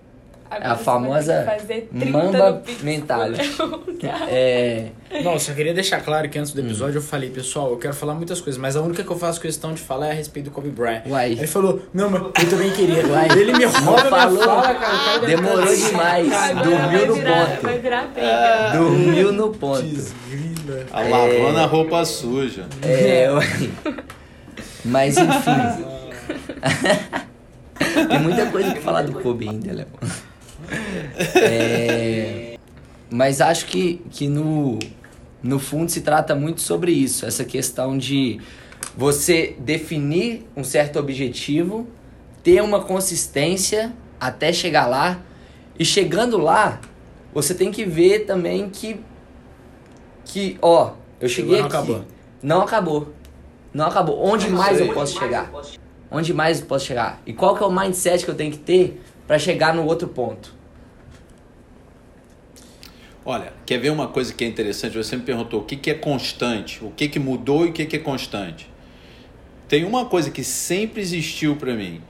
Agora 0.50 0.72
a 0.72 0.76
você 0.76 0.84
famosa 0.84 1.44
vai 1.44 1.46
ter 1.46 1.52
que 1.56 1.60
fazer 1.62 1.90
30 2.00 2.12
Mamba 2.18 2.64
Mentality. 2.84 3.56
lugar. 3.62 4.28
É, 4.30 4.88
Não, 5.24 5.34
eu 5.34 5.40
só 5.40 5.54
queria 5.54 5.74
deixar 5.74 6.00
claro 6.02 6.30
que 6.30 6.38
antes 6.40 6.52
Hum. 6.52 6.56
do 6.56 6.62
episódio 6.62 6.98
eu 7.00 7.02
falei, 7.02 7.30
pessoal, 7.30 7.72
eu 7.72 7.78
quero 7.78 7.94
falar 7.94 8.14
muitas 8.14 8.40
coisas, 8.40 8.60
mas 8.62 8.76
a 8.76 8.82
única 8.82 9.04
que 9.04 9.10
eu 9.12 9.18
faço 9.18 9.40
questão 9.42 9.74
de 9.74 9.82
falar 9.82 10.08
é 10.08 10.12
a 10.12 10.14
respeito 10.14 10.46
do 10.46 10.52
Kobe 10.52 10.70
Bryant. 10.70 11.04
Uai. 11.08 11.34
Ele 11.34 11.48
falou, 11.48 11.82
não, 11.94 12.10
mas 12.10 12.22
eu 12.22 12.50
também 12.50 12.72
queria. 12.72 13.06
Uai. 13.08 13.28
Ele 13.38 13.54
me 13.54 13.66
rouba 13.66 14.06
falou. 14.06 14.40
fala, 14.44 14.76
cara. 14.76 15.20
Demorou 15.26 15.64
assim, 15.64 15.88
demais. 15.90 16.34
Agora 16.34 16.64
Dormiu 16.64 16.88
vai 17.00 17.06
no 17.08 17.14
virar, 17.16 17.46
ponto. 17.50 17.62
Vai 17.64 17.80
virar 17.80 18.08
briga. 18.08 18.78
dormiu 18.78 19.32
no 19.34 19.50
ponto. 19.54 19.82
Desgrila. 19.84 20.86
A 20.94 21.02
lavando 21.02 21.60
a 21.60 21.66
roupa 21.66 22.06
suja. 22.06 22.66
É, 22.82 23.32
uai. 23.32 23.72
Mas 24.86 25.18
enfim. 25.18 25.86
Tem 28.10 28.20
muita 28.20 28.46
coisa 28.48 28.72
pra 28.72 28.82
falar 28.82 29.02
do 29.04 29.14
Kobe 29.14 29.48
ainda, 29.50 29.72
Léo. 29.74 29.88
É, 31.36 32.58
mas 33.10 33.42
acho 33.42 33.66
que, 33.68 34.02
que 34.12 34.28
no, 34.28 34.80
no 35.42 35.60
fundo 35.60 35.90
se 35.90 36.02
trata 36.02 36.36
muito 36.36 36.62
sobre 36.62 36.92
isso. 36.92 37.26
Essa 37.26 37.44
questão 37.46 37.98
de 37.98 38.40
você 38.96 39.56
definir 39.60 40.46
um 40.56 40.64
certo 40.64 41.00
objetivo, 41.00 41.88
ter 42.44 42.62
uma 42.62 42.82
consistência 42.84 43.94
até 44.20 44.52
chegar 44.52 44.88
lá. 44.88 45.20
E 45.80 45.86
chegando 45.86 46.38
lá, 46.38 46.82
você 47.34 47.54
tem 47.54 47.72
que 47.72 47.86
ver 47.86 48.26
também 48.26 48.70
que. 48.70 49.00
Que, 50.26 50.58
ó, 50.62 50.94
eu 51.22 51.30
Chegou, 51.30 51.56
cheguei 51.56 51.60
não 51.60 51.68
aqui. 51.68 51.76
acabou. 51.78 52.06
Não 52.42 52.62
acabou. 52.62 53.14
Não 53.74 53.86
acabou. 53.86 54.26
Onde 54.26 54.50
mais 54.50 54.82
aí. 54.82 54.88
eu 54.88 54.94
posso 54.94 55.18
chegar? 55.18 55.52
Onde 56.10 56.34
mais 56.34 56.60
eu 56.62 56.66
posso 56.66 56.86
chegar? 56.86 57.22
E 57.26 57.34
qual 57.34 57.56
que 57.56 57.64
é 57.64 57.66
o 57.66 57.72
mindset 57.72 58.26
que 58.26 58.32
eu 58.32 58.36
tenho 58.36 58.52
que 58.52 58.58
ter 58.58 59.02
pra 59.28 59.38
chegar 59.38 59.74
no 59.74 59.86
outro 59.86 60.08
ponto? 60.08 60.57
Olha, 63.30 63.52
quer 63.66 63.78
ver 63.78 63.90
uma 63.90 64.08
coisa 64.08 64.34
que 64.34 64.46
é 64.46 64.48
interessante? 64.48 64.96
Você 64.96 65.18
me 65.18 65.24
perguntou 65.24 65.60
o 65.60 65.64
que, 65.66 65.76
que 65.76 65.92
é 65.92 65.94
constante, 65.94 66.82
o 66.82 66.92
que, 66.92 67.10
que 67.10 67.20
mudou 67.20 67.66
e 67.66 67.72
o 67.72 67.74
que, 67.74 67.86
que 67.86 67.98
é 67.98 68.00
constante. 68.00 68.70
Tem 69.68 69.84
uma 69.84 70.06
coisa 70.06 70.32
que 70.32 70.46
sempre 70.46 71.02
existiu 71.02 71.58
para 71.58 71.76
mim. 71.76 72.02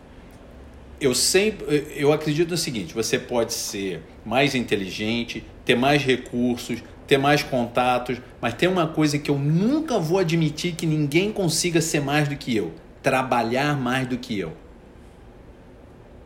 Eu 1.02 1.16
sempre, 1.16 1.88
eu 1.96 2.14
acredito 2.14 2.52
no 2.52 2.58
seguinte: 2.58 2.94
você 2.94 3.18
pode 3.18 3.52
ser 3.52 4.04
mais 4.24 4.54
inteligente, 4.54 5.44
ter 5.66 5.74
mais 5.74 6.04
recursos, 6.04 6.84
ter 7.08 7.18
mais 7.18 7.42
contatos, 7.42 8.22
mas 8.40 8.54
tem 8.54 8.70
uma 8.70 8.86
coisa 8.86 9.18
que 9.18 9.32
eu 9.32 9.40
nunca 9.40 9.98
vou 9.98 10.20
admitir 10.20 10.76
que 10.76 10.86
ninguém 10.86 11.32
consiga 11.32 11.82
ser 11.82 12.00
mais 12.00 12.28
do 12.28 12.36
que 12.36 12.56
eu: 12.56 12.74
trabalhar 13.02 13.76
mais 13.76 14.08
do 14.08 14.20
que 14.20 14.38
eu. 14.38 14.54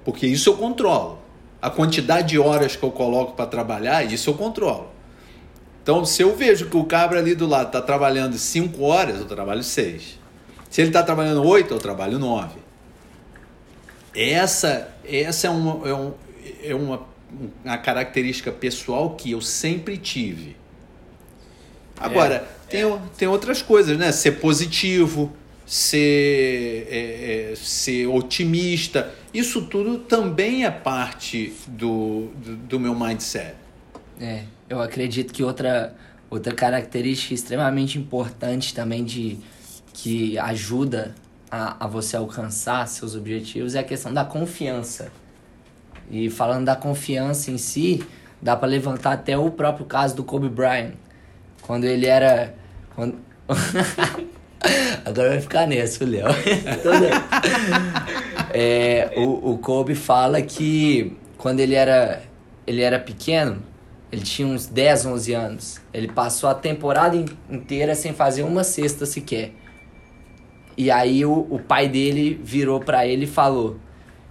Porque 0.03 0.27
isso 0.27 0.49
eu 0.49 0.57
controlo. 0.57 1.20
A 1.61 1.69
quantidade 1.69 2.29
de 2.29 2.39
horas 2.39 2.75
que 2.75 2.83
eu 2.83 2.91
coloco 2.91 3.33
para 3.33 3.45
trabalhar, 3.45 4.03
isso 4.03 4.29
eu 4.29 4.33
controlo. 4.33 4.89
Então, 5.83 6.05
se 6.05 6.21
eu 6.21 6.35
vejo 6.35 6.69
que 6.69 6.77
o 6.77 6.85
cabra 6.85 7.19
ali 7.19 7.35
do 7.35 7.47
lado 7.47 7.67
está 7.67 7.81
trabalhando 7.81 8.37
5 8.37 8.83
horas, 8.83 9.19
eu 9.19 9.25
trabalho 9.25 9.63
6. 9.63 10.19
Se 10.69 10.81
ele 10.81 10.89
está 10.89 11.03
trabalhando 11.03 11.43
8, 11.43 11.73
eu 11.73 11.79
trabalho 11.79 12.17
9. 12.19 12.59
Essa, 14.15 14.89
essa 15.03 15.47
é, 15.47 15.49
uma, 15.49 15.87
é, 15.87 15.93
um, 15.93 16.13
é 16.63 16.75
uma, 16.75 17.01
uma 17.63 17.77
característica 17.77 18.51
pessoal 18.51 19.11
que 19.11 19.31
eu 19.31 19.41
sempre 19.41 19.97
tive. 19.97 20.55
Agora, 21.97 22.47
tem, 22.67 22.83
tem 23.17 23.27
outras 23.27 23.61
coisas, 23.61 23.97
né? 23.97 24.11
Ser 24.11 24.33
positivo, 24.39 25.31
ser, 25.71 26.85
é, 26.91 27.51
é, 27.53 27.55
ser 27.55 28.05
otimista. 28.07 29.09
Isso 29.33 29.61
tudo 29.67 29.99
também 29.99 30.65
é 30.65 30.69
parte 30.69 31.53
do, 31.65 32.27
do, 32.35 32.55
do 32.57 32.79
meu 32.79 32.93
mindset. 32.93 33.55
É, 34.19 34.43
eu 34.67 34.81
acredito 34.81 35.33
que 35.33 35.41
outra, 35.41 35.95
outra 36.29 36.53
característica 36.53 37.33
extremamente 37.33 37.97
importante 37.97 38.75
também 38.75 39.05
de 39.05 39.37
que 39.93 40.37
ajuda 40.39 41.15
a, 41.49 41.85
a 41.85 41.87
você 41.87 42.17
alcançar 42.17 42.85
seus 42.89 43.15
objetivos 43.15 43.73
é 43.73 43.79
a 43.79 43.83
questão 43.83 44.13
da 44.13 44.25
confiança. 44.25 45.09
E 46.09 46.29
falando 46.29 46.65
da 46.65 46.75
confiança 46.75 47.49
em 47.49 47.57
si, 47.57 48.03
dá 48.41 48.57
para 48.57 48.67
levantar 48.67 49.13
até 49.13 49.37
o 49.37 49.49
próprio 49.49 49.85
caso 49.85 50.17
do 50.17 50.23
Kobe 50.25 50.49
Bryant. 50.49 50.95
Quando 51.61 51.85
ele 51.85 52.07
era. 52.07 52.53
Quando... 52.93 53.15
Agora 55.05 55.29
vai 55.29 55.41
ficar 55.41 55.67
nessa, 55.67 56.03
o 56.03 56.07
Léo. 56.07 56.27
Tô 56.83 56.91
dentro. 56.91 57.21
é, 58.53 59.11
o, 59.17 59.51
o 59.53 59.57
Kobe 59.57 59.95
fala 59.95 60.41
que 60.41 61.17
quando 61.37 61.59
ele 61.59 61.73
era, 61.75 62.21
ele 62.67 62.81
era 62.81 62.99
pequeno, 62.99 63.61
ele 64.11 64.21
tinha 64.21 64.47
uns 64.47 64.67
10, 64.67 65.05
11 65.07 65.33
anos. 65.33 65.81
Ele 65.93 66.07
passou 66.07 66.49
a 66.49 66.53
temporada 66.53 67.15
in- 67.15 67.25
inteira 67.49 67.95
sem 67.95 68.13
fazer 68.13 68.43
uma 68.43 68.63
cesta 68.63 69.05
sequer. 69.05 69.51
E 70.77 70.89
aí 70.91 71.25
o, 71.25 71.47
o 71.49 71.59
pai 71.59 71.87
dele 71.87 72.39
virou 72.43 72.79
pra 72.79 73.05
ele 73.07 73.23
e 73.25 73.27
falou: 73.27 73.77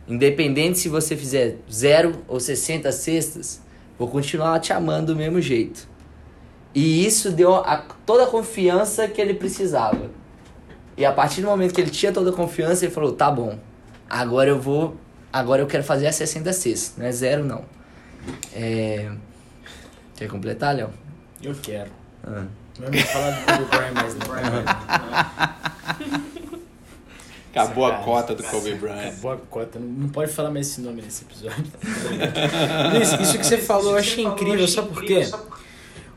Independente 0.06 0.78
se 0.78 0.88
você 0.88 1.16
fizer 1.16 1.56
zero 1.70 2.22
ou 2.28 2.38
60 2.38 2.90
cestas, 2.92 3.60
vou 3.98 4.06
continuar 4.08 4.58
te 4.60 4.72
amando 4.72 5.12
do 5.12 5.16
mesmo 5.16 5.40
jeito. 5.40 5.88
E 6.74 7.04
isso 7.04 7.32
deu 7.32 7.56
a, 7.56 7.78
toda 8.06 8.24
a 8.24 8.26
confiança 8.28 9.08
que 9.08 9.20
ele 9.20 9.34
precisava. 9.34 10.10
E 11.00 11.04
a 11.06 11.10
partir 11.10 11.40
do 11.40 11.46
momento 11.46 11.72
que 11.72 11.80
ele 11.80 11.88
tinha 11.88 12.12
toda 12.12 12.28
a 12.28 12.32
confiança, 12.34 12.84
ele 12.84 12.92
falou: 12.92 13.12
tá 13.12 13.30
bom, 13.30 13.58
agora 14.08 14.50
eu 14.50 14.60
vou. 14.60 14.98
Agora 15.32 15.62
eu 15.62 15.66
quero 15.66 15.82
fazer 15.82 16.12
60 16.12 16.52
cestas, 16.52 16.94
não 16.98 17.06
é 17.06 17.10
zero 17.10 17.42
não. 17.42 17.64
É... 18.52 19.10
Quer 20.14 20.28
completar, 20.28 20.76
Léo? 20.76 20.90
Eu 21.42 21.54
quero. 21.54 21.90
Ah. 22.22 22.44
Não 22.78 22.88
é 22.88 22.90
me 22.90 23.02
falar 23.02 23.30
do 23.30 23.46
Kobe 23.46 23.64
Bryant 23.64 23.94
mais 23.94 24.14
não. 24.14 24.26
Acabou 27.50 27.86
a 27.86 27.94
cota 28.00 28.34
do 28.34 28.42
Kobe 28.42 28.74
Bryant. 28.74 29.08
Acabou 29.08 29.32
a 29.32 29.36
cota. 29.38 29.78
Não, 29.78 29.88
não 29.88 30.08
pode 30.10 30.30
falar 30.30 30.50
mais 30.50 30.68
esse 30.68 30.82
nome 30.82 31.00
nesse 31.00 31.24
episódio. 31.24 31.64
Luiz, 32.92 33.10
isso 33.12 33.38
que 33.38 33.46
você 33.46 33.56
falou 33.56 33.92
eu 33.92 33.98
achei 33.98 34.22
incrível, 34.22 34.68
só 34.68 34.82
porque 34.82 35.26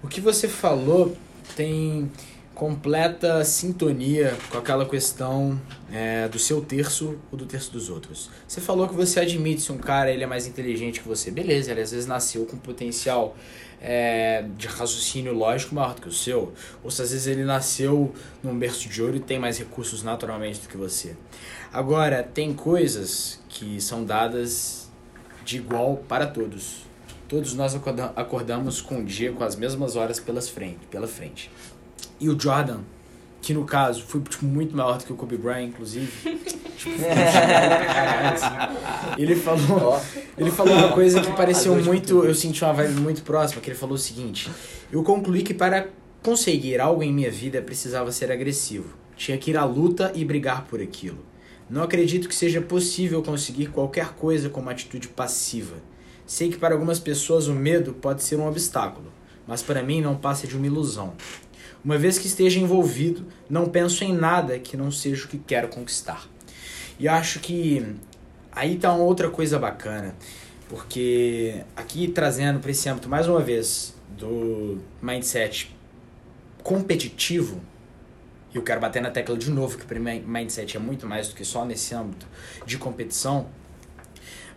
o 0.03 0.09
que 0.09 0.19
você 0.19 0.49
falou 0.49 1.15
tem 1.55 2.11
completa 2.53 3.43
sintonia 3.43 4.37
com 4.51 4.57
aquela 4.57 4.85
questão 4.85 5.59
é, 5.91 6.27
do 6.27 6.37
seu 6.37 6.61
terço 6.61 7.17
ou 7.31 7.37
do 7.37 7.45
terço 7.45 7.71
dos 7.71 7.89
outros. 7.89 8.29
Você 8.47 8.61
falou 8.61 8.87
que 8.87 8.93
você 8.93 9.19
admite 9.19 9.61
se 9.61 9.71
um 9.71 9.77
cara 9.77 10.11
ele 10.11 10.23
é 10.23 10.27
mais 10.27 10.45
inteligente 10.45 11.01
que 11.01 11.07
você. 11.07 11.31
Beleza, 11.31 11.71
ele 11.71 11.81
às 11.81 11.91
vezes 11.91 12.05
nasceu 12.05 12.45
com 12.45 12.57
potencial 12.57 13.35
é, 13.81 14.45
de 14.55 14.67
raciocínio 14.67 15.33
lógico 15.33 15.73
maior 15.73 15.95
do 15.95 16.01
que 16.01 16.07
o 16.07 16.11
seu. 16.11 16.53
Ou 16.83 16.91
se 16.91 17.01
às 17.01 17.11
vezes 17.11 17.27
ele 17.27 17.43
nasceu 17.43 18.13
num 18.43 18.57
berço 18.57 18.87
de 18.87 19.01
ouro 19.01 19.17
e 19.17 19.19
tem 19.19 19.39
mais 19.39 19.57
recursos 19.57 20.03
naturalmente 20.03 20.59
do 20.61 20.67
que 20.67 20.77
você. 20.77 21.15
Agora, 21.71 22.21
tem 22.21 22.53
coisas 22.53 23.39
que 23.49 23.81
são 23.81 24.05
dadas 24.05 24.89
de 25.43 25.57
igual 25.57 25.97
para 26.07 26.27
todos. 26.27 26.83
Todos 27.27 27.55
nós 27.55 27.73
acorda- 27.73 28.13
acordamos 28.15 28.79
com 28.79 28.99
o 28.99 29.03
dia 29.03 29.31
com 29.31 29.43
as 29.43 29.55
mesmas 29.55 29.95
horas 29.95 30.19
pelas 30.19 30.47
frente, 30.47 30.85
pela 30.91 31.07
frente. 31.07 31.49
E 32.19 32.29
o 32.29 32.39
Jordan, 32.39 32.79
que 33.41 33.53
no 33.53 33.65
caso 33.65 34.03
foi 34.03 34.21
tipo, 34.21 34.45
muito 34.45 34.75
maior 34.75 34.97
do 34.97 35.03
que 35.03 35.13
o 35.13 35.15
Kobe 35.15 35.37
Bryant, 35.37 35.69
inclusive. 35.69 36.07
tipo, 36.77 36.95
ele 39.17 39.35
falou, 39.35 40.01
ele 40.37 40.51
falou 40.51 40.73
uma 40.73 40.91
coisa 40.91 41.21
que 41.21 41.31
pareceu 41.33 41.75
muito, 41.83 42.23
eu 42.23 42.33
senti 42.33 42.63
uma 42.63 42.73
vibe 42.73 43.01
muito 43.01 43.21
próxima, 43.23 43.61
que 43.61 43.69
ele 43.69 43.77
falou 43.77 43.95
o 43.95 43.99
seguinte: 43.99 44.49
"Eu 44.91 45.03
concluí 45.03 45.43
que 45.43 45.53
para 45.53 45.87
conseguir 46.23 46.79
algo 46.79 47.03
em 47.03 47.11
minha 47.11 47.29
vida 47.29 47.61
precisava 47.61 48.11
ser 48.11 48.31
agressivo. 48.31 48.95
Tinha 49.15 49.37
que 49.37 49.51
ir 49.51 49.57
à 49.57 49.65
luta 49.65 50.11
e 50.15 50.23
brigar 50.23 50.65
por 50.65 50.81
aquilo. 50.81 51.19
Não 51.69 51.83
acredito 51.83 52.29
que 52.29 52.35
seja 52.35 52.61
possível 52.61 53.21
conseguir 53.21 53.67
qualquer 53.67 54.13
coisa 54.13 54.49
com 54.49 54.61
uma 54.61 54.71
atitude 54.71 55.09
passiva. 55.09 55.75
Sei 56.25 56.49
que 56.49 56.57
para 56.57 56.73
algumas 56.73 56.97
pessoas 56.97 57.47
o 57.47 57.53
medo 57.53 57.93
pode 57.93 58.23
ser 58.23 58.37
um 58.37 58.47
obstáculo, 58.47 59.11
mas 59.45 59.61
para 59.61 59.83
mim 59.83 59.99
não 59.99 60.15
passa 60.15 60.47
de 60.47 60.55
uma 60.55 60.65
ilusão. 60.65 61.13
Uma 61.83 61.97
vez 61.97 62.17
que 62.17 62.27
esteja 62.27 62.59
envolvido, 62.59 63.27
não 63.49 63.65
penso 63.65 64.03
em 64.03 64.13
nada 64.13 64.57
que 64.57 64.77
não 64.77 64.89
seja 64.89 65.25
o 65.25 65.27
que 65.27 65.37
quero 65.37 65.67
conquistar. 65.67 66.27
E 66.97 67.07
acho 67.07 67.39
que 67.39 67.95
aí 68.51 68.77
tá 68.77 68.93
uma 68.93 69.03
outra 69.03 69.29
coisa 69.29 69.59
bacana, 69.59 70.15
porque 70.69 71.63
aqui 71.75 72.07
trazendo 72.07 72.59
para 72.59 72.71
esse 72.71 72.87
âmbito 72.87 73.09
mais 73.09 73.27
uma 73.27 73.41
vez 73.41 73.93
do 74.17 74.77
mindset 75.01 75.75
competitivo, 76.63 77.59
e 78.53 78.55
eu 78.55 78.61
quero 78.61 78.79
bater 78.79 79.01
na 79.01 79.11
tecla 79.11 79.35
de 79.35 79.51
novo 79.51 79.77
que 79.77 79.83
o 79.83 79.99
mindset 79.99 80.77
é 80.77 80.79
muito 80.79 81.05
mais 81.05 81.27
do 81.27 81.35
que 81.35 81.43
só 81.43 81.65
nesse 81.65 81.93
âmbito 81.93 82.25
de 82.65 82.77
competição. 82.77 83.47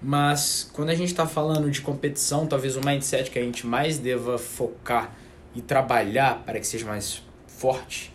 Mas 0.01 0.71
quando 0.73 0.91
a 0.91 0.95
gente 0.95 1.09
está 1.09 1.27
falando 1.27 1.71
de 1.71 1.81
competição, 1.81 2.47
talvez 2.47 2.77
o 2.77 2.81
mindset 2.83 3.31
que 3.31 3.39
a 3.39 3.43
gente 3.43 3.67
mais 3.67 3.99
deva 3.99 4.39
focar 4.39 5.13
e 5.57 5.63
trabalhar 5.63 6.45
para 6.45 6.61
que 6.61 6.67
seja 6.67 6.87
mais 6.87 7.23
forte 7.49 8.13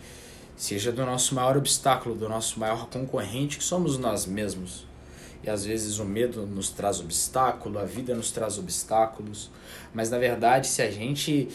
seja 0.62 0.92
do 0.92 1.04
nosso 1.04 1.34
maior 1.34 1.56
obstáculo, 1.56 2.14
do 2.14 2.28
nosso 2.28 2.60
maior 2.60 2.86
concorrente, 2.86 3.58
que 3.58 3.64
somos 3.64 3.98
nós 3.98 4.26
mesmos. 4.26 4.86
E 5.42 5.50
às 5.50 5.64
vezes 5.64 5.98
o 5.98 6.04
medo 6.04 6.46
nos 6.46 6.70
traz 6.70 7.00
obstáculo, 7.00 7.80
a 7.80 7.84
vida 7.84 8.14
nos 8.14 8.30
traz 8.30 8.58
obstáculos, 8.58 9.50
mas 9.92 10.08
na 10.08 10.18
verdade, 10.18 10.68
se 10.68 10.80
a 10.80 10.88
gente 10.88 11.48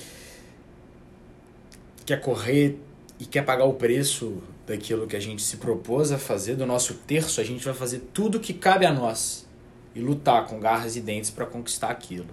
quer 2.06 2.20
correr 2.20 2.78
e 3.18 3.26
quer 3.26 3.46
pagar 3.46 3.64
o 3.64 3.76
preço 3.76 4.44
daquilo 4.68 5.08
que 5.08 5.16
a 5.16 5.22
gente 5.22 5.42
se 5.42 5.56
propôs 5.56 6.12
a 6.12 6.18
fazer, 6.18 6.58
do 6.58 6.66
nosso 6.66 6.96
terço, 6.96 7.40
a 7.40 7.46
gente 7.46 7.64
vai 7.64 7.74
fazer 7.74 8.10
tudo 8.14 8.42
que 8.42 8.54
cabe 8.54 8.86
a 8.86 8.92
nós 8.92 9.48
e 9.96 10.02
lutar 10.02 10.48
com 10.48 10.60
garras 10.60 10.98
e 10.98 11.00
dentes 11.00 11.30
para 11.30 11.46
conquistar 11.46 11.92
aquilo. 11.92 12.28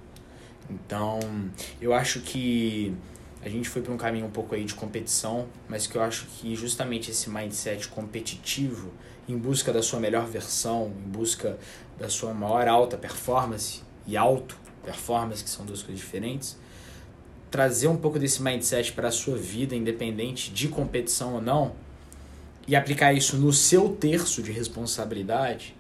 Então, 0.69 1.21
eu 1.81 1.95
acho 1.95 2.19
que 2.19 2.93
a 3.45 3.49
gente 3.49 3.69
foi 3.69 3.83
para 3.83 3.93
um 3.93 3.97
caminho 3.99 4.25
um 4.25 4.31
pouco 4.31 4.55
aí 4.55 4.65
de 4.65 4.75
competição, 4.75 5.47
mas 5.69 5.87
que 5.87 5.97
eu 5.97 6.03
acho 6.03 6.27
que 6.27 6.57
justamente 6.57 7.11
esse 7.11 7.29
mindset 7.29 7.89
competitivo, 7.89 8.91
em 9.29 9.37
busca 9.37 9.71
da 9.71 9.83
sua 9.83 10.01
melhor 10.01 10.27
versão, 10.27 10.91
em 11.05 11.11
busca 11.11 11.59
da 11.99 12.09
sua 12.09 12.33
maior 12.33 12.67
alta 12.67 12.97
performance 12.97 13.83
e 14.07 14.17
alto 14.17 14.57
performance, 14.83 15.45
que 15.45 15.51
são 15.51 15.67
duas 15.67 15.83
coisas 15.83 16.03
diferentes, 16.03 16.57
trazer 17.51 17.87
um 17.87 17.99
pouco 17.99 18.19
desse 18.19 18.43
mindset 18.43 18.93
para 18.93 19.09
a 19.09 19.13
sua 19.13 19.37
vida, 19.37 19.77
independente 19.77 20.51
de 20.51 20.69
competição 20.69 21.35
ou 21.35 21.43
não, 21.43 21.75
e 22.67 22.75
aplicar 22.75 23.13
isso 23.13 23.37
no 23.37 23.53
seu 23.53 23.91
terço 23.91 24.43
de 24.43 24.53
responsabilidade, 24.53 25.77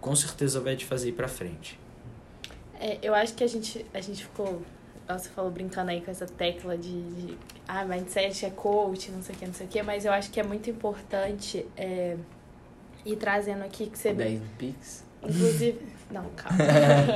com 0.00 0.14
certeza 0.16 0.60
vai 0.60 0.74
te 0.74 0.84
fazer 0.84 1.10
ir 1.10 1.12
para 1.12 1.28
frente. 1.28 1.78
É, 2.80 2.98
eu 3.00 3.14
acho 3.14 3.32
que 3.34 3.44
a 3.44 3.46
gente, 3.46 3.86
a 3.94 4.00
gente 4.00 4.24
ficou 4.24 4.60
você 5.08 5.28
falou 5.28 5.50
brincando 5.50 5.90
aí 5.90 6.00
com 6.00 6.10
essa 6.10 6.26
tecla 6.26 6.76
de, 6.76 7.02
de 7.02 7.38
ah, 7.68 7.84
mindset 7.84 8.46
é 8.46 8.50
coach, 8.50 9.10
não 9.10 9.22
sei 9.22 9.34
o 9.34 9.38
que, 9.38 9.46
não 9.46 9.54
sei 9.54 9.66
o 9.66 9.68
que, 9.68 9.82
mas 9.82 10.04
eu 10.04 10.12
acho 10.12 10.30
que 10.30 10.40
é 10.40 10.42
muito 10.42 10.70
importante 10.70 11.66
é, 11.76 12.16
ir 13.04 13.16
trazendo 13.16 13.62
aqui 13.64 13.86
que 13.86 13.98
você. 13.98 14.12
10 14.12 14.40
Pix. 14.58 15.04
Inclusive. 15.22 15.94
Não, 16.10 16.26
calma. 16.36 16.58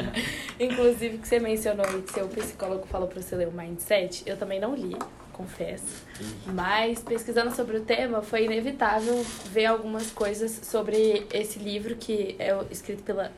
Inclusive 0.58 1.18
que 1.18 1.28
você 1.28 1.38
mencionou 1.38 1.86
aí 1.86 2.02
que 2.02 2.12
seu 2.12 2.26
psicólogo 2.26 2.86
falou 2.86 3.06
pra 3.06 3.20
você 3.20 3.36
ler 3.36 3.46
o 3.46 3.52
mindset. 3.52 4.22
Eu 4.26 4.36
também 4.36 4.58
não 4.58 4.74
li, 4.74 4.96
confesso. 5.34 6.04
Mas 6.46 7.00
pesquisando 7.00 7.54
sobre 7.54 7.76
o 7.76 7.80
tema, 7.82 8.22
foi 8.22 8.46
inevitável 8.46 9.22
ver 9.52 9.66
algumas 9.66 10.10
coisas 10.10 10.50
sobre 10.66 11.26
esse 11.32 11.58
livro 11.58 11.94
que 11.96 12.34
é 12.38 12.58
escrito 12.70 13.02
pela 13.02 13.30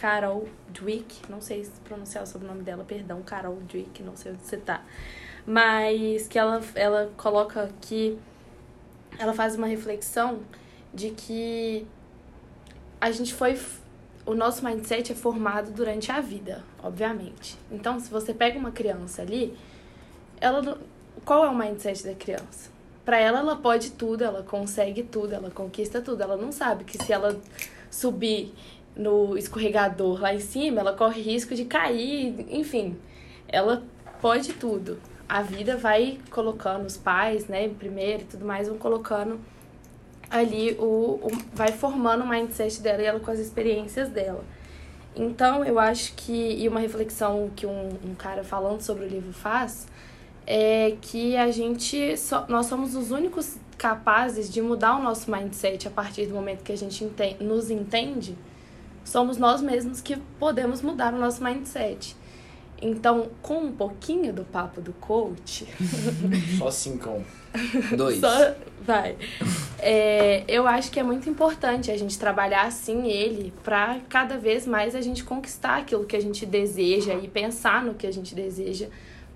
Carol 0.00 0.48
Dweck, 0.70 1.20
não 1.28 1.42
sei 1.42 1.62
se 1.62 1.72
pronunciar 1.84 2.24
o 2.24 2.26
sobrenome 2.26 2.62
dela, 2.62 2.82
perdão, 2.82 3.20
Carol 3.20 3.56
Dweck, 3.56 4.02
não 4.02 4.16
sei 4.16 4.32
onde 4.32 4.42
você 4.42 4.56
tá. 4.56 4.82
Mas 5.46 6.26
que 6.26 6.38
ela, 6.38 6.62
ela 6.74 7.12
coloca 7.18 7.70
que 7.82 8.18
ela 9.18 9.34
faz 9.34 9.56
uma 9.56 9.66
reflexão 9.66 10.40
de 10.94 11.10
que 11.10 11.86
a 12.98 13.10
gente 13.10 13.34
foi 13.34 13.58
o 14.24 14.34
nosso 14.34 14.64
mindset 14.64 15.12
é 15.12 15.14
formado 15.14 15.70
durante 15.70 16.10
a 16.10 16.18
vida, 16.22 16.64
obviamente. 16.82 17.58
Então, 17.70 18.00
se 18.00 18.10
você 18.10 18.32
pega 18.32 18.58
uma 18.58 18.70
criança 18.70 19.20
ali, 19.20 19.54
ela 20.40 20.78
qual 21.26 21.44
é 21.44 21.48
o 21.50 21.54
mindset 21.54 22.04
da 22.04 22.14
criança? 22.14 22.70
Para 23.04 23.18
ela 23.18 23.40
ela 23.40 23.56
pode 23.56 23.90
tudo, 23.90 24.24
ela 24.24 24.42
consegue 24.42 25.02
tudo, 25.02 25.34
ela 25.34 25.50
conquista 25.50 26.00
tudo. 26.00 26.22
Ela 26.22 26.38
não 26.38 26.52
sabe 26.52 26.84
que 26.84 26.96
se 26.96 27.12
ela 27.12 27.38
subir 27.90 28.54
no 28.96 29.36
escorregador 29.36 30.20
lá 30.20 30.34
em 30.34 30.40
cima, 30.40 30.80
ela 30.80 30.92
corre 30.92 31.20
risco 31.20 31.54
de 31.54 31.64
cair, 31.64 32.46
enfim, 32.50 32.96
ela 33.48 33.82
pode 34.20 34.52
tudo. 34.54 34.98
A 35.28 35.42
vida 35.42 35.76
vai 35.76 36.18
colocando 36.30 36.86
os 36.86 36.96
pais, 36.96 37.46
né, 37.46 37.68
primeiro 37.68 38.22
e 38.22 38.26
tudo 38.26 38.44
mais, 38.44 38.68
vão 38.68 38.78
colocando 38.78 39.40
ali 40.30 40.76
o, 40.78 41.20
o 41.22 41.30
vai 41.52 41.72
formando 41.72 42.22
o 42.22 42.28
mindset 42.28 42.80
dela 42.80 43.02
e 43.02 43.06
ela 43.06 43.20
com 43.20 43.30
as 43.30 43.38
experiências 43.38 44.08
dela. 44.08 44.44
Então, 45.14 45.64
eu 45.64 45.78
acho 45.78 46.14
que, 46.14 46.32
e 46.32 46.68
uma 46.68 46.78
reflexão 46.78 47.50
que 47.56 47.66
um, 47.66 47.88
um 48.04 48.14
cara 48.14 48.44
falando 48.44 48.80
sobre 48.80 49.04
o 49.04 49.08
livro 49.08 49.32
faz, 49.32 49.88
é 50.46 50.96
que 51.00 51.36
a 51.36 51.50
gente, 51.50 52.14
nós 52.48 52.66
somos 52.66 52.94
os 52.94 53.10
únicos 53.10 53.56
capazes 53.76 54.52
de 54.52 54.60
mudar 54.62 54.96
o 54.96 55.02
nosso 55.02 55.30
mindset 55.30 55.88
a 55.88 55.90
partir 55.90 56.26
do 56.26 56.34
momento 56.34 56.62
que 56.62 56.72
a 56.72 56.76
gente 56.76 57.08
nos 57.40 57.70
entende 57.70 58.36
somos 59.10 59.38
nós 59.38 59.60
mesmos 59.60 60.00
que 60.00 60.16
podemos 60.38 60.82
mudar 60.82 61.12
o 61.12 61.18
nosso 61.18 61.42
mindset. 61.42 62.16
Então, 62.80 63.28
com 63.42 63.58
um 63.58 63.72
pouquinho 63.72 64.32
do 64.32 64.44
papo 64.44 64.80
do 64.80 64.92
coach. 64.92 65.66
Só 66.56 66.70
cinco. 66.70 67.22
Dois. 67.96 68.20
Só, 68.20 68.54
vai. 68.82 69.16
É, 69.80 70.44
eu 70.46 70.66
acho 70.66 70.92
que 70.92 71.00
é 71.00 71.02
muito 71.02 71.28
importante 71.28 71.90
a 71.90 71.96
gente 71.96 72.18
trabalhar 72.18 72.62
assim 72.62 73.08
ele 73.08 73.52
para 73.64 73.98
cada 74.08 74.38
vez 74.38 74.64
mais 74.64 74.94
a 74.94 75.00
gente 75.00 75.24
conquistar 75.24 75.78
aquilo 75.78 76.04
que 76.04 76.14
a 76.14 76.20
gente 76.20 76.46
deseja 76.46 77.14
e 77.14 77.26
pensar 77.26 77.84
no 77.84 77.94
que 77.94 78.06
a 78.06 78.12
gente 78.12 78.32
deseja. 78.32 78.86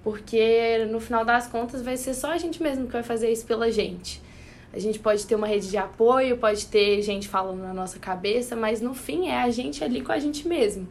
Porque 0.05 0.87
no 0.89 1.01
final 1.01 1.25
das 1.25 1.49
contas 1.49 1.83
vai 1.83 1.97
ser 1.97 2.15
só 2.15 2.31
a 2.31 2.39
gente 2.39 2.63
mesmo 2.63 2.87
que 2.87 2.93
vai 2.93 3.03
fazer 3.03 3.31
isso 3.31 3.45
pela 3.45 3.71
gente. 3.73 4.23
A 4.75 4.79
gente 4.81 4.99
pode 4.99 5.25
ter 5.25 5.37
uma 5.37 5.47
rede 5.47 5.71
de 5.71 5.77
apoio, 5.77 6.37
pode 6.37 6.67
ter 6.67 7.01
gente 7.01 7.29
falando 7.29 7.63
na 7.63 7.73
nossa 7.73 7.97
cabeça, 8.01 8.57
mas 8.57 8.81
no 8.81 8.93
fim 8.93 9.29
é 9.29 9.41
a 9.41 9.49
gente 9.49 9.85
ali 9.85 10.01
com 10.01 10.11
a 10.11 10.19
gente 10.19 10.49
mesmo. 10.49 10.89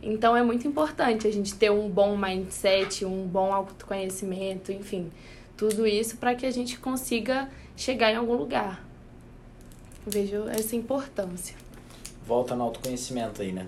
Então 0.00 0.36
é 0.36 0.44
muito 0.44 0.68
importante 0.68 1.26
a 1.26 1.32
gente 1.32 1.52
ter 1.56 1.68
um 1.68 1.90
bom 1.90 2.16
mindset, 2.16 3.04
um 3.04 3.26
bom 3.26 3.52
autoconhecimento, 3.52 4.70
enfim, 4.70 5.10
tudo 5.56 5.84
isso 5.88 6.18
para 6.18 6.36
que 6.36 6.46
a 6.46 6.52
gente 6.52 6.78
consiga 6.78 7.50
chegar 7.76 8.12
em 8.12 8.14
algum 8.14 8.34
lugar. 8.34 8.86
Vejo 10.06 10.46
essa 10.48 10.76
importância. 10.76 11.56
Volta 12.24 12.54
no 12.54 12.62
autoconhecimento 12.62 13.42
aí, 13.42 13.50
né? 13.50 13.66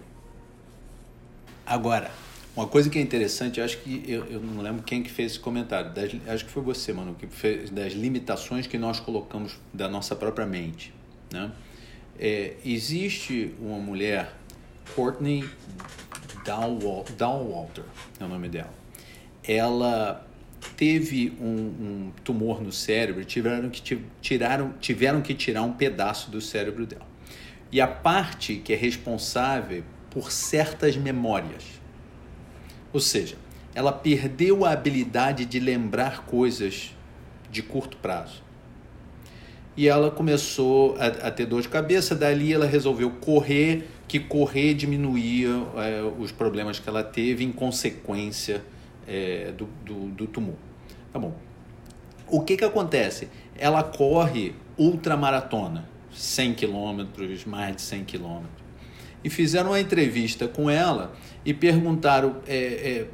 Agora, 1.67 2.13
uma 2.59 2.67
coisa 2.67 2.91
que 2.91 2.99
é 2.99 3.01
interessante, 3.01 3.61
acho 3.61 3.79
que 3.79 4.03
eu, 4.09 4.25
eu 4.25 4.41
não 4.41 4.61
lembro 4.61 4.83
quem 4.83 5.01
que 5.01 5.09
fez 5.09 5.33
esse 5.33 5.41
comentário, 5.41 5.93
das, 5.93 6.11
acho 6.27 6.45
que 6.45 6.51
foi 6.51 6.61
você, 6.61 6.93
mano, 6.93 7.15
que 7.15 7.29
fez 7.29 7.71
das 7.71 7.93
limitações 7.93 8.67
que 8.67 8.77
nós 8.77 8.99
colocamos 8.99 9.57
da 9.73 9.89
nossa 9.89 10.17
própria 10.17 10.45
mente, 10.45 10.93
né? 11.33 11.53
É, 12.19 12.55
existe 12.65 13.55
uma 13.61 13.79
mulher, 13.79 14.35
Courtney 14.97 15.49
Downwalter, 16.45 17.85
é 18.19 18.25
o 18.25 18.29
nome 18.29 18.49
dela. 18.49 18.75
Ela 19.47 20.27
teve 20.77 21.33
um, 21.41 21.45
um, 21.47 22.13
tumor 22.25 22.61
no 22.61 22.73
cérebro, 22.73 23.25
tiveram 23.25 23.71
que, 23.71 24.03
tiraram, 24.21 24.75
tiveram 24.81 25.23
que 25.23 25.33
tirar 25.33 25.63
um 25.63 25.75
pedaço 25.75 26.29
do 26.29 26.41
cérebro 26.41 26.85
dela. 26.87 27.07
E 27.71 27.81
a 27.81 27.87
parte 27.87 28.57
que 28.57 28.73
é 28.73 28.77
responsável 28.77 29.85
por 30.11 30.33
certas 30.33 30.97
memórias 30.97 31.78
ou 32.93 33.01
seja, 33.01 33.37
ela 33.75 33.93
perdeu 33.93 34.65
a 34.65 34.71
habilidade 34.71 35.45
de 35.45 35.61
lembrar 35.61 36.25
coisas 36.25 36.95
de 37.51 37.63
curto 37.63 37.97
prazo. 37.97 38.43
E 39.77 39.87
ela 39.87 40.11
começou 40.11 40.97
a, 40.99 41.29
a 41.29 41.31
ter 41.31 41.47
dor 41.47 41.63
de 41.63 41.69
cabeça, 41.69 42.15
dali 42.15 42.53
ela 42.53 42.67
resolveu 42.67 43.11
correr, 43.11 43.87
que 44.09 44.19
correr 44.19 44.75
diminuía 44.75 45.51
é, 45.77 46.03
os 46.19 46.33
problemas 46.33 46.81
que 46.81 46.89
ela 46.89 47.05
teve 47.05 47.45
em 47.45 47.53
consequência 47.53 48.65
é, 49.07 49.53
do, 49.53 49.69
do, 49.85 50.09
do 50.09 50.27
tumor. 50.27 50.57
Tá 51.13 51.19
bom. 51.19 51.35
O 52.27 52.41
que, 52.41 52.57
que 52.57 52.65
acontece? 52.65 53.29
Ela 53.57 53.83
corre 53.83 54.55
ultramaratona, 54.77 55.89
100 56.13 56.55
quilômetros, 56.55 57.45
mais 57.45 57.77
de 57.77 57.83
100 57.83 58.05
quilômetros 58.05 58.69
e 59.23 59.31
fizeram 59.31 59.71
uma 59.71 59.81
entrevista 59.81 60.47
com 60.47 60.71
ela 60.71 61.13
e 61.45 61.55
perguntaram 61.55 62.37
é, 62.47 62.57
é, 62.57 63.07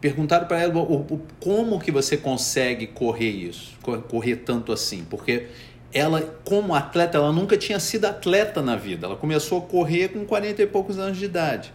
perguntaram 0.00 0.46
para 0.46 0.60
ela 0.60 0.78
o, 0.78 0.96
o, 0.96 1.20
como 1.40 1.80
que 1.80 1.90
você 1.90 2.16
consegue 2.16 2.86
correr 2.86 3.30
isso, 3.30 3.78
correr 4.08 4.36
tanto 4.36 4.70
assim, 4.70 5.04
porque 5.08 5.46
ela, 5.94 6.20
como 6.44 6.74
atleta, 6.74 7.16
ela 7.16 7.32
nunca 7.32 7.56
tinha 7.56 7.78
sido 7.78 8.04
atleta 8.04 8.60
na 8.60 8.74
vida. 8.74 9.06
Ela 9.06 9.16
começou 9.16 9.58
a 9.58 9.60
correr 9.62 10.08
com 10.08 10.24
40 10.24 10.60
e 10.60 10.66
poucos 10.66 10.98
anos 10.98 11.16
de 11.16 11.24
idade. 11.24 11.72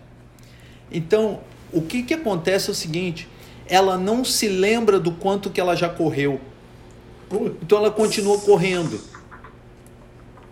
Então, 0.92 1.40
o 1.72 1.82
que, 1.82 2.04
que 2.04 2.14
acontece 2.14 2.70
é 2.70 2.72
o 2.72 2.76
seguinte: 2.76 3.28
ela 3.66 3.98
não 3.98 4.26
se 4.26 4.50
lembra 4.50 5.00
do 5.00 5.14
quanto 5.14 5.50
que 5.50 5.62
ela 5.62 5.76
já 5.76 5.88
correu. 5.88 6.42
Então 7.62 7.78
ela 7.78 7.92
continua 7.92 8.40
correndo. 8.40 9.00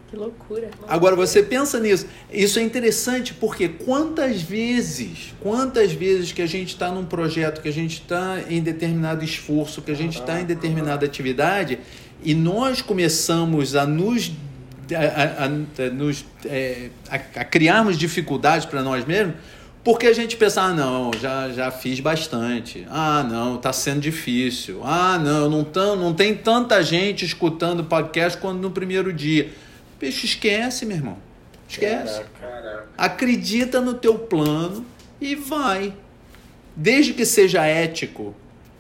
Que 0.10 0.16
loucura. 0.16 0.70
Agora 0.88 1.16
você 1.18 1.43
pensa 1.43 1.80
nisso. 1.80 2.08
Isso 2.32 2.60
é 2.60 2.62
interessante 2.62 3.34
porque 3.34 3.68
quantas 3.68 4.41
vezes, 4.41 5.34
quantas 5.41 5.91
vezes 5.91 6.32
que 6.32 6.41
a 6.41 6.45
gente 6.47 6.70
está 6.70 6.89
num 6.89 7.03
projeto, 7.05 7.62
que 7.62 7.68
a 7.68 7.74
gente 7.74 8.01
está 8.01 8.39
em 8.49 8.62
determinado 8.62 9.24
esforço, 9.24 9.82
que 9.82 9.91
a 9.91 9.95
gente 9.95 10.18
está 10.20 10.39
em 10.39 10.45
determinada 10.45 11.05
atividade 11.05 11.80
E 12.24 12.34
nós 12.34 12.82
começamos 12.82 13.76
a 13.76 13.86
nos, 13.86 14.32
a, 14.91 15.43
a- 15.43 15.45
a- 15.45 15.89
nos, 15.91 16.26
é, 16.45 16.89
a- 17.10 17.16
a 17.41 17.45
criarmos 17.45 17.97
dificuldades 17.97 18.66
para 18.66 18.82
nós 18.82 19.05
mesmos 19.05 19.36
porque 19.84 20.05
a 20.08 20.14
gente 20.14 20.36
pensa, 20.36 20.64
ah, 20.64 20.74
não, 20.74 21.12
já, 21.22 21.49
já 21.49 21.72
fiz 21.72 21.99
bastante. 22.01 22.86
Ah, 22.89 23.26
não, 23.30 23.55
tá 23.58 23.72
sendo 23.72 24.01
difícil. 24.01 24.82
Ah, 24.84 25.18
não, 25.18 25.49
não, 25.49 25.64
tão, 25.64 25.95
não 25.95 26.14
tem 26.14 26.34
tanta 26.36 26.84
gente 26.84 27.24
escutando 27.24 27.84
podcast 27.86 28.38
quanto 28.38 28.60
no 28.60 28.70
primeiro 28.72 29.14
dia. 29.14 29.49
Bicho, 30.00 30.26
esquece, 30.26 30.86
meu 30.86 30.98
irmão. 30.98 31.18
Esquece. 31.68 32.22
Acredita 32.98 33.82
no 33.82 33.93
teu 33.93 34.18
plano 34.18 34.86
e 35.20 35.36
vai. 35.36 35.93
Desde 36.76 37.14
que 37.14 37.26
seja 37.26 37.66
ético 37.66 38.36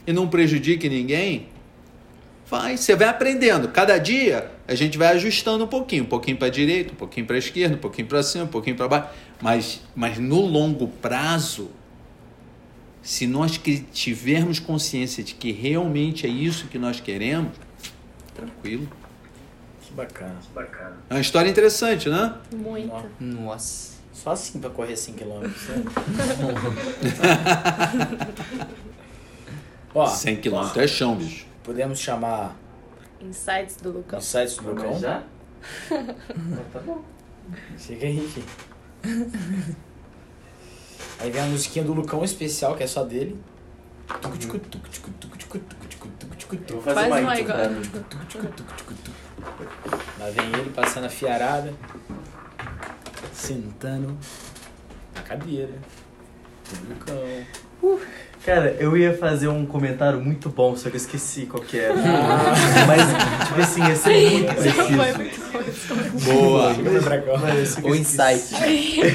e 0.05 0.13
não 0.13 0.27
prejudique 0.27 0.87
ninguém, 0.87 1.47
vai. 2.47 2.77
Você 2.77 2.95
vai 2.95 3.07
aprendendo. 3.07 3.69
Cada 3.69 3.97
dia 3.97 4.51
a 4.67 4.75
gente 4.75 4.97
vai 4.97 5.09
ajustando 5.09 5.63
um 5.63 5.67
pouquinho, 5.67 6.03
um 6.03 6.07
pouquinho 6.07 6.37
para 6.37 6.49
direita, 6.49 6.93
um 6.93 6.95
pouquinho 6.95 7.25
para 7.25 7.37
esquerda, 7.37 7.75
um 7.75 7.79
pouquinho 7.79 8.07
para 8.07 8.21
cima, 8.23 8.45
um 8.45 8.47
pouquinho 8.47 8.75
para 8.75 8.87
baixo. 8.87 9.09
Mas, 9.41 9.81
mas 9.95 10.17
no 10.17 10.41
longo 10.41 10.87
prazo, 10.87 11.71
se 13.01 13.25
nós 13.25 13.59
tivermos 13.91 14.59
consciência 14.59 15.23
de 15.23 15.33
que 15.33 15.51
realmente 15.51 16.25
é 16.25 16.29
isso 16.29 16.67
que 16.67 16.77
nós 16.77 16.99
queremos, 16.99 17.53
tranquilo. 18.35 18.87
Bacana. 19.97 20.35
Bacana. 20.53 20.95
É 21.09 21.15
uma 21.15 21.19
história 21.19 21.49
interessante, 21.49 22.07
né? 22.07 22.35
Muito. 22.53 22.93
Nossa. 23.19 23.97
Só 24.13 24.29
assim 24.29 24.59
pra 24.59 24.69
correr 24.69 24.95
5 24.95 25.17
km. 25.17 25.41
Né? 25.41 25.49
ó, 29.95 30.05
100 30.05 30.35
km 30.41 30.77
é 30.79 30.87
chão, 30.87 31.15
bicho. 31.15 31.47
Podemos 31.63 31.97
chamar. 31.97 32.55
Insights 33.19 33.77
do 33.77 33.91
Lucão. 33.91 34.19
Insights 34.19 34.57
do 34.57 34.69
Lucão. 34.69 34.99
Já? 34.99 35.23
tá 35.89 36.79
bom. 36.85 37.03
Chega 37.75 38.05
aí, 38.05 38.17
Henrique. 38.17 38.43
Aí 41.19 41.31
vem 41.31 41.41
a 41.41 41.45
musiquinha 41.47 41.83
do 41.83 41.93
Lucão 41.93 42.23
especial, 42.23 42.75
que 42.75 42.83
é 42.83 42.87
só 42.87 43.03
dele. 43.03 43.35
Faz 46.83 47.07
uma 47.07 47.39
igual. 47.39 47.57
Lá 50.19 50.29
vem 50.31 50.47
ele 50.59 50.71
passando 50.71 51.05
a 51.05 51.09
fiarada, 51.09 51.73
sentando 53.31 54.17
na 55.15 55.21
cadeira. 55.21 55.73
Publicão. 56.69 57.45
Uh. 57.81 58.01
Cara, 58.47 58.77
eu 58.79 58.95
ia 58.95 59.13
fazer 59.13 59.49
um 59.49 59.65
comentário 59.65 60.21
muito 60.21 60.47
bom, 60.49 60.73
só 60.77 60.89
que 60.89 60.95
eu 60.95 60.99
esqueci 61.01 61.45
qual 61.47 61.61
que 61.61 61.77
era. 61.77 61.93
Ah. 61.95 62.53
Mas, 62.87 63.47
tipo 63.49 63.59
assim, 63.61 63.85
ia 63.85 63.95
ser 63.97 64.31
muito 64.31 64.53
Foi 65.51 65.63
preciso. 65.63 66.31
Boa. 66.33 66.73
O 67.83 67.93
insight. 67.93 68.55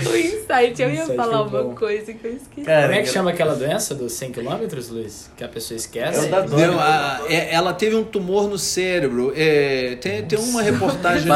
o 0.06 0.16
insight, 0.16 0.82
eu 0.82 0.90
ia 0.90 1.02
Insight 1.04 1.16
falar 1.16 1.44
bom. 1.44 1.62
uma 1.68 1.74
coisa 1.74 2.12
que 2.12 2.26
eu 2.26 2.32
esqueci. 2.36 2.66
Cara, 2.66 2.82
Como 2.88 2.94
é 2.94 3.02
que 3.02 3.08
chama 3.08 3.30
aquela 3.30 3.54
doença 3.54 3.94
dos 3.94 4.12
100 4.12 4.32
km, 4.32 4.58
Luiz? 4.90 5.30
Que 5.34 5.44
a 5.44 5.48
pessoa 5.48 5.76
esquece? 5.78 6.26
É 6.26 6.28
o 6.28 6.30
da 6.30 6.40
dor. 6.42 6.58
Não, 6.60 6.78
a- 6.78 7.22
é- 7.26 7.54
ela 7.54 7.72
teve 7.72 7.96
um 7.96 8.04
tumor 8.04 8.50
no 8.50 8.58
cérebro. 8.58 9.32
É, 9.34 9.96
tem, 9.98 10.22
tem 10.26 10.38
uma 10.38 10.60
reportagem 10.62 11.26
no, 11.26 11.34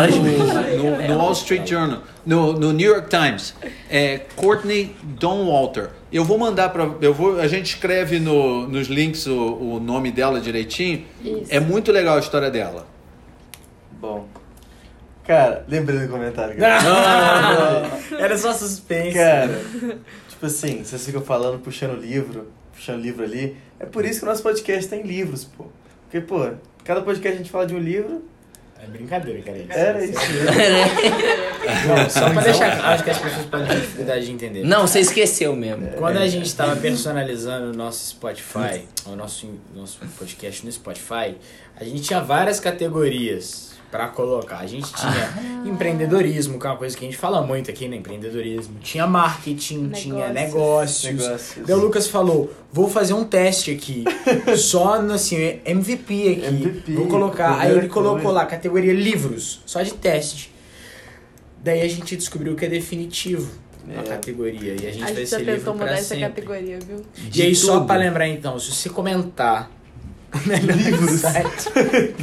no- 0.98 1.08
no 1.08 1.16
Wall 1.18 1.32
Street 1.32 1.66
Journal, 1.66 2.02
no, 2.26 2.52
no 2.52 2.72
New 2.72 2.90
York 2.90 3.08
Times. 3.08 3.54
É, 3.88 4.22
Courtney 4.34 4.94
Donwalter. 5.02 5.90
Eu 6.12 6.24
vou 6.24 6.36
mandar 6.36 6.70
para. 6.70 6.90
Eu 7.00 7.14
vou. 7.14 7.40
A 7.40 7.46
gente 7.46 7.74
escreve 7.74 8.18
no, 8.18 8.66
nos 8.66 8.88
links 8.88 9.26
o, 9.26 9.36
o 9.36 9.80
nome 9.80 10.10
dela 10.10 10.40
direitinho. 10.40 11.06
Isso. 11.24 11.46
É 11.48 11.60
muito 11.60 11.92
legal 11.92 12.16
a 12.16 12.20
história 12.20 12.50
dela. 12.50 12.86
Bom. 13.92 14.26
Cara, 15.24 15.64
lembrei 15.68 16.00
do 16.00 16.08
comentário. 16.08 16.56
Era 18.16 18.38
só 18.38 18.52
suspense. 18.52 19.12
Cara, 19.12 19.60
tipo 20.28 20.46
assim, 20.46 20.84
vocês 20.84 21.04
ficam 21.04 21.20
falando, 21.20 21.58
puxando 21.58 22.00
livro, 22.00 22.48
puxando 22.72 23.00
livro 23.00 23.24
ali. 23.24 23.56
É 23.80 23.84
por 23.84 24.04
isso 24.04 24.20
que 24.20 24.24
o 24.24 24.28
nosso 24.28 24.42
podcast 24.42 24.88
tem 24.88 25.02
livros, 25.02 25.44
pô. 25.44 25.66
Porque, 26.04 26.20
pô, 26.20 26.48
cada 26.84 27.02
podcast 27.02 27.34
a 27.34 27.38
gente 27.38 27.50
fala 27.50 27.66
de 27.66 27.74
um 27.74 27.80
livro. 27.80 28.22
É 28.82 28.86
brincadeira, 28.86 29.42
cara. 29.42 29.58
Isso. 29.58 29.72
Era 29.72 30.04
isso 30.04 30.32
mesmo. 30.32 30.46
Não, 31.96 32.10
só 32.10 32.30
pra 32.30 32.42
deixar 32.42 32.76
claro, 32.76 32.94
acho 32.94 33.04
que 33.04 33.10
as 33.10 33.18
pessoas 33.18 33.46
podem 33.46 33.66
ter 33.66 33.80
dificuldade 33.80 34.26
de 34.26 34.32
entender. 34.32 34.64
Não, 34.64 34.86
você 34.86 35.00
esqueceu 35.00 35.56
mesmo. 35.56 35.88
Quando 35.92 36.18
a 36.18 36.28
gente 36.28 36.46
estava 36.46 36.76
personalizando 36.76 37.72
o 37.72 37.76
nosso 37.76 38.10
Spotify, 38.10 38.86
o 39.06 39.16
nosso, 39.16 39.48
nosso 39.74 39.98
podcast 40.18 40.64
no 40.64 40.70
Spotify, 40.70 41.36
a 41.78 41.84
gente 41.84 42.02
tinha 42.02 42.20
várias 42.20 42.60
categorias 42.60 43.75
para 43.96 44.08
colocar. 44.08 44.58
A 44.58 44.66
gente 44.66 44.92
tinha 44.92 45.32
empreendedorismo, 45.64 46.58
que 46.60 46.66
é 46.66 46.70
uma 46.70 46.76
coisa 46.76 46.94
que 46.94 47.02
a 47.02 47.08
gente 47.08 47.16
fala 47.16 47.40
muito 47.40 47.70
aqui, 47.70 47.88
né? 47.88 47.96
Empreendedorismo. 47.96 48.78
Tinha 48.80 49.06
marketing, 49.06 49.88
tinha 49.88 50.28
negócios. 50.28 51.14
Negócios. 51.14 51.66
Daí 51.66 51.74
o 51.74 51.78
Lucas 51.80 52.06
falou, 52.06 52.52
vou 52.70 52.90
fazer 52.90 53.14
um 53.14 53.24
teste 53.24 53.70
aqui, 53.70 54.04
só 54.58 55.00
no 55.00 55.14
assim, 55.14 55.60
MVP 55.64 56.42
aqui. 56.44 56.46
MVP, 56.46 56.92
vou 56.92 57.06
colocar. 57.06 57.58
Aí 57.58 57.72
ele 57.74 57.88
colocou 57.88 58.20
coisa. 58.20 58.32
lá, 58.38 58.44
categoria 58.44 58.92
livros, 58.92 59.62
só 59.64 59.80
de 59.82 59.94
teste. 59.94 60.52
Daí 61.64 61.80
a 61.80 61.88
gente 61.88 62.16
descobriu 62.16 62.54
que 62.54 62.66
é 62.66 62.68
definitivo 62.68 63.50
a 63.96 64.00
É. 64.00 64.02
categoria. 64.02 64.74
E 64.78 64.86
a 64.86 64.90
gente 64.92 65.02
A 65.02 65.06
vai 65.06 65.14
gente 65.16 65.28
ser 65.28 65.44
tentou 65.44 65.74
pra 65.74 65.86
mudar 65.86 65.98
essa 65.98 66.16
categoria, 66.18 66.78
viu? 66.86 67.02
E 67.34 67.42
aí, 67.42 67.54
só 67.56 67.74
tudo. 67.78 67.86
pra 67.86 67.96
lembrar 67.96 68.28
então, 68.28 68.58
se 68.58 68.72
você 68.72 68.90
comentar 68.90 69.70
site, 71.18 71.70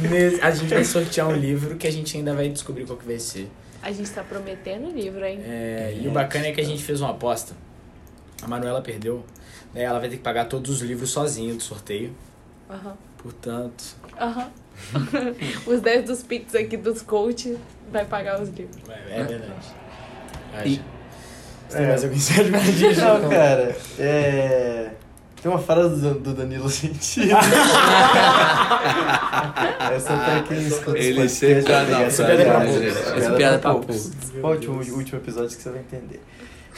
nesse- 0.00 0.40
a 0.40 0.50
gente 0.50 0.72
vai 0.72 0.84
sortear 0.84 1.28
um 1.28 1.32
livro 1.36 1.76
que 1.76 1.86
a 1.86 1.90
gente 1.92 2.16
ainda 2.16 2.34
vai 2.34 2.48
descobrir 2.48 2.84
qual 2.86 2.98
que 2.98 3.06
vai 3.06 3.18
ser. 3.18 3.50
A 3.82 3.90
gente 3.92 4.10
tá 4.10 4.22
prometendo 4.22 4.88
o 4.88 4.92
livro, 4.92 5.24
hein? 5.24 5.40
É, 5.44 5.94
e 6.00 6.08
o 6.08 6.10
bacana 6.10 6.46
é 6.46 6.52
que 6.52 6.60
a 6.60 6.64
gente 6.64 6.82
fez 6.82 7.00
uma 7.00 7.10
aposta. 7.10 7.54
A 8.42 8.46
Manuela 8.48 8.80
perdeu. 8.80 9.24
Daí 9.74 9.82
ela 9.82 9.98
vai 9.98 10.08
ter 10.08 10.16
que 10.16 10.22
pagar 10.22 10.44
todos 10.46 10.70
os 10.70 10.80
livros 10.80 11.10
sozinha 11.10 11.52
do 11.54 11.62
sorteio. 11.62 12.14
Aham. 12.70 12.96
Portanto, 13.18 13.84
Aham. 14.20 14.50
Os 15.66 15.80
10 15.80 16.04
dos 16.06 16.22
Pix 16.22 16.54
aqui 16.54 16.76
dos 16.76 17.00
coach 17.02 17.56
vai 17.92 18.04
pagar 18.04 18.40
os 18.42 18.48
livros. 18.48 18.76
é, 18.88 19.20
é 19.20 19.24
verdade. 19.24 19.52
Acho. 20.54 20.68
E- 20.68 20.80
Você 21.68 21.76
tem 21.76 21.84
É. 21.86 21.88
mais 21.88 22.04
algum 22.04 22.16
insight 22.16 22.50
pra 22.50 22.58
gente? 22.60 23.00
Não, 23.00 23.28
cara, 23.28 23.76
é. 23.98 24.90
Tem 25.44 25.52
uma 25.52 25.60
frase 25.60 26.00
do, 26.00 26.14
do 26.14 26.32
Danilo 26.32 26.70
Gentili. 26.70 27.32
Essa 29.94 30.16
tá 30.16 30.42
quem 30.48 30.66
escuta 30.66 30.98
esse 30.98 31.08
Ele 31.08 31.28
sempre 31.28 31.62
tá 31.64 31.82
não, 31.82 32.00
Essa 32.00 32.24
piada 32.24 32.42
é 32.42 32.46
pra 32.46 32.60
poucos. 32.62 32.78
piada 32.80 32.98
Essa 32.98 33.12
é 33.12 33.36
piada 33.36 33.56
é 33.56 33.58
pra 33.58 33.72
poucos. 33.72 34.10
Volte 34.40 34.68
o 34.68 34.72
último 34.72 35.18
episódio 35.18 35.54
que 35.54 35.62
você 35.62 35.68
vai 35.68 35.80
entender. 35.80 36.22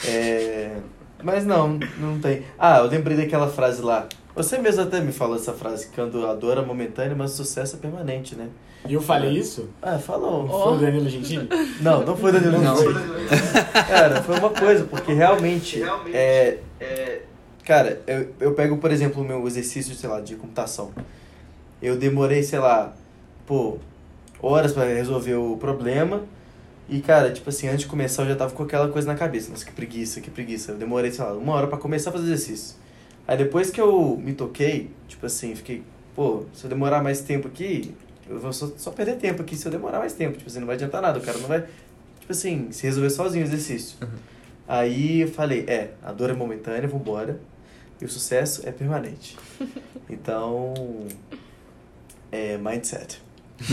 É, 0.05 0.75
Mas 1.23 1.45
não, 1.45 1.79
não 1.97 2.19
tem. 2.19 2.43
Ah, 2.59 2.79
eu 2.79 2.87
lembrei 2.87 3.15
daquela 3.15 3.47
frase 3.47 3.81
lá. 3.81 4.05
Você 4.35 4.57
mesmo 4.57 4.81
até 4.81 4.99
me 4.99 5.13
falou 5.13 5.37
essa 5.37 5.53
frase, 5.53 5.87
quando 5.95 6.27
a 6.27 6.33
dor 6.33 6.57
é 6.57 6.61
momentânea, 6.61 7.15
mas 7.15 7.31
o 7.31 7.37
sucesso 7.37 7.77
é 7.77 7.79
permanente, 7.79 8.35
né? 8.35 8.49
E 8.85 8.93
eu 8.95 9.01
falei 9.01 9.31
isso? 9.31 9.69
Ah, 9.81 9.97
falou. 9.97 10.45
Foi 10.45 10.73
o 10.73 10.77
Danilo 10.77 11.09
Gentili? 11.09 11.47
Não, 11.79 12.05
não 12.05 12.17
foi 12.17 12.33
Danilo 12.33 12.61
Não. 12.61 12.75
Gentili. 12.75 12.99
Cara, 13.87 14.21
foi 14.23 14.37
uma 14.37 14.49
coisa, 14.49 14.83
porque 14.83 15.13
realmente, 15.13 15.81
é, 16.13 16.57
cara, 17.67 18.01
eu, 18.07 18.33
eu 18.39 18.53
pego, 18.53 18.77
por 18.77 18.91
exemplo, 18.91 19.21
o 19.21 19.25
meu 19.25 19.45
exercício, 19.45 19.93
sei 19.93 20.09
lá, 20.09 20.21
de 20.21 20.37
computação. 20.37 20.93
Eu 21.81 21.97
demorei, 21.97 22.41
sei 22.41 22.59
lá, 22.59 22.95
pô, 23.45 23.77
horas 24.41 24.71
pra 24.71 24.85
resolver 24.85 25.35
o 25.35 25.57
problema. 25.57 26.23
E, 26.87 27.01
cara, 27.01 27.29
tipo 27.29 27.49
assim, 27.49 27.67
antes 27.67 27.81
de 27.81 27.87
começar 27.87 28.23
eu 28.23 28.29
já 28.29 28.35
tava 28.37 28.53
com 28.53 28.63
aquela 28.63 28.87
coisa 28.87 29.05
na 29.05 29.15
cabeça. 29.15 29.51
Nossa, 29.51 29.65
que 29.65 29.73
preguiça, 29.73 30.21
que 30.21 30.31
preguiça. 30.31 30.71
Eu 30.71 30.77
demorei, 30.77 31.11
sei 31.11 31.25
lá, 31.25 31.33
uma 31.33 31.53
hora 31.55 31.67
pra 31.67 31.77
começar 31.77 32.09
a 32.09 32.13
fazer 32.13 32.27
exercício. 32.27 32.77
Aí 33.27 33.37
depois 33.37 33.69
que 33.69 33.81
eu 33.81 34.17
me 34.23 34.31
toquei, 34.31 34.89
tipo 35.09 35.25
assim, 35.25 35.53
fiquei, 35.53 35.83
pô, 36.15 36.45
se 36.53 36.63
eu 36.63 36.69
demorar 36.69 37.03
mais 37.03 37.19
tempo 37.19 37.49
aqui, 37.49 37.93
eu 38.29 38.39
vou 38.39 38.53
só, 38.53 38.71
só 38.77 38.91
perder 38.91 39.17
tempo 39.17 39.41
aqui 39.41 39.57
se 39.57 39.67
eu 39.67 39.71
demorar 39.73 39.99
mais 39.99 40.13
tempo. 40.13 40.37
Tipo 40.37 40.49
assim, 40.49 40.59
não 40.59 40.67
vai 40.67 40.77
adiantar 40.77 41.01
nada, 41.01 41.19
o 41.19 41.21
cara 41.21 41.37
não 41.37 41.49
vai, 41.49 41.65
tipo 42.21 42.31
assim, 42.31 42.71
se 42.71 42.83
resolver 42.83 43.09
sozinho 43.09 43.43
o 43.43 43.47
exercício. 43.47 43.97
Aí 44.65 45.21
eu 45.21 45.27
falei, 45.27 45.65
é, 45.67 45.91
a 46.01 46.13
dor 46.13 46.29
é 46.29 46.33
momentânea, 46.33 46.87
vambora. 46.87 47.37
E 48.01 48.05
o 48.05 48.09
sucesso 48.09 48.61
é 48.67 48.71
permanente. 48.71 49.37
Então, 50.09 50.73
é 52.31 52.57
mindset. 52.57 53.21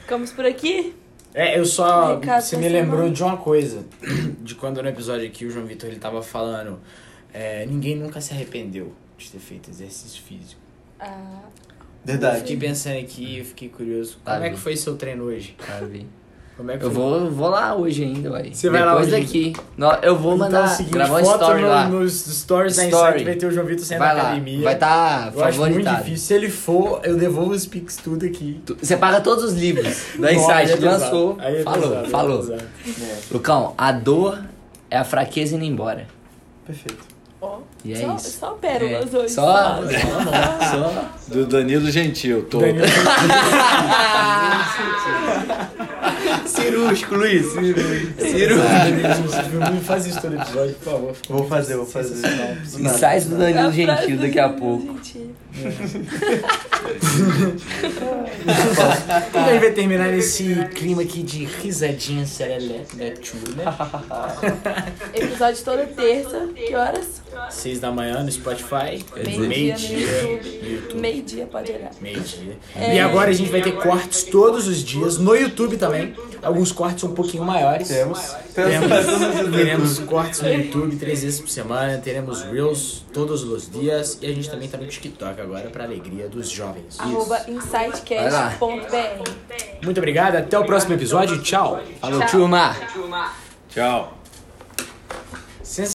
Ficamos 0.00 0.32
por 0.32 0.44
aqui? 0.46 0.94
É, 1.34 1.58
eu 1.58 1.64
só. 1.66 2.14
Recado 2.18 2.40
Você 2.42 2.56
da 2.56 2.62
me 2.62 2.68
lembrou 2.68 2.98
semana. 3.00 3.14
de 3.14 3.22
uma 3.22 3.36
coisa. 3.36 3.84
De 4.40 4.54
quando 4.54 4.82
no 4.82 4.88
episódio 4.88 5.26
aqui 5.26 5.44
o 5.46 5.50
João 5.50 5.66
Vitor 5.66 5.88
ele 5.90 5.98
tava 5.98 6.22
falando. 6.22 6.78
é, 7.32 7.66
ninguém 7.66 7.96
nunca 7.96 8.20
se 8.20 8.32
arrependeu 8.32 8.94
de 9.18 9.30
ter 9.30 9.38
feito 9.38 9.70
exercício 9.70 10.22
físico. 10.22 10.60
Ah, 11.00 11.40
Eu 11.42 11.50
fiquei 12.00 12.04
Verdade. 12.04 12.56
pensando 12.56 12.98
aqui, 12.98 13.38
eu 13.38 13.44
fiquei 13.44 13.68
curioso. 13.68 14.18
Ah, 14.24 14.34
Como 14.34 14.44
é 14.46 14.50
que 14.50 14.56
foi 14.58 14.76
seu 14.76 14.96
treino 14.96 15.24
hoje? 15.24 15.56
Ah, 15.68 15.80
vi. 15.84 16.06
Como 16.56 16.70
é 16.70 16.78
que 16.78 16.84
Eu 16.84 16.90
vou, 16.90 17.28
vou 17.32 17.48
lá 17.48 17.74
hoje 17.74 18.04
ainda, 18.04 18.30
ué. 18.30 18.50
Você 18.52 18.70
vai 18.70 18.84
lá 18.84 18.92
Depois 18.92 19.12
hoje? 19.12 19.20
daqui. 19.22 19.52
Não, 19.76 19.92
eu 19.94 20.16
vou 20.16 20.36
Então, 20.36 20.46
mandar 20.46 20.62
é 20.62 20.66
o 20.66 20.68
seguinte, 20.68 20.92
gravar 20.92 21.24
foto 21.24 21.40
story 21.42 21.62
no- 21.62 21.68
lá. 21.68 21.88
nos 21.88 22.12
stories 22.12 22.76
da 22.76 22.84
Story. 22.84 23.08
Insight 23.10 23.24
vai 23.24 23.34
ter 23.34 23.46
o 23.46 23.50
João 23.50 23.66
Vitor 23.66 23.84
saindo 23.84 23.98
Vai 23.98 24.08
da 24.08 24.14
lá. 24.14 24.22
academia. 24.28 24.62
Vai 24.62 24.74
estar 24.74 24.86
tá 24.86 25.32
Eu 25.34 25.44
acho 25.44 25.58
muito 25.58 25.72
favoritado. 25.74 26.04
difícil. 26.04 26.26
Se 26.28 26.34
ele 26.34 26.48
for, 26.50 27.00
eu 27.02 27.16
devolvo 27.16 27.50
os 27.50 27.66
pics 27.66 27.96
tudo 27.96 28.24
aqui. 28.24 28.60
Tu- 28.64 28.76
Você 28.80 28.96
paga 28.96 29.20
todos 29.20 29.42
os 29.42 29.54
livros 29.54 29.96
da 30.16 30.32
Insight. 30.32 30.70
é 30.72 30.76
pesado. 30.76 31.02
lançou. 31.04 31.36
É 31.40 31.62
falou, 31.64 31.82
pesado, 31.88 32.06
é 32.06 32.10
falou. 32.10 32.54
É, 32.54 32.58
Lucão, 33.32 33.74
a 33.76 33.90
dor 33.90 34.38
é 34.88 34.96
a 34.98 35.04
fraqueza 35.04 35.56
indo 35.56 35.64
embora. 35.64 36.06
perfeito. 36.64 37.02
Ó, 37.42 37.58
E 37.84 37.92
é 37.92 37.96
só, 37.96 38.14
isso. 38.14 38.38
só 38.38 38.50
pérolas 38.52 39.12
É, 39.12 39.18
hoje. 39.18 39.34
Só, 39.34 39.80
só. 39.82 40.70
só. 40.70 41.04
Do 41.34 41.46
Danilo 41.46 41.90
Gentil. 41.90 42.44
Tô... 42.48 42.60
Danilo- 42.60 42.86
Cirúrgico, 46.64 47.14
Luiz. 47.14 47.46
Cirúrgico. 47.52 49.58
Danilo, 49.58 49.80
Faz 49.82 50.06
isso 50.06 50.20
todo 50.20 50.34
episódio, 50.34 50.74
por 50.76 50.92
favor. 50.92 51.16
Vou 51.28 51.48
fazer, 51.48 51.76
vou 51.76 51.86
fazer. 51.86 52.26
Ensaios 52.78 53.24
do 53.26 53.36
Danilo 53.36 53.68
A 53.68 53.72
frase 53.72 53.76
Gentil 53.76 54.18
daqui 54.18 54.40
a 54.40 54.48
pouco. 54.48 54.94
Gentili. 54.94 55.34
E 59.34 59.50
aí 59.50 59.58
vai 59.58 59.70
terminar 59.72 60.08
nesse 60.08 60.54
clima 60.74 61.02
aqui 61.02 61.22
de 61.22 61.44
risadinha 61.44 62.26
serelepe 62.26 62.96
da 62.96 63.14
chula. 63.22 63.76
Episódio 65.14 65.64
toda 65.64 65.86
terça. 65.86 66.48
Que 66.54 66.74
horas? 66.74 67.22
Seis 67.50 67.80
da 67.80 67.90
manhã 67.90 68.22
no 68.22 68.30
Spotify. 68.30 69.04
Meio-dia 69.38 70.40
Meio-dia 70.94 71.46
pode 71.46 71.72
olhar. 71.72 71.90
Meio-dia. 72.00 72.56
É. 72.76 72.96
E 72.96 73.00
agora 73.00 73.30
a 73.30 73.32
gente 73.32 73.50
vai 73.50 73.62
ter 73.62 73.72
cortes 73.72 74.24
todos 74.24 74.66
os 74.66 74.82
dias 74.82 75.18
no 75.18 75.34
YouTube 75.34 75.76
também. 75.76 76.14
Alguns 76.42 76.72
cortes 76.72 77.04
um 77.04 77.14
pouquinho 77.14 77.44
maiores. 77.44 77.88
Temos. 77.88 78.34
Teremos, 78.54 78.88
Temos. 78.88 79.56
teremos 79.56 79.98
cortes 80.00 80.40
no 80.40 80.52
YouTube 80.52 80.96
três 80.96 81.22
vezes 81.22 81.40
por 81.40 81.48
semana, 81.48 81.98
teremos 81.98 82.42
Reels 82.42 83.04
todos 83.12 83.42
os 83.42 83.70
dias 83.70 84.18
e 84.22 84.26
a 84.26 84.32
gente 84.32 84.48
também 84.48 84.68
tá 84.68 84.78
no 84.78 84.86
TikTok 84.86 85.40
agora 85.40 85.70
para 85.70 85.84
alegria 85.84 86.28
dos 86.28 86.48
jovens. 86.50 86.98
Arroba 87.00 87.44
insightcast.br. 87.48 89.30
Muito 89.82 89.98
obrigado, 89.98 90.36
até 90.36 90.58
o 90.58 90.64
próximo 90.64 90.94
episódio, 90.94 91.42
tchau. 91.42 91.80
Falou, 92.00 92.24
turma. 92.26 92.76
Tchau. 93.68 94.13